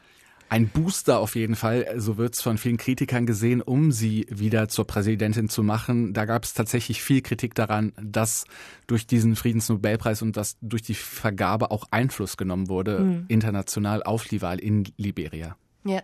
ein 0.51 0.67
Booster 0.67 1.19
auf 1.19 1.35
jeden 1.35 1.55
Fall, 1.55 1.93
so 1.95 2.17
wird 2.17 2.35
es 2.35 2.41
von 2.41 2.57
vielen 2.57 2.75
Kritikern 2.75 3.25
gesehen, 3.25 3.61
um 3.61 3.93
sie 3.93 4.27
wieder 4.29 4.67
zur 4.67 4.85
Präsidentin 4.85 5.47
zu 5.47 5.63
machen. 5.63 6.11
Da 6.11 6.25
gab 6.25 6.43
es 6.43 6.53
tatsächlich 6.53 7.01
viel 7.01 7.21
Kritik 7.21 7.55
daran, 7.55 7.93
dass 7.95 8.43
durch 8.85 9.07
diesen 9.07 9.37
Friedensnobelpreis 9.37 10.21
und 10.21 10.35
dass 10.35 10.57
durch 10.59 10.81
die 10.81 10.93
Vergabe 10.93 11.71
auch 11.71 11.85
Einfluss 11.91 12.35
genommen 12.35 12.67
wurde, 12.67 12.99
mhm. 12.99 13.25
international 13.29 14.03
auf 14.03 14.25
die 14.25 14.41
Wahl 14.41 14.59
in 14.59 14.91
Liberia. 14.97 15.55
Ja. 15.85 16.03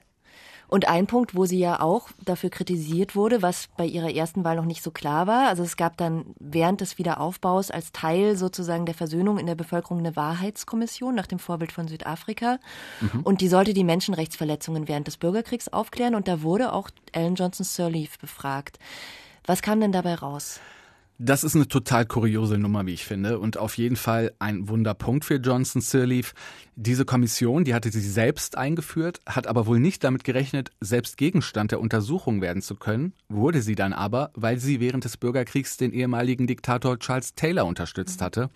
Und 0.67 0.87
ein 0.87 1.07
Punkt, 1.07 1.35
wo 1.35 1.45
sie 1.45 1.59
ja 1.59 1.79
auch 1.79 2.09
dafür 2.23 2.49
kritisiert 2.49 3.15
wurde, 3.15 3.41
was 3.41 3.69
bei 3.77 3.85
ihrer 3.85 4.13
ersten 4.13 4.43
Wahl 4.43 4.57
noch 4.57 4.65
nicht 4.65 4.83
so 4.83 4.91
klar 4.91 5.27
war. 5.27 5.47
Also 5.47 5.63
es 5.63 5.77
gab 5.77 5.97
dann 5.97 6.25
während 6.39 6.81
des 6.81 6.97
Wiederaufbaus 6.97 7.71
als 7.71 7.91
Teil 7.91 8.35
sozusagen 8.35 8.85
der 8.85 8.95
Versöhnung 8.95 9.37
in 9.37 9.47
der 9.47 9.55
Bevölkerung 9.55 9.99
eine 9.99 10.15
Wahrheitskommission 10.15 11.15
nach 11.15 11.27
dem 11.27 11.39
Vorbild 11.39 11.71
von 11.71 11.87
Südafrika. 11.87 12.59
Mhm. 12.99 13.21
Und 13.21 13.41
die 13.41 13.47
sollte 13.47 13.73
die 13.73 13.83
Menschenrechtsverletzungen 13.83 14.87
während 14.87 15.07
des 15.07 15.17
Bürgerkriegs 15.17 15.69
aufklären. 15.69 16.15
Und 16.15 16.27
da 16.27 16.41
wurde 16.41 16.73
auch 16.73 16.89
Ellen 17.13 17.35
Johnson 17.35 17.65
Sirleaf 17.65 18.19
befragt. 18.19 18.77
Was 19.45 19.61
kam 19.61 19.79
denn 19.79 19.93
dabei 19.93 20.15
raus? 20.15 20.59
Das 21.19 21.43
ist 21.43 21.55
eine 21.55 21.67
total 21.67 22.05
kuriose 22.05 22.59
Nummer, 22.59 22.85
wie 22.85 22.93
ich 22.93 23.03
finde, 23.03 23.39
und 23.39 23.57
auf 23.57 23.77
jeden 23.77 23.95
Fall 23.95 24.33
ein 24.37 24.69
Wunderpunkt 24.69 25.25
für 25.25 25.37
Johnson 25.37 25.81
Sirleaf. 25.81 26.35
Diese 26.79 27.05
Kommission, 27.05 27.63
die 27.63 27.73
hatte 27.73 27.89
sie 27.89 28.01
selbst 28.01 28.55
eingeführt, 28.55 29.19
hat 29.25 29.47
aber 29.47 29.65
wohl 29.65 29.79
nicht 29.79 30.03
damit 30.03 30.23
gerechnet, 30.23 30.69
selbst 30.79 31.17
Gegenstand 31.17 31.71
der 31.71 31.79
Untersuchung 31.79 32.39
werden 32.39 32.61
zu 32.61 32.75
können, 32.75 33.13
wurde 33.29 33.63
sie 33.63 33.73
dann 33.73 33.93
aber, 33.93 34.29
weil 34.35 34.59
sie 34.59 34.79
während 34.79 35.03
des 35.03 35.17
Bürgerkriegs 35.17 35.77
den 35.77 35.91
ehemaligen 35.91 36.45
Diktator 36.45 36.99
Charles 36.99 37.33
Taylor 37.33 37.65
unterstützt 37.65 38.21
hatte. 38.21 38.51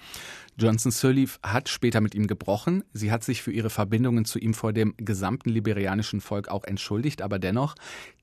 Johnson 0.55 0.91
Sirleaf 0.91 1.39
hat 1.41 1.67
später 1.67 1.99
mit 1.99 2.13
ihm 2.13 2.27
gebrochen. 2.27 2.83
Sie 2.93 3.11
hat 3.11 3.23
sich 3.23 3.41
für 3.41 3.51
ihre 3.51 3.71
Verbindungen 3.71 4.25
zu 4.25 4.37
ihm 4.37 4.53
vor 4.53 4.71
dem 4.71 4.93
gesamten 4.97 5.49
liberianischen 5.49 6.21
Volk 6.21 6.49
auch 6.49 6.65
entschuldigt, 6.65 7.23
aber 7.23 7.39
dennoch, 7.39 7.73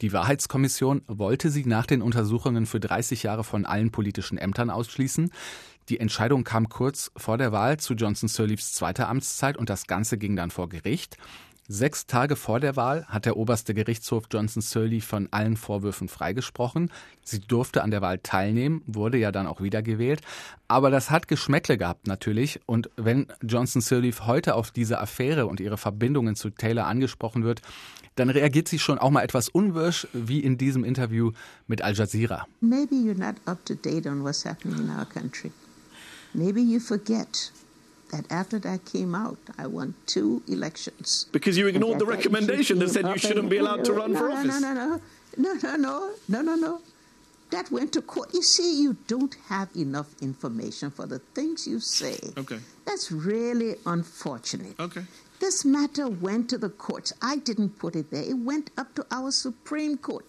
die 0.01 0.12
Wahrheitskommission 0.12 1.03
wollte 1.09 1.51
sie 1.51 1.64
nach 1.64 1.86
den 1.86 2.03
Untersuchungen 2.03 2.66
für 2.66 2.78
30 2.78 3.24
Jahre 3.24 3.42
von 3.42 3.66
allen 3.66 3.90
politischen 3.90 4.38
Ämtern 4.38 4.70
ausschließen. 4.70 5.32
Die 5.89 6.01
Entscheidung 6.01 6.45
kam 6.45 6.68
kurz 6.68 7.11
vor 7.16 7.39
der 7.39 7.51
Wahl 7.51 7.78
zu 7.78 7.95
Johnson 7.95 8.28
Sirleafs 8.28 8.74
zweiter 8.74 9.09
Amtszeit 9.09 9.57
und 9.57 9.70
das 9.70 9.86
Ganze 9.86 10.18
ging 10.18 10.36
dann 10.36 10.51
vor 10.51 10.68
Gericht. 10.68 11.16
Sechs 11.70 12.07
Tage 12.07 12.36
vor 12.36 12.61
der 12.61 12.76
Wahl 12.76 13.05
hat 13.09 13.26
der 13.26 13.36
oberste 13.36 13.74
Gerichtshof 13.74 14.24
Johnson 14.30 14.62
Sirleaf 14.62 15.05
von 15.05 15.28
allen 15.30 15.57
Vorwürfen 15.57 16.09
freigesprochen. 16.09 16.91
Sie 17.22 17.41
durfte 17.41 17.82
an 17.82 17.91
der 17.91 18.01
Wahl 18.01 18.18
teilnehmen, 18.18 18.82
wurde 18.86 19.18
ja 19.18 19.32
dann 19.32 19.47
auch 19.47 19.61
wiedergewählt. 19.61 20.22
Aber 20.66 20.91
das 20.91 21.11
hat 21.11 21.28
Geschmäckle 21.28 21.76
gehabt 21.76 22.07
natürlich. 22.07 22.61
Und 22.64 22.91
wenn 22.97 23.26
Johnson 23.43 23.82
Sirleaf 23.82 24.26
heute 24.26 24.55
auf 24.55 24.70
diese 24.70 24.99
Affäre 24.99 25.47
und 25.47 25.61
ihre 25.61 25.76
Verbindungen 25.76 26.36
zu 26.36 26.51
Taylor 26.51 26.86
angesprochen 26.86 27.45
wird, 27.45 27.61
dann 28.14 28.30
reagiert 28.30 28.68
sie 28.68 28.78
schon 28.78 28.99
auch 28.99 29.11
mal 29.11 29.22
etwas 29.22 29.51
unwirsch, 29.51 30.07
wie 30.12 30.41
in 30.41 30.59
diesem 30.59 30.84
Interview 30.84 31.32
mit 31.66 31.82
Al 31.82 31.95
Jazeera. 31.95 32.47
Maybe 32.61 32.95
you're 32.95 33.18
not 33.18 33.36
up 33.47 33.64
to 33.66 33.74
date 33.74 34.07
on 34.07 34.24
what's 34.24 34.45
happening 34.45 34.78
in 34.78 34.91
our 34.91 35.05
country. 35.05 35.53
Maybe 36.35 36.62
you 36.62 36.81
forget 36.81 37.51
that 38.11 38.31
after 38.31 38.59
that 38.61 38.85
came 38.85 39.14
out, 39.14 39.39
I 39.57 39.66
won 39.66 39.95
two 40.07 40.43
elections. 40.49 41.26
Because 41.33 41.59
you 41.59 41.66
ignored 41.66 41.99
the 41.99 42.07
recommendation 42.07 42.79
that 42.79 42.91
said 42.91 43.07
you 43.07 43.18
shouldn't 43.18 43.51
be 43.51 43.59
allowed 43.59 43.85
to 43.85 43.93
run 43.93 44.14
for 44.14 44.31
office. 44.31 44.47
No, 44.47 44.59
no, 44.59 44.74
no, 44.74 45.01
no, 45.37 45.53
no, 45.55 45.76
no, 45.76 46.14
no, 46.29 46.43
no, 46.43 46.55
no. 46.55 46.81
That 47.51 47.70
went 47.70 47.93
to 47.95 48.03
court. 48.03 48.35
You 48.35 48.43
see, 48.43 48.81
you 48.83 48.97
don't 49.07 49.35
have 49.49 49.68
enough 49.74 50.09
information 50.20 50.91
for 50.91 51.07
the 51.07 51.18
things 51.18 51.66
you 51.66 51.81
say. 51.81 52.18
Okay. 52.37 52.59
That's 52.85 53.11
really 53.11 53.76
unfortunate. 53.87 54.79
Okay. 54.79 55.05
This 55.41 55.64
matter 55.64 56.09
went 56.09 56.51
to 56.51 56.59
the 56.59 56.68
courts. 56.68 57.12
I 57.22 57.37
didn't 57.37 57.79
put 57.79 57.97
it 57.97 58.11
there. 58.11 58.22
It 58.22 58.39
went 58.39 58.70
up 58.76 58.95
to 58.97 59.07
our 59.11 59.31
Supreme 59.31 59.97
Court. 59.97 60.26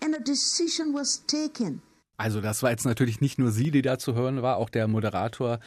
And 0.00 0.14
a 0.14 0.20
decision 0.20 0.92
was 0.92 1.18
taken. 1.18 1.80
Also 2.22 2.40
das 2.40 2.62
war 2.62 2.70
jetzt 2.70 2.86
natürlich 2.86 3.20
nicht 3.20 3.40
nur 3.40 3.50
sie, 3.50 3.72
die 3.72 3.82
da 3.82 3.98
zu 3.98 4.14
hören 4.14 4.42
war, 4.42 4.56
auch 4.56 4.70
der 4.70 4.86
Moderator, 4.86 5.58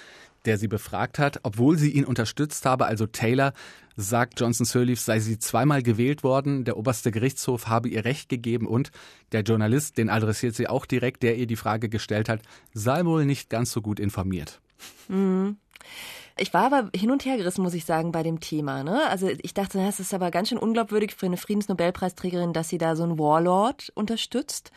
der 0.45 0.58
sie 0.58 0.70
befragt 0.70 1.20
hat. 1.20 1.41
Obwohl 1.43 1.78
sie 1.78 1.91
ihn 1.91 2.06
unterstützt 2.06 2.66
habe, 2.66 2.86
also 2.86 3.08
Taylor, 3.08 3.51
sagt 3.97 4.39
Johnson 4.39 4.66
Sirleaf, 4.66 5.01
sei 5.01 5.20
sie 5.20 5.38
zweimal 5.38 5.84
gewählt 5.84 6.24
worden, 6.24 6.64
der 6.64 6.78
oberste 6.78 7.12
Gerichtshof 7.12 7.68
habe 7.68 7.89
ihr 7.89 8.06
Recht 8.06 8.30
gegeben 8.30 8.68
und 8.68 8.91
der 9.34 9.41
Journalist, 9.41 9.97
den 9.97 10.10
adressiert 10.10 10.56
sie 10.56 10.68
auch 10.70 10.86
direkt, 10.86 11.24
der 11.24 11.36
ihr 11.36 11.45
die 11.45 11.58
Frage 11.58 11.89
gestellt 11.89 12.30
hat, 12.30 12.39
sei 12.74 13.03
wohl 13.03 13.26
nicht 13.26 13.49
ganz 13.49 13.74
so 13.74 13.82
gut 13.82 13.99
informiert. 13.99 14.62
Mhm. 15.10 15.58
Ich 16.38 16.53
war 16.53 16.66
aber 16.66 16.89
hin 16.95 17.12
und 17.12 17.26
her 17.26 17.36
gerissen, 17.36 17.64
muss 17.64 17.74
ich 17.74 17.84
sagen, 17.84 18.14
bei 18.14 18.24
dem 18.24 18.39
Thema. 18.39 18.84
Ne? 18.84 19.10
Also 19.10 19.30
ich 19.41 19.53
dachte, 19.53 19.78
das 19.78 19.99
ist 19.99 20.14
aber 20.14 20.32
ganz 20.32 20.49
schön 20.49 20.58
unglaubwürdig 20.58 21.16
für 21.16 21.26
eine 21.26 21.38
Friedensnobelpreisträgerin, 21.38 22.53
dass 22.53 22.70
sie 22.70 22.78
da 22.78 22.95
so 22.95 23.03
einen 23.03 23.20
Warlord 23.20 23.91
unterstützt. 23.93 24.72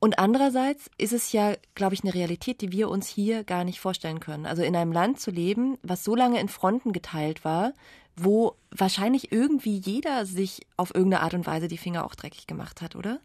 Und 0.00 0.18
andererseits 0.18 0.90
ist 0.96 1.12
es 1.12 1.30
ja, 1.32 1.54
glaube 1.74 1.94
ich, 1.94 2.02
eine 2.02 2.14
Realität, 2.14 2.62
die 2.62 2.72
wir 2.72 2.88
uns 2.88 3.06
hier 3.06 3.44
gar 3.44 3.64
nicht 3.64 3.80
vorstellen 3.80 4.18
können. 4.18 4.46
Also 4.46 4.62
in 4.62 4.74
einem 4.74 4.92
Land 4.92 5.20
zu 5.20 5.30
leben, 5.30 5.76
was 5.82 6.02
so 6.02 6.16
lange 6.16 6.40
in 6.40 6.48
Fronten 6.48 6.92
geteilt 6.92 7.44
war, 7.44 7.74
wo 8.16 8.56
wahrscheinlich 8.70 9.30
irgendwie 9.30 9.76
jeder 9.76 10.24
sich 10.24 10.66
auf 10.78 10.94
irgendeine 10.94 11.22
Art 11.22 11.34
und 11.34 11.46
Weise 11.46 11.68
die 11.68 11.78
Finger 11.78 12.04
auch 12.06 12.14
dreckig 12.14 12.46
gemacht 12.46 12.80
hat, 12.80 12.96
oder? 12.96 13.20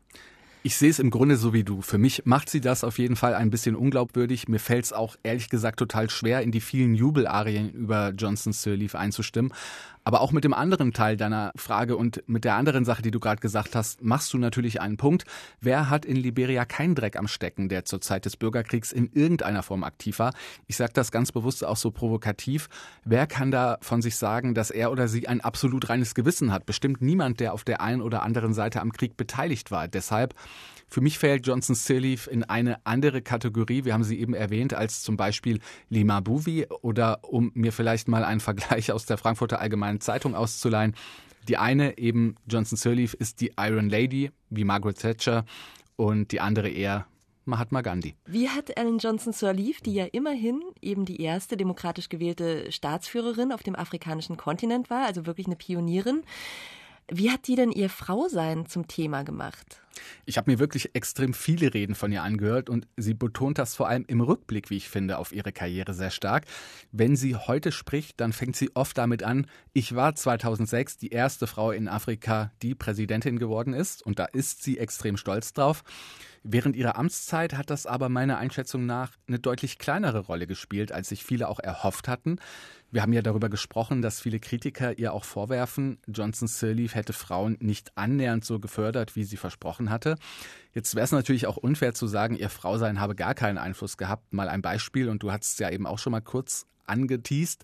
Ich 0.63 0.77
sehe 0.77 0.89
es 0.89 0.99
im 0.99 1.11
Grunde 1.11 1.37
so 1.37 1.53
wie 1.53 1.63
du. 1.63 1.81
Für 1.81 1.99
mich 1.99 2.25
macht 2.25 2.49
sie 2.49 2.59
das 2.59 2.83
auf 2.83 2.97
jeden 2.97 3.15
Fall 3.15 3.35
ein 3.35 3.51
bisschen 3.51 3.75
unglaubwürdig. 3.75 4.47
Mir 4.47 4.59
fällt 4.59 4.85
es 4.85 4.93
auch 4.93 5.15
ehrlich 5.21 5.49
gesagt 5.49 5.77
total 5.77 6.09
schwer, 6.09 6.41
in 6.41 6.51
die 6.51 6.59
vielen 6.59 6.95
Jubelarien 6.95 7.71
über 7.71 8.09
Johnson 8.17 8.51
Sirleaf 8.51 8.95
einzustimmen. 8.95 9.53
Aber 10.07 10.21
auch 10.21 10.31
mit 10.31 10.43
dem 10.43 10.53
anderen 10.53 10.93
Teil 10.93 11.17
deiner 11.17 11.51
Frage 11.55 11.97
und 11.97 12.23
mit 12.27 12.45
der 12.45 12.53
anderen 12.53 12.85
Sache, 12.85 13.01
die 13.01 13.09
du 13.09 13.19
gerade 13.19 13.41
gesagt 13.41 13.75
hast, 13.75 14.03
machst 14.03 14.31
du 14.33 14.37
natürlich 14.37 14.79
einen 14.79 14.97
Punkt. 14.97 15.25
Wer 15.61 15.89
hat 15.89 16.05
in 16.05 16.15
Liberia 16.15 16.63
keinen 16.63 16.93
Dreck 16.93 17.17
am 17.17 17.27
Stecken, 17.27 17.69
der 17.69 17.85
zur 17.85 18.01
Zeit 18.01 18.25
des 18.25 18.37
Bürgerkriegs 18.37 18.91
in 18.91 19.09
irgendeiner 19.11 19.63
Form 19.63 19.83
aktiv 19.83 20.19
war? 20.19 20.33
Ich 20.67 20.77
sage 20.77 20.93
das 20.93 21.11
ganz 21.11 21.31
bewusst 21.31 21.65
auch 21.65 21.75
so 21.75 21.89
provokativ. 21.89 22.69
Wer 23.03 23.25
kann 23.25 23.49
da 23.49 23.79
von 23.81 24.03
sich 24.03 24.15
sagen, 24.15 24.53
dass 24.53 24.69
er 24.69 24.91
oder 24.91 25.07
sie 25.07 25.27
ein 25.27 25.41
absolut 25.41 25.89
reines 25.89 26.13
Gewissen 26.13 26.51
hat? 26.51 26.67
Bestimmt 26.67 27.01
niemand, 27.01 27.39
der 27.39 27.53
auf 27.53 27.63
der 27.63 27.81
einen 27.81 28.03
oder 28.03 28.21
anderen 28.21 28.53
Seite 28.53 28.81
am 28.81 28.93
Krieg 28.93 29.17
beteiligt 29.17 29.71
war. 29.71 29.87
Deshalb 29.87 30.35
für 30.87 31.01
mich 31.01 31.17
fällt 31.17 31.47
Johnson 31.47 31.75
Sirleaf 31.75 32.27
in 32.27 32.43
eine 32.43 32.85
andere 32.85 33.21
Kategorie. 33.21 33.85
Wir 33.85 33.93
haben 33.93 34.03
sie 34.03 34.19
eben 34.19 34.33
erwähnt 34.33 34.73
als 34.73 35.01
zum 35.01 35.17
Beispiel 35.17 35.59
Lima 35.89 36.19
Bouvie 36.19 36.67
oder 36.81 37.19
um 37.23 37.51
mir 37.53 37.71
vielleicht 37.71 38.07
mal 38.07 38.23
einen 38.23 38.39
Vergleich 38.39 38.91
aus 38.91 39.05
der 39.05 39.17
Frankfurter 39.17 39.59
Allgemeinen 39.59 40.01
Zeitung 40.01 40.35
auszuleihen. 40.35 40.95
Die 41.47 41.57
eine 41.57 41.97
eben 41.97 42.35
Johnson 42.47 42.77
Sirleaf 42.77 43.13
ist 43.13 43.41
die 43.41 43.53
Iron 43.57 43.89
Lady 43.89 44.31
wie 44.49 44.63
Margaret 44.63 44.97
Thatcher 44.97 45.45
und 45.95 46.31
die 46.31 46.39
andere 46.39 46.69
eher 46.69 47.05
Mahatma 47.45 47.81
Gandhi. 47.81 48.15
Wie 48.25 48.49
hat 48.49 48.75
Ellen 48.75 48.97
Johnson 48.97 49.31
Sirleaf, 49.31 49.79
die 49.81 49.93
ja 49.93 50.05
immerhin 50.05 50.61
eben 50.81 51.05
die 51.05 51.21
erste 51.21 51.57
demokratisch 51.57 52.09
gewählte 52.09 52.71
Staatsführerin 52.71 53.51
auf 53.51 53.61
dem 53.61 53.75
afrikanischen 53.75 54.37
Kontinent 54.37 54.89
war, 54.89 55.05
also 55.05 55.27
wirklich 55.27 55.45
eine 55.45 55.55
Pionierin, 55.55 56.23
wie 57.07 57.29
hat 57.29 57.47
die 57.47 57.55
denn 57.55 57.71
ihr 57.71 57.89
Frausein 57.89 58.65
zum 58.65 58.87
Thema 58.87 59.23
gemacht? 59.23 59.84
Ich 60.25 60.37
habe 60.37 60.51
mir 60.51 60.59
wirklich 60.59 60.95
extrem 60.95 61.33
viele 61.33 61.73
Reden 61.73 61.95
von 61.95 62.11
ihr 62.11 62.23
angehört 62.23 62.69
und 62.69 62.87
sie 62.97 63.13
betont 63.13 63.57
das 63.57 63.75
vor 63.75 63.87
allem 63.87 64.05
im 64.07 64.21
Rückblick, 64.21 64.69
wie 64.69 64.77
ich 64.77 64.89
finde, 64.89 65.17
auf 65.17 65.31
ihre 65.31 65.51
Karriere 65.51 65.93
sehr 65.93 66.11
stark. 66.11 66.45
Wenn 66.91 67.15
sie 67.15 67.35
heute 67.35 67.71
spricht, 67.71 68.19
dann 68.19 68.33
fängt 68.33 68.55
sie 68.55 68.75
oft 68.75 68.97
damit 68.97 69.23
an, 69.23 69.47
ich 69.73 69.95
war 69.95 70.15
2006 70.15 70.97
die 70.97 71.09
erste 71.09 71.47
Frau 71.47 71.71
in 71.71 71.87
Afrika, 71.87 72.51
die 72.61 72.75
Präsidentin 72.75 73.39
geworden 73.39 73.73
ist 73.73 74.03
und 74.03 74.19
da 74.19 74.25
ist 74.25 74.63
sie 74.63 74.77
extrem 74.77 75.17
stolz 75.17 75.53
drauf. 75.53 75.83
Während 76.47 76.75
ihrer 76.75 76.95
Amtszeit 76.95 77.57
hat 77.57 77.71
das 77.71 77.87
aber 77.87 78.07
meiner 78.07 78.37
Einschätzung 78.37 78.85
nach 78.85 79.13
eine 79.27 79.39
deutlich 79.39 79.79
kleinere 79.79 80.19
Rolle 80.19 80.45
gespielt, 80.45 80.91
als 80.91 81.09
sich 81.09 81.23
viele 81.23 81.47
auch 81.47 81.59
erhofft 81.59 82.07
hatten. 82.07 82.37
Wir 82.91 83.01
haben 83.01 83.13
ja 83.13 83.23
darüber 83.23 83.49
gesprochen, 83.49 84.03
dass 84.03 84.21
viele 84.21 84.39
Kritiker 84.39 84.97
ihr 84.99 85.11
auch 85.11 85.25
vorwerfen, 85.25 85.97
Johnson 86.07 86.47
Sirleaf 86.47 86.93
hätte 86.93 87.13
Frauen 87.13 87.57
nicht 87.59 87.97
annähernd 87.97 88.45
so 88.45 88.59
gefördert, 88.59 89.15
wie 89.15 89.23
sie 89.23 89.37
versprochen 89.37 89.84
hatte. 89.89 90.15
Jetzt 90.73 90.95
wäre 90.95 91.05
es 91.05 91.11
natürlich 91.11 91.47
auch 91.47 91.57
unfair 91.57 91.93
zu 91.93 92.07
sagen, 92.07 92.35
ihr 92.35 92.49
Frausein 92.49 92.99
habe 92.99 93.15
gar 93.15 93.33
keinen 93.33 93.57
Einfluss 93.57 93.97
gehabt. 93.97 94.33
Mal 94.33 94.49
ein 94.49 94.61
Beispiel, 94.61 95.09
und 95.09 95.23
du 95.23 95.31
hattest 95.31 95.59
ja 95.59 95.69
eben 95.69 95.87
auch 95.87 95.99
schon 95.99 96.11
mal 96.11 96.21
kurz 96.21 96.65
angeteased. 96.87 97.63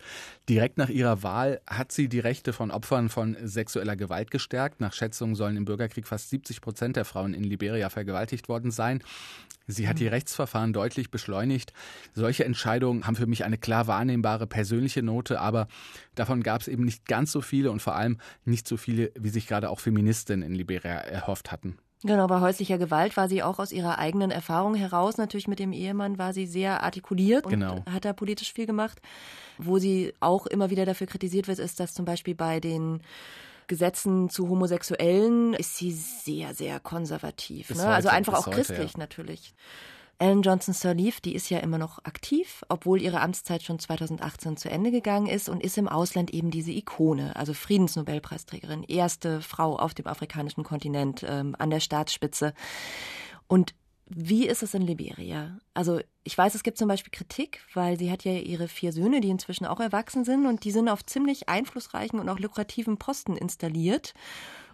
Direkt 0.50 0.78
nach 0.78 0.90
ihrer 0.90 1.24
Wahl 1.24 1.62
hat 1.68 1.92
sie 1.92 2.10
die 2.10 2.20
Rechte 2.20 2.54
von 2.54 2.72
Opfern 2.72 3.10
von 3.10 3.38
sexueller 3.44 3.96
Gewalt 3.96 4.32
gestärkt. 4.32 4.82
Nach 4.82 4.94
Schätzungen 4.94 5.36
sollen 5.36 5.58
im 5.58 5.66
Bürgerkrieg 5.66 6.08
fast 6.08 6.30
70 6.30 6.62
Prozent 6.62 6.96
der 6.96 7.06
Frauen 7.06 7.34
in 7.34 7.44
Liberia 7.44 7.90
vergewaltigt 7.90 8.50
worden 8.50 8.72
sein. 8.72 9.04
Sie 9.68 9.88
hat 9.88 10.00
die 10.00 10.08
Rechtsverfahren 10.08 10.74
deutlich 10.74 11.12
beschleunigt. 11.12 11.72
Solche 12.14 12.46
Entscheidungen 12.46 13.06
haben 13.06 13.16
für 13.16 13.28
mich 13.28 13.46
eine 13.46 13.58
klar 13.58 13.88
wahrnehmbare 13.88 14.48
persönliche 14.48 15.04
Note, 15.04 15.40
aber 15.40 15.68
davon 16.16 16.44
gab 16.44 16.62
es 16.62 16.68
eben 16.68 16.84
nicht 16.84 17.06
ganz 17.06 17.32
so 17.32 17.42
viele 17.42 17.72
und 17.72 17.82
vor 17.82 17.96
allem 17.96 18.18
nicht 18.44 18.68
so 18.68 18.76
viele, 18.76 19.12
wie 19.16 19.30
sich 19.30 19.48
gerade 19.48 19.70
auch 19.70 19.80
Feministinnen 19.80 20.46
in 20.46 20.56
Liberia 20.56 20.96
erhofft 20.96 21.52
hatten. 21.52 21.78
Genau, 22.04 22.26
bei 22.28 22.40
häuslicher 22.40 22.80
Gewalt 22.80 23.16
war 23.16 23.30
sie 23.30 23.44
auch 23.44 23.60
aus 23.60 23.72
ihrer 23.72 24.00
eigenen 24.00 24.32
Erfahrung 24.32 24.74
heraus. 24.74 25.18
Natürlich 25.18 25.48
mit 25.48 25.60
dem 25.60 25.72
Ehemann 25.72 26.18
war 26.18 26.34
sie 26.34 26.48
sehr 26.48 26.84
artikuliert 26.84 27.46
und 27.46 27.52
genau. 27.52 27.84
hat 27.90 28.06
da 28.06 28.14
politisch 28.14 28.54
viel 28.54 28.66
gemacht. 28.66 29.00
Wo 29.60 29.78
sie 29.78 30.14
auch 30.20 30.48
immer 30.48 30.72
wieder 30.72 30.86
dafür 30.86 31.06
kritisiert 31.06 31.48
wird, 31.48 31.60
ist, 31.60 31.80
dass 31.80 31.94
zum 31.94 32.06
Beispiel 32.06 32.34
bei 32.34 32.60
den 32.60 33.02
Gesetzen 33.68 34.30
zu 34.30 34.50
Homosexuellen 34.50 35.54
ist 35.54 35.78
sie 35.78 35.92
sehr, 35.92 36.56
sehr 36.56 36.80
konservativ. 36.80 37.70
Ne? 37.70 37.86
Also 37.88 38.10
einfach 38.10 38.34
auch 38.34 38.48
heute, 38.48 38.58
christlich 38.58 38.94
ja. 38.94 39.00
natürlich. 39.00 39.54
Ellen 40.22 40.44
Johnson 40.44 40.76
Sirleaf, 40.76 41.20
die 41.20 41.34
ist 41.34 41.50
ja 41.50 41.58
immer 41.58 41.80
noch 41.80 42.06
aktiv, 42.06 42.64
obwohl 42.70 43.02
ihre 43.02 43.22
Amtszeit 43.22 43.64
schon 43.64 43.80
2018 43.80 44.56
zu 44.56 44.70
Ende 44.70 44.92
gegangen 44.92 45.26
ist 45.26 45.50
und 45.50 45.64
ist 45.64 45.80
im 45.80 45.88
Ausland 45.88 46.32
eben 46.32 46.52
diese 46.52 46.70
Ikone, 46.70 47.36
also 47.36 47.56
Friedensnobelpreisträgerin, 47.56 48.84
erste 48.84 49.42
Frau 49.42 49.78
auf 49.78 49.96
dem 49.96 50.06
afrikanischen 50.06 50.64
Kontinent 50.64 51.26
ähm, 51.28 51.56
an 51.58 51.72
der 51.72 51.80
Staatsspitze. 51.80 52.54
Und 53.48 53.74
wie 54.06 54.46
ist 54.46 54.62
es 54.62 54.76
in 54.76 54.84
Liberia? 54.84 55.58
Also 55.74 56.02
ich 56.24 56.38
weiß, 56.38 56.54
es 56.54 56.62
gibt 56.62 56.78
zum 56.78 56.88
Beispiel 56.88 57.12
Kritik, 57.12 57.62
weil 57.74 57.98
sie 57.98 58.12
hat 58.12 58.24
ja 58.24 58.34
ihre 58.34 58.68
vier 58.68 58.94
Söhne, 58.94 59.22
die 59.22 59.30
inzwischen 59.30 59.66
auch 59.66 59.80
erwachsen 59.80 60.24
sind 60.24 60.46
und 60.46 60.66
die 60.66 60.72
sind 60.72 60.88
auf 60.88 61.04
ziemlich 61.04 61.50
einflussreichen 61.50 62.20
und 62.20 62.30
auch 62.30 62.38
lukrativen 62.38 62.98
Posten 62.98 63.38
installiert. 63.38 64.14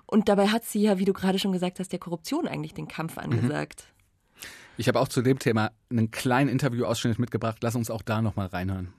Und 0.05 0.27
dabei 0.27 0.49
hat 0.49 0.65
sie 0.65 0.81
ja, 0.81 0.99
wie 0.99 1.05
du 1.05 1.13
gerade 1.13 1.39
schon 1.39 1.53
gesagt 1.53 1.79
hast, 1.79 1.93
der 1.93 1.99
Korruption 1.99 2.49
eigentlich 2.49 2.73
den 2.73 2.89
Kampf 2.89 3.15
mhm. 3.15 3.21
Ich 4.77 4.87
habe 4.87 4.99
auch 4.99 5.07
zu 5.07 5.21
dem 5.21 5.39
Thema 5.39 5.71
einen 5.89 6.11
kleinen 6.11 6.49
Interviewausschnitt 6.49 7.19
mitgebracht. 7.19 7.57
Lass 7.61 7.75
uns 7.75 7.89
auch 7.89 8.01
da 8.03 8.21
noch 8.21 8.35
mal 8.35 8.47
reinhören. 8.47 8.93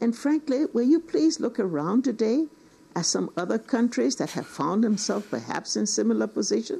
And 0.00 0.14
frankly, 0.14 0.66
will 0.72 0.88
you 0.88 1.00
please 1.00 1.40
look 1.42 1.58
around 1.58 2.04
today 2.04 2.46
at 2.94 3.04
some 3.06 3.30
other 3.36 3.58
countries 3.58 4.16
that 4.16 4.34
have 4.36 4.46
found 4.46 4.84
themselves 4.84 5.26
perhaps 5.30 5.76
in 5.76 5.86
similar 5.86 6.26
position 6.26 6.78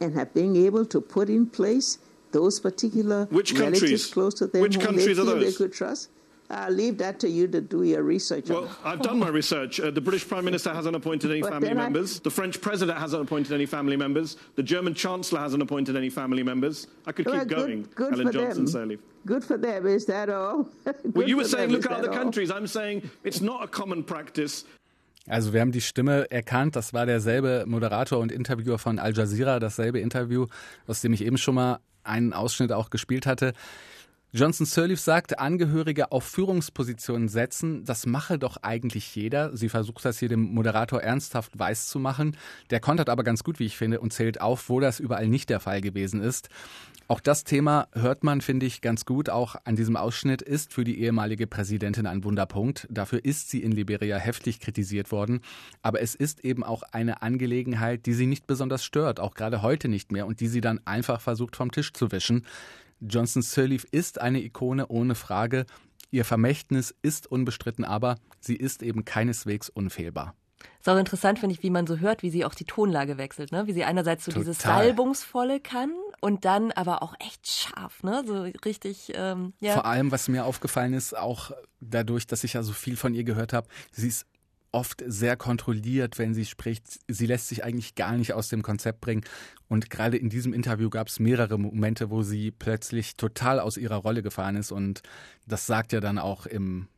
and 0.00 0.14
have 0.16 0.32
been 0.34 0.56
able 0.56 0.86
to 0.86 1.00
put 1.00 1.28
in 1.28 1.46
place 1.50 1.98
those 2.32 2.60
particular 2.60 3.26
Which 3.30 3.52
relatives 3.52 3.80
countries? 3.80 4.06
close 4.12 4.34
to 4.38 4.46
them 4.46 4.62
Which 4.62 4.76
whom 4.76 4.84
countries 4.86 5.16
they 5.16 5.22
are 5.22 5.24
feel 5.26 5.34
those? 5.38 5.44
they 5.44 5.52
could 5.52 5.72
trust? 5.72 6.08
I'll 6.50 6.72
leave 6.72 6.96
that 6.98 7.20
to 7.20 7.28
you 7.28 7.46
to 7.48 7.60
do 7.60 7.82
your 7.82 8.02
research. 8.02 8.48
Well, 8.48 8.70
I've 8.82 9.02
done 9.02 9.18
my 9.18 9.28
research. 9.28 9.78
Uh, 9.80 9.90
the 9.90 10.00
British 10.00 10.26
Prime 10.26 10.44
Minister 10.46 10.72
hasn't 10.72 10.96
appointed 10.96 11.30
any 11.30 11.42
But 11.42 11.50
family 11.52 11.68
then 11.68 11.78
I- 11.78 11.82
members. 11.82 12.20
The 12.20 12.30
French 12.30 12.60
President 12.62 12.98
hasn't 12.98 13.20
appointed 13.22 13.52
any 13.52 13.66
family 13.66 13.96
members. 13.98 14.36
The 14.56 14.62
German 14.62 14.94
Chancellor 14.94 15.40
hasn't 15.40 15.62
appointed 15.62 15.94
any 15.96 16.08
family 16.08 16.42
members. 16.42 16.86
I 17.06 17.12
could 17.12 17.26
Well, 17.26 17.40
keep 17.40 17.48
good- 17.48 17.56
going. 17.58 17.88
good 17.94 18.12
Ellen 18.14 18.26
for 18.28 18.32
Johnson 18.32 18.64
them. 18.64 18.88
Sirleaf. 18.90 18.98
Good 19.26 19.44
for 19.44 19.58
them. 19.58 19.86
Is 19.86 20.06
that 20.06 20.30
all? 20.30 20.66
Well, 21.14 21.28
you 21.28 21.36
were 21.36 21.44
saying 21.44 21.70
them, 21.70 21.80
look 21.82 21.90
at 21.90 21.98
other 21.98 22.08
all? 22.10 22.16
countries. 22.16 22.50
I'm 22.50 22.66
saying 22.66 23.02
it's 23.24 23.42
not 23.42 23.62
a 23.62 23.66
common 23.68 24.02
practice. 24.04 24.64
Also 25.28 25.52
wir 25.52 25.60
haben 25.60 25.72
die 25.72 25.82
Stimme 25.82 26.30
erkannt, 26.30 26.74
das 26.76 26.94
war 26.94 27.04
derselbe 27.04 27.64
Moderator 27.66 28.18
und 28.18 28.32
Interviewer 28.32 28.78
von 28.78 28.98
Al 28.98 29.12
Jazeera, 29.14 29.58
dasselbe 29.58 30.00
Interview, 30.00 30.46
aus 30.86 31.02
dem 31.02 31.12
ich 31.12 31.22
eben 31.22 31.36
schon 31.36 31.56
mal 31.56 31.80
einen 32.04 32.32
Ausschnitt 32.32 32.72
auch 32.72 32.88
gespielt 32.88 33.26
hatte. 33.26 33.52
Johnson 34.30 34.66
Sirleaf 34.66 35.00
sagt, 35.00 35.38
Angehörige 35.38 36.12
auf 36.12 36.22
Führungspositionen 36.22 37.28
setzen, 37.28 37.86
das 37.86 38.04
mache 38.04 38.38
doch 38.38 38.58
eigentlich 38.60 39.16
jeder. 39.16 39.56
Sie 39.56 39.70
versucht 39.70 40.04
das 40.04 40.18
hier 40.18 40.28
dem 40.28 40.52
Moderator 40.52 41.00
ernsthaft 41.00 41.58
weiß 41.58 41.86
zu 41.86 41.98
machen. 41.98 42.36
Der 42.68 42.78
kontert 42.80 43.08
aber 43.08 43.24
ganz 43.24 43.42
gut, 43.42 43.58
wie 43.58 43.64
ich 43.64 43.78
finde, 43.78 44.00
und 44.00 44.12
zählt 44.12 44.42
auf, 44.42 44.68
wo 44.68 44.80
das 44.80 45.00
überall 45.00 45.28
nicht 45.28 45.48
der 45.48 45.60
Fall 45.60 45.80
gewesen 45.80 46.20
ist. 46.20 46.50
Auch 47.10 47.20
das 47.20 47.44
Thema 47.44 47.88
hört 47.94 48.22
man, 48.22 48.42
finde 48.42 48.66
ich, 48.66 48.82
ganz 48.82 49.06
gut. 49.06 49.30
Auch 49.30 49.56
an 49.64 49.76
diesem 49.76 49.96
Ausschnitt 49.96 50.42
ist 50.42 50.74
für 50.74 50.84
die 50.84 51.00
ehemalige 51.00 51.46
Präsidentin 51.46 52.06
ein 52.06 52.22
Wunderpunkt. 52.22 52.86
Dafür 52.90 53.24
ist 53.24 53.48
sie 53.48 53.62
in 53.62 53.72
Liberia 53.72 54.18
heftig 54.18 54.60
kritisiert 54.60 55.10
worden. 55.10 55.40
Aber 55.80 56.02
es 56.02 56.14
ist 56.14 56.44
eben 56.44 56.64
auch 56.64 56.82
eine 56.92 57.22
Angelegenheit, 57.22 58.04
die 58.04 58.12
sie 58.12 58.26
nicht 58.26 58.46
besonders 58.46 58.84
stört, 58.84 59.20
auch 59.20 59.32
gerade 59.32 59.62
heute 59.62 59.88
nicht 59.88 60.12
mehr, 60.12 60.26
und 60.26 60.40
die 60.40 60.48
sie 60.48 60.60
dann 60.60 60.80
einfach 60.84 61.22
versucht 61.22 61.56
vom 61.56 61.72
Tisch 61.72 61.94
zu 61.94 62.12
wischen. 62.12 62.44
Johnson 63.00 63.42
Sirleaf 63.42 63.84
ist 63.90 64.20
eine 64.20 64.42
Ikone 64.42 64.88
ohne 64.88 65.14
Frage. 65.14 65.66
Ihr 66.10 66.24
Vermächtnis 66.24 66.94
ist 67.02 67.26
unbestritten, 67.30 67.84
aber 67.84 68.16
sie 68.40 68.56
ist 68.56 68.82
eben 68.82 69.04
keineswegs 69.04 69.68
unfehlbar. 69.68 70.34
Ist 70.80 70.88
auch 70.88 70.96
interessant, 70.96 71.38
finde 71.38 71.54
ich, 71.54 71.62
wie 71.62 71.70
man 71.70 71.86
so 71.86 71.98
hört, 71.98 72.22
wie 72.22 72.30
sie 72.30 72.44
auch 72.44 72.54
die 72.54 72.64
Tonlage 72.64 73.18
wechselt, 73.18 73.52
ne? 73.52 73.66
Wie 73.66 73.72
sie 73.72 73.84
einerseits 73.84 74.24
so 74.24 74.32
Total. 74.32 74.44
dieses 74.44 74.62
Salbungsvolle 74.62 75.60
kann 75.60 75.92
und 76.20 76.44
dann 76.44 76.72
aber 76.72 77.02
auch 77.02 77.14
echt 77.20 77.46
scharf, 77.46 78.02
ne? 78.02 78.24
So 78.26 78.42
richtig, 78.64 79.12
ähm, 79.14 79.52
ja. 79.60 79.74
Vor 79.74 79.84
allem, 79.84 80.10
was 80.10 80.28
mir 80.28 80.44
aufgefallen 80.44 80.94
ist, 80.94 81.16
auch 81.16 81.52
dadurch, 81.80 82.26
dass 82.26 82.42
ich 82.42 82.54
ja 82.54 82.62
so 82.62 82.72
viel 82.72 82.96
von 82.96 83.14
ihr 83.14 83.24
gehört 83.24 83.52
habe, 83.52 83.68
sie 83.92 84.08
ist 84.08 84.26
oft 84.72 85.02
sehr 85.06 85.36
kontrolliert, 85.36 86.18
wenn 86.18 86.34
sie 86.34 86.44
spricht. 86.44 87.00
Sie 87.08 87.26
lässt 87.26 87.48
sich 87.48 87.64
eigentlich 87.64 87.94
gar 87.94 88.12
nicht 88.12 88.32
aus 88.32 88.48
dem 88.48 88.62
Konzept 88.62 89.00
bringen. 89.00 89.24
Und 89.68 89.90
gerade 89.90 90.16
in 90.16 90.28
diesem 90.28 90.52
Interview 90.52 90.90
gab 90.90 91.08
es 91.08 91.20
mehrere 91.20 91.58
Momente, 91.58 92.10
wo 92.10 92.22
sie 92.22 92.50
plötzlich 92.50 93.16
total 93.16 93.60
aus 93.60 93.76
ihrer 93.76 93.96
Rolle 93.96 94.22
gefahren 94.22 94.56
ist. 94.56 94.72
Und 94.72 95.02
das 95.46 95.66
sagt 95.66 95.92
ja 95.92 96.00
dann 96.00 96.18
auch 96.18 96.46
im 96.46 96.88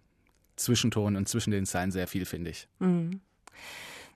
Zwischenton 0.57 1.17
und 1.17 1.29
zwischen 1.29 1.51
den 1.51 1.67
Zeilen 1.67 1.91
sehr 1.91 2.07
viel, 2.07 2.27
finde 2.27 2.51
ich. 2.51 2.69
Mhm. 2.79 3.21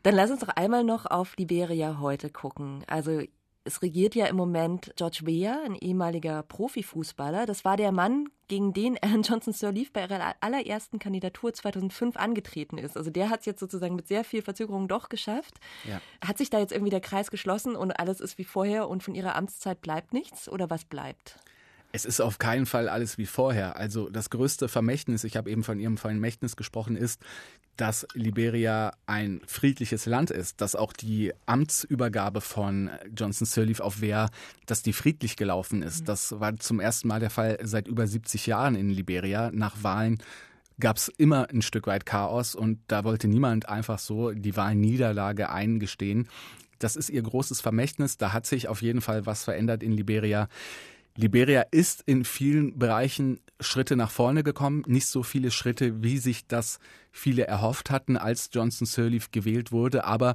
Dann 0.02 0.14
lass 0.14 0.30
uns 0.30 0.40
doch 0.40 0.48
einmal 0.48 0.84
noch 0.84 1.06
auf 1.06 1.36
Liberia 1.38 1.98
heute 1.98 2.28
gucken. 2.28 2.84
Also 2.86 3.22
es 3.64 3.82
regiert 3.82 4.14
ja 4.14 4.26
im 4.26 4.36
Moment 4.36 4.92
George 4.96 5.20
Weah, 5.24 5.62
ein 5.64 5.74
ehemaliger 5.74 6.42
Profifußballer. 6.42 7.46
Das 7.46 7.64
war 7.64 7.76
der 7.76 7.92
Mann, 7.92 8.28
gegen 8.46 8.74
den 8.74 8.96
Ellen 8.96 9.22
Johnson 9.22 9.54
Sirleaf 9.54 9.90
bei 9.90 10.02
ihrer 10.02 10.34
allerersten 10.40 10.98
Kandidatur 10.98 11.52
2005 11.54 12.16
angetreten 12.16 12.76
ist. 12.76 12.96
Also 12.96 13.10
der 13.10 13.30
hat 13.30 13.40
es 13.40 13.46
jetzt 13.46 13.60
sozusagen 13.60 13.96
mit 13.96 14.06
sehr 14.06 14.22
viel 14.22 14.42
Verzögerung 14.42 14.86
doch 14.86 15.08
geschafft. 15.08 15.54
Ja. 15.88 16.00
Hat 16.22 16.36
sich 16.36 16.50
da 16.50 16.58
jetzt 16.58 16.72
irgendwie 16.72 16.90
der 16.90 17.00
Kreis 17.00 17.30
geschlossen 17.30 17.74
und 17.74 17.92
alles 17.92 18.20
ist 18.20 18.36
wie 18.36 18.44
vorher 18.44 18.88
und 18.88 19.02
von 19.02 19.14
ihrer 19.14 19.34
Amtszeit 19.34 19.80
bleibt 19.80 20.12
nichts? 20.12 20.48
Oder 20.48 20.68
was 20.68 20.84
bleibt? 20.84 21.38
Es 21.94 22.04
ist 22.04 22.20
auf 22.20 22.38
keinen 22.38 22.66
Fall 22.66 22.88
alles 22.88 23.18
wie 23.18 23.24
vorher. 23.24 23.76
Also 23.76 24.10
das 24.10 24.28
größte 24.28 24.66
Vermächtnis, 24.66 25.22
ich 25.22 25.36
habe 25.36 25.48
eben 25.48 25.62
von 25.62 25.78
ihrem 25.78 25.96
Vermächtnis 25.96 26.56
gesprochen, 26.56 26.96
ist, 26.96 27.22
dass 27.76 28.04
Liberia 28.14 28.94
ein 29.06 29.40
friedliches 29.46 30.04
Land 30.04 30.32
ist, 30.32 30.60
dass 30.60 30.74
auch 30.74 30.92
die 30.92 31.32
Amtsübergabe 31.46 32.40
von 32.40 32.90
Johnson 33.16 33.46
Sirleaf 33.46 33.78
auf 33.78 34.00
Wehr, 34.00 34.30
dass 34.66 34.82
die 34.82 34.92
friedlich 34.92 35.36
gelaufen 35.36 35.82
ist. 35.82 36.08
Das 36.08 36.40
war 36.40 36.56
zum 36.56 36.80
ersten 36.80 37.06
Mal 37.06 37.20
der 37.20 37.30
Fall 37.30 37.58
seit 37.62 37.86
über 37.86 38.08
70 38.08 38.48
Jahren 38.48 38.74
in 38.74 38.90
Liberia. 38.90 39.52
Nach 39.52 39.76
Wahlen 39.84 40.18
gab 40.80 40.96
es 40.96 41.06
immer 41.06 41.48
ein 41.50 41.62
Stück 41.62 41.86
weit 41.86 42.06
Chaos 42.06 42.56
und 42.56 42.80
da 42.88 43.04
wollte 43.04 43.28
niemand 43.28 43.68
einfach 43.68 44.00
so 44.00 44.32
die 44.32 44.56
Wahlniederlage 44.56 45.48
eingestehen. 45.48 46.26
Das 46.80 46.96
ist 46.96 47.08
ihr 47.08 47.22
großes 47.22 47.60
Vermächtnis. 47.60 48.16
Da 48.16 48.32
hat 48.32 48.46
sich 48.46 48.66
auf 48.66 48.82
jeden 48.82 49.00
Fall 49.00 49.26
was 49.26 49.44
verändert 49.44 49.84
in 49.84 49.92
Liberia. 49.92 50.48
Liberia 51.16 51.62
ist 51.70 52.02
in 52.06 52.24
vielen 52.24 52.78
Bereichen 52.78 53.38
Schritte 53.60 53.94
nach 53.94 54.10
vorne 54.10 54.42
gekommen, 54.42 54.82
nicht 54.86 55.06
so 55.06 55.22
viele 55.22 55.52
Schritte, 55.52 56.02
wie 56.02 56.18
sich 56.18 56.46
das 56.48 56.80
viele 57.12 57.46
erhofft 57.46 57.90
hatten, 57.90 58.16
als 58.16 58.50
Johnson 58.52 58.86
Sirleaf 58.86 59.30
gewählt 59.30 59.70
wurde, 59.70 60.04
aber 60.04 60.34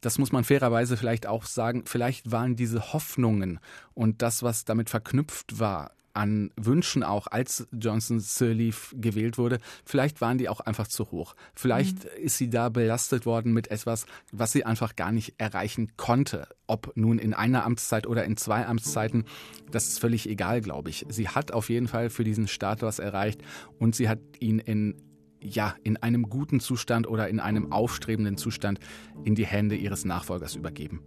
das 0.00 0.18
muss 0.18 0.30
man 0.30 0.44
fairerweise 0.44 0.96
vielleicht 0.96 1.26
auch 1.26 1.44
sagen, 1.44 1.84
vielleicht 1.86 2.30
waren 2.30 2.56
diese 2.56 2.92
Hoffnungen 2.92 3.58
und 3.94 4.22
das, 4.22 4.42
was 4.42 4.64
damit 4.64 4.90
verknüpft 4.90 5.58
war, 5.58 5.92
an 6.18 6.50
Wünschen 6.56 7.04
auch, 7.04 7.28
als 7.28 7.68
Johnson 7.72 8.18
Sirleaf 8.18 8.92
gewählt 8.96 9.38
wurde, 9.38 9.58
vielleicht 9.84 10.20
waren 10.20 10.36
die 10.36 10.48
auch 10.48 10.58
einfach 10.58 10.88
zu 10.88 11.12
hoch. 11.12 11.36
Vielleicht 11.54 12.04
mhm. 12.04 12.24
ist 12.24 12.38
sie 12.38 12.50
da 12.50 12.70
belastet 12.70 13.24
worden 13.24 13.52
mit 13.52 13.70
etwas, 13.70 14.04
was 14.32 14.50
sie 14.50 14.66
einfach 14.66 14.96
gar 14.96 15.12
nicht 15.12 15.34
erreichen 15.38 15.92
konnte. 15.96 16.48
Ob 16.66 16.92
nun 16.96 17.20
in 17.20 17.34
einer 17.34 17.64
Amtszeit 17.64 18.06
oder 18.08 18.24
in 18.24 18.36
zwei 18.36 18.66
Amtszeiten, 18.66 19.26
das 19.70 19.86
ist 19.86 20.00
völlig 20.00 20.28
egal, 20.28 20.60
glaube 20.60 20.90
ich. 20.90 21.06
Sie 21.08 21.28
hat 21.28 21.52
auf 21.52 21.68
jeden 21.70 21.86
Fall 21.86 22.10
für 22.10 22.24
diesen 22.24 22.48
Staat 22.48 22.82
was 22.82 22.98
erreicht 22.98 23.40
und 23.78 23.94
sie 23.94 24.08
hat 24.08 24.18
ihn 24.40 24.58
in 24.58 25.00
ja, 25.40 25.76
in 25.84 25.96
einem 25.98 26.24
guten 26.24 26.58
Zustand 26.58 27.06
oder 27.06 27.28
in 27.28 27.38
einem 27.38 27.70
aufstrebenden 27.70 28.36
Zustand 28.36 28.80
in 29.22 29.36
die 29.36 29.46
Hände 29.46 29.76
ihres 29.76 30.04
Nachfolgers 30.04 30.56
übergeben. 30.56 31.00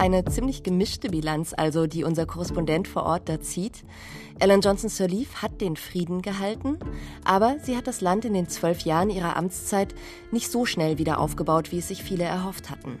Eine 0.00 0.24
ziemlich 0.24 0.62
gemischte 0.62 1.10
Bilanz 1.10 1.52
also, 1.54 1.86
die 1.86 2.04
unser 2.04 2.24
Korrespondent 2.24 2.88
vor 2.88 3.02
Ort 3.02 3.28
da 3.28 3.38
zieht. 3.38 3.84
Ellen 4.38 4.62
Johnson 4.62 4.88
Sirleaf 4.88 5.42
hat 5.42 5.60
den 5.60 5.76
Frieden 5.76 6.22
gehalten, 6.22 6.78
aber 7.22 7.56
sie 7.62 7.76
hat 7.76 7.86
das 7.86 8.00
Land 8.00 8.24
in 8.24 8.32
den 8.32 8.48
zwölf 8.48 8.80
Jahren 8.80 9.10
ihrer 9.10 9.36
Amtszeit 9.36 9.94
nicht 10.30 10.50
so 10.50 10.64
schnell 10.64 10.96
wieder 10.96 11.20
aufgebaut, 11.20 11.70
wie 11.70 11.80
es 11.80 11.88
sich 11.88 12.02
viele 12.02 12.24
erhofft 12.24 12.70
hatten. 12.70 12.98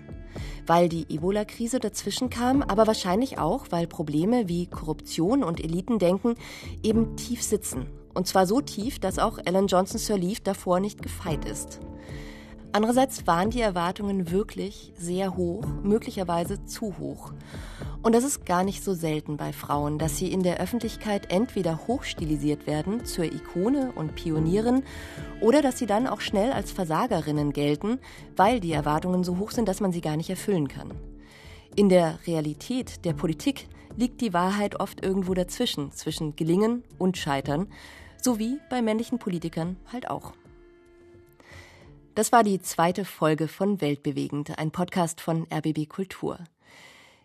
Weil 0.66 0.90
die 0.90 1.06
Ebola-Krise 1.08 1.80
dazwischen 1.80 2.28
kam, 2.28 2.60
aber 2.60 2.86
wahrscheinlich 2.86 3.38
auch, 3.38 3.68
weil 3.70 3.86
Probleme 3.86 4.46
wie 4.50 4.66
Korruption 4.66 5.42
und 5.42 5.58
Elitendenken 5.58 6.34
eben 6.82 7.16
tief 7.16 7.42
sitzen. 7.42 7.86
Und 8.12 8.26
zwar 8.26 8.46
so 8.46 8.60
tief, 8.60 8.98
dass 8.98 9.18
auch 9.18 9.38
Ellen 9.42 9.68
Johnson 9.68 9.98
Sirleaf 9.98 10.40
davor 10.40 10.80
nicht 10.80 11.00
gefeit 11.00 11.46
ist. 11.46 11.80
Andererseits 12.72 13.26
waren 13.26 13.50
die 13.50 13.60
Erwartungen 13.60 14.30
wirklich 14.30 14.92
sehr 14.96 15.36
hoch, 15.36 15.64
möglicherweise 15.82 16.64
zu 16.66 16.98
hoch. 16.98 17.32
Und 18.02 18.14
das 18.14 18.22
ist 18.22 18.46
gar 18.46 18.62
nicht 18.62 18.84
so 18.84 18.94
selten 18.94 19.36
bei 19.36 19.52
Frauen, 19.52 19.98
dass 19.98 20.16
sie 20.16 20.32
in 20.32 20.44
der 20.44 20.60
Öffentlichkeit 20.60 21.32
entweder 21.32 21.88
hochstilisiert 21.88 22.68
werden 22.68 23.04
zur 23.04 23.24
Ikone 23.24 23.92
und 23.96 24.14
Pionierin 24.14 24.84
oder 25.40 25.62
dass 25.62 25.78
sie 25.78 25.86
dann 25.86 26.06
auch 26.06 26.20
schnell 26.20 26.52
als 26.52 26.70
Versagerinnen 26.70 27.52
gelten, 27.52 27.98
weil 28.36 28.60
die 28.60 28.72
Erwartungen 28.72 29.24
so 29.24 29.38
hoch 29.38 29.50
sind, 29.50 29.68
dass 29.68 29.80
man 29.80 29.92
sie 29.92 30.00
gar 30.00 30.16
nicht 30.16 30.30
erfüllen 30.30 30.68
kann. 30.68 30.92
In 31.74 31.88
der 31.88 32.20
Realität 32.26 33.04
der 33.04 33.12
Politik 33.12 33.68
liegt 33.96 34.20
die 34.20 34.32
Wahrheit 34.32 34.78
oft 34.78 35.04
irgendwo 35.04 35.34
dazwischen, 35.34 35.90
zwischen 35.92 36.36
Gelingen 36.36 36.84
und 36.98 37.18
Scheitern, 37.18 37.66
so 38.22 38.38
wie 38.38 38.58
bei 38.70 38.80
männlichen 38.80 39.18
Politikern 39.18 39.76
halt 39.92 40.08
auch. 40.08 40.32
Das 42.20 42.32
war 42.32 42.44
die 42.44 42.60
zweite 42.60 43.06
Folge 43.06 43.48
von 43.48 43.80
Weltbewegend, 43.80 44.58
ein 44.58 44.70
Podcast 44.70 45.22
von 45.22 45.46
RBB 45.50 45.88
Kultur. 45.88 46.38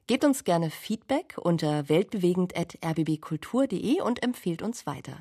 Gebt 0.08 0.24
uns 0.24 0.46
gerne 0.46 0.70
Feedback 0.70 1.36
unter 1.38 1.90
weltbewegend.rbbkultur.de 1.90 4.00
und 4.00 4.24
empfehlt 4.24 4.62
uns 4.62 4.88
weiter. 4.88 5.18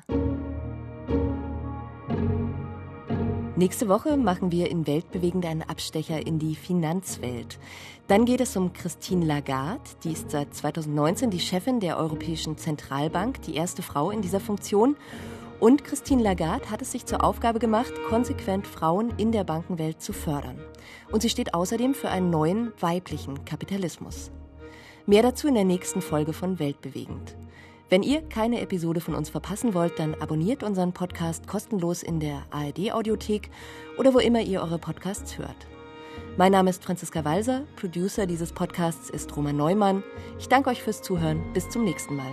Nächste 3.57 3.89
Woche 3.89 4.15
machen 4.15 4.53
wir 4.53 4.71
in 4.71 4.87
Weltbewegend 4.87 5.45
einen 5.45 5.63
Abstecher 5.63 6.25
in 6.25 6.39
die 6.39 6.55
Finanzwelt. 6.55 7.59
Dann 8.07 8.23
geht 8.23 8.39
es 8.39 8.55
um 8.55 8.71
Christine 8.71 9.25
Lagarde, 9.25 9.81
die 10.05 10.13
ist 10.13 10.31
seit 10.31 10.55
2019 10.55 11.31
die 11.31 11.41
Chefin 11.41 11.81
der 11.81 11.97
Europäischen 11.97 12.57
Zentralbank, 12.57 13.41
die 13.41 13.55
erste 13.55 13.81
Frau 13.81 14.09
in 14.09 14.21
dieser 14.21 14.39
Funktion. 14.39 14.95
Und 15.59 15.83
Christine 15.83 16.21
Lagarde 16.21 16.69
hat 16.69 16.81
es 16.81 16.91
sich 16.91 17.05
zur 17.05 17.23
Aufgabe 17.23 17.59
gemacht, 17.59 17.93
konsequent 18.09 18.67
Frauen 18.67 19.13
in 19.17 19.31
der 19.31 19.43
Bankenwelt 19.43 20.01
zu 20.01 20.11
fördern. 20.11 20.59
Und 21.11 21.21
sie 21.21 21.29
steht 21.29 21.53
außerdem 21.53 21.93
für 21.93 22.09
einen 22.09 22.29
neuen 22.29 22.73
weiblichen 22.79 23.45
Kapitalismus. 23.45 24.31
Mehr 25.05 25.23
dazu 25.23 25.47
in 25.47 25.53
der 25.53 25.63
nächsten 25.63 26.01
Folge 26.01 26.33
von 26.33 26.59
Weltbewegend. 26.59 27.35
Wenn 27.89 28.03
ihr 28.03 28.21
keine 28.23 28.61
Episode 28.61 28.99
von 28.99 29.13
uns 29.13 29.29
verpassen 29.29 29.73
wollt, 29.73 29.99
dann 29.99 30.15
abonniert 30.15 30.63
unseren 30.63 30.91
Podcast 30.91 31.47
kostenlos 31.47 32.01
in 32.01 32.19
der 32.19 32.43
ARD 32.49 32.91
Audiothek 32.91 33.51
oder 33.97 34.13
wo 34.13 34.19
immer 34.19 34.41
ihr 34.41 34.61
eure 34.61 34.79
Podcasts 34.79 35.37
hört. 35.37 35.67
Mein 36.37 36.51
Name 36.51 36.71
ist 36.71 36.83
Franziska 36.83 37.23
Walser, 37.23 37.63
Producer 37.75 38.25
dieses 38.25 38.51
Podcasts 38.51 39.09
ist 39.09 39.35
Roman 39.37 39.55
Neumann. 39.55 40.03
Ich 40.39 40.49
danke 40.49 40.69
euch 40.71 40.81
fürs 40.81 41.01
Zuhören. 41.01 41.41
Bis 41.53 41.69
zum 41.69 41.85
nächsten 41.85 42.15
Mal. 42.15 42.31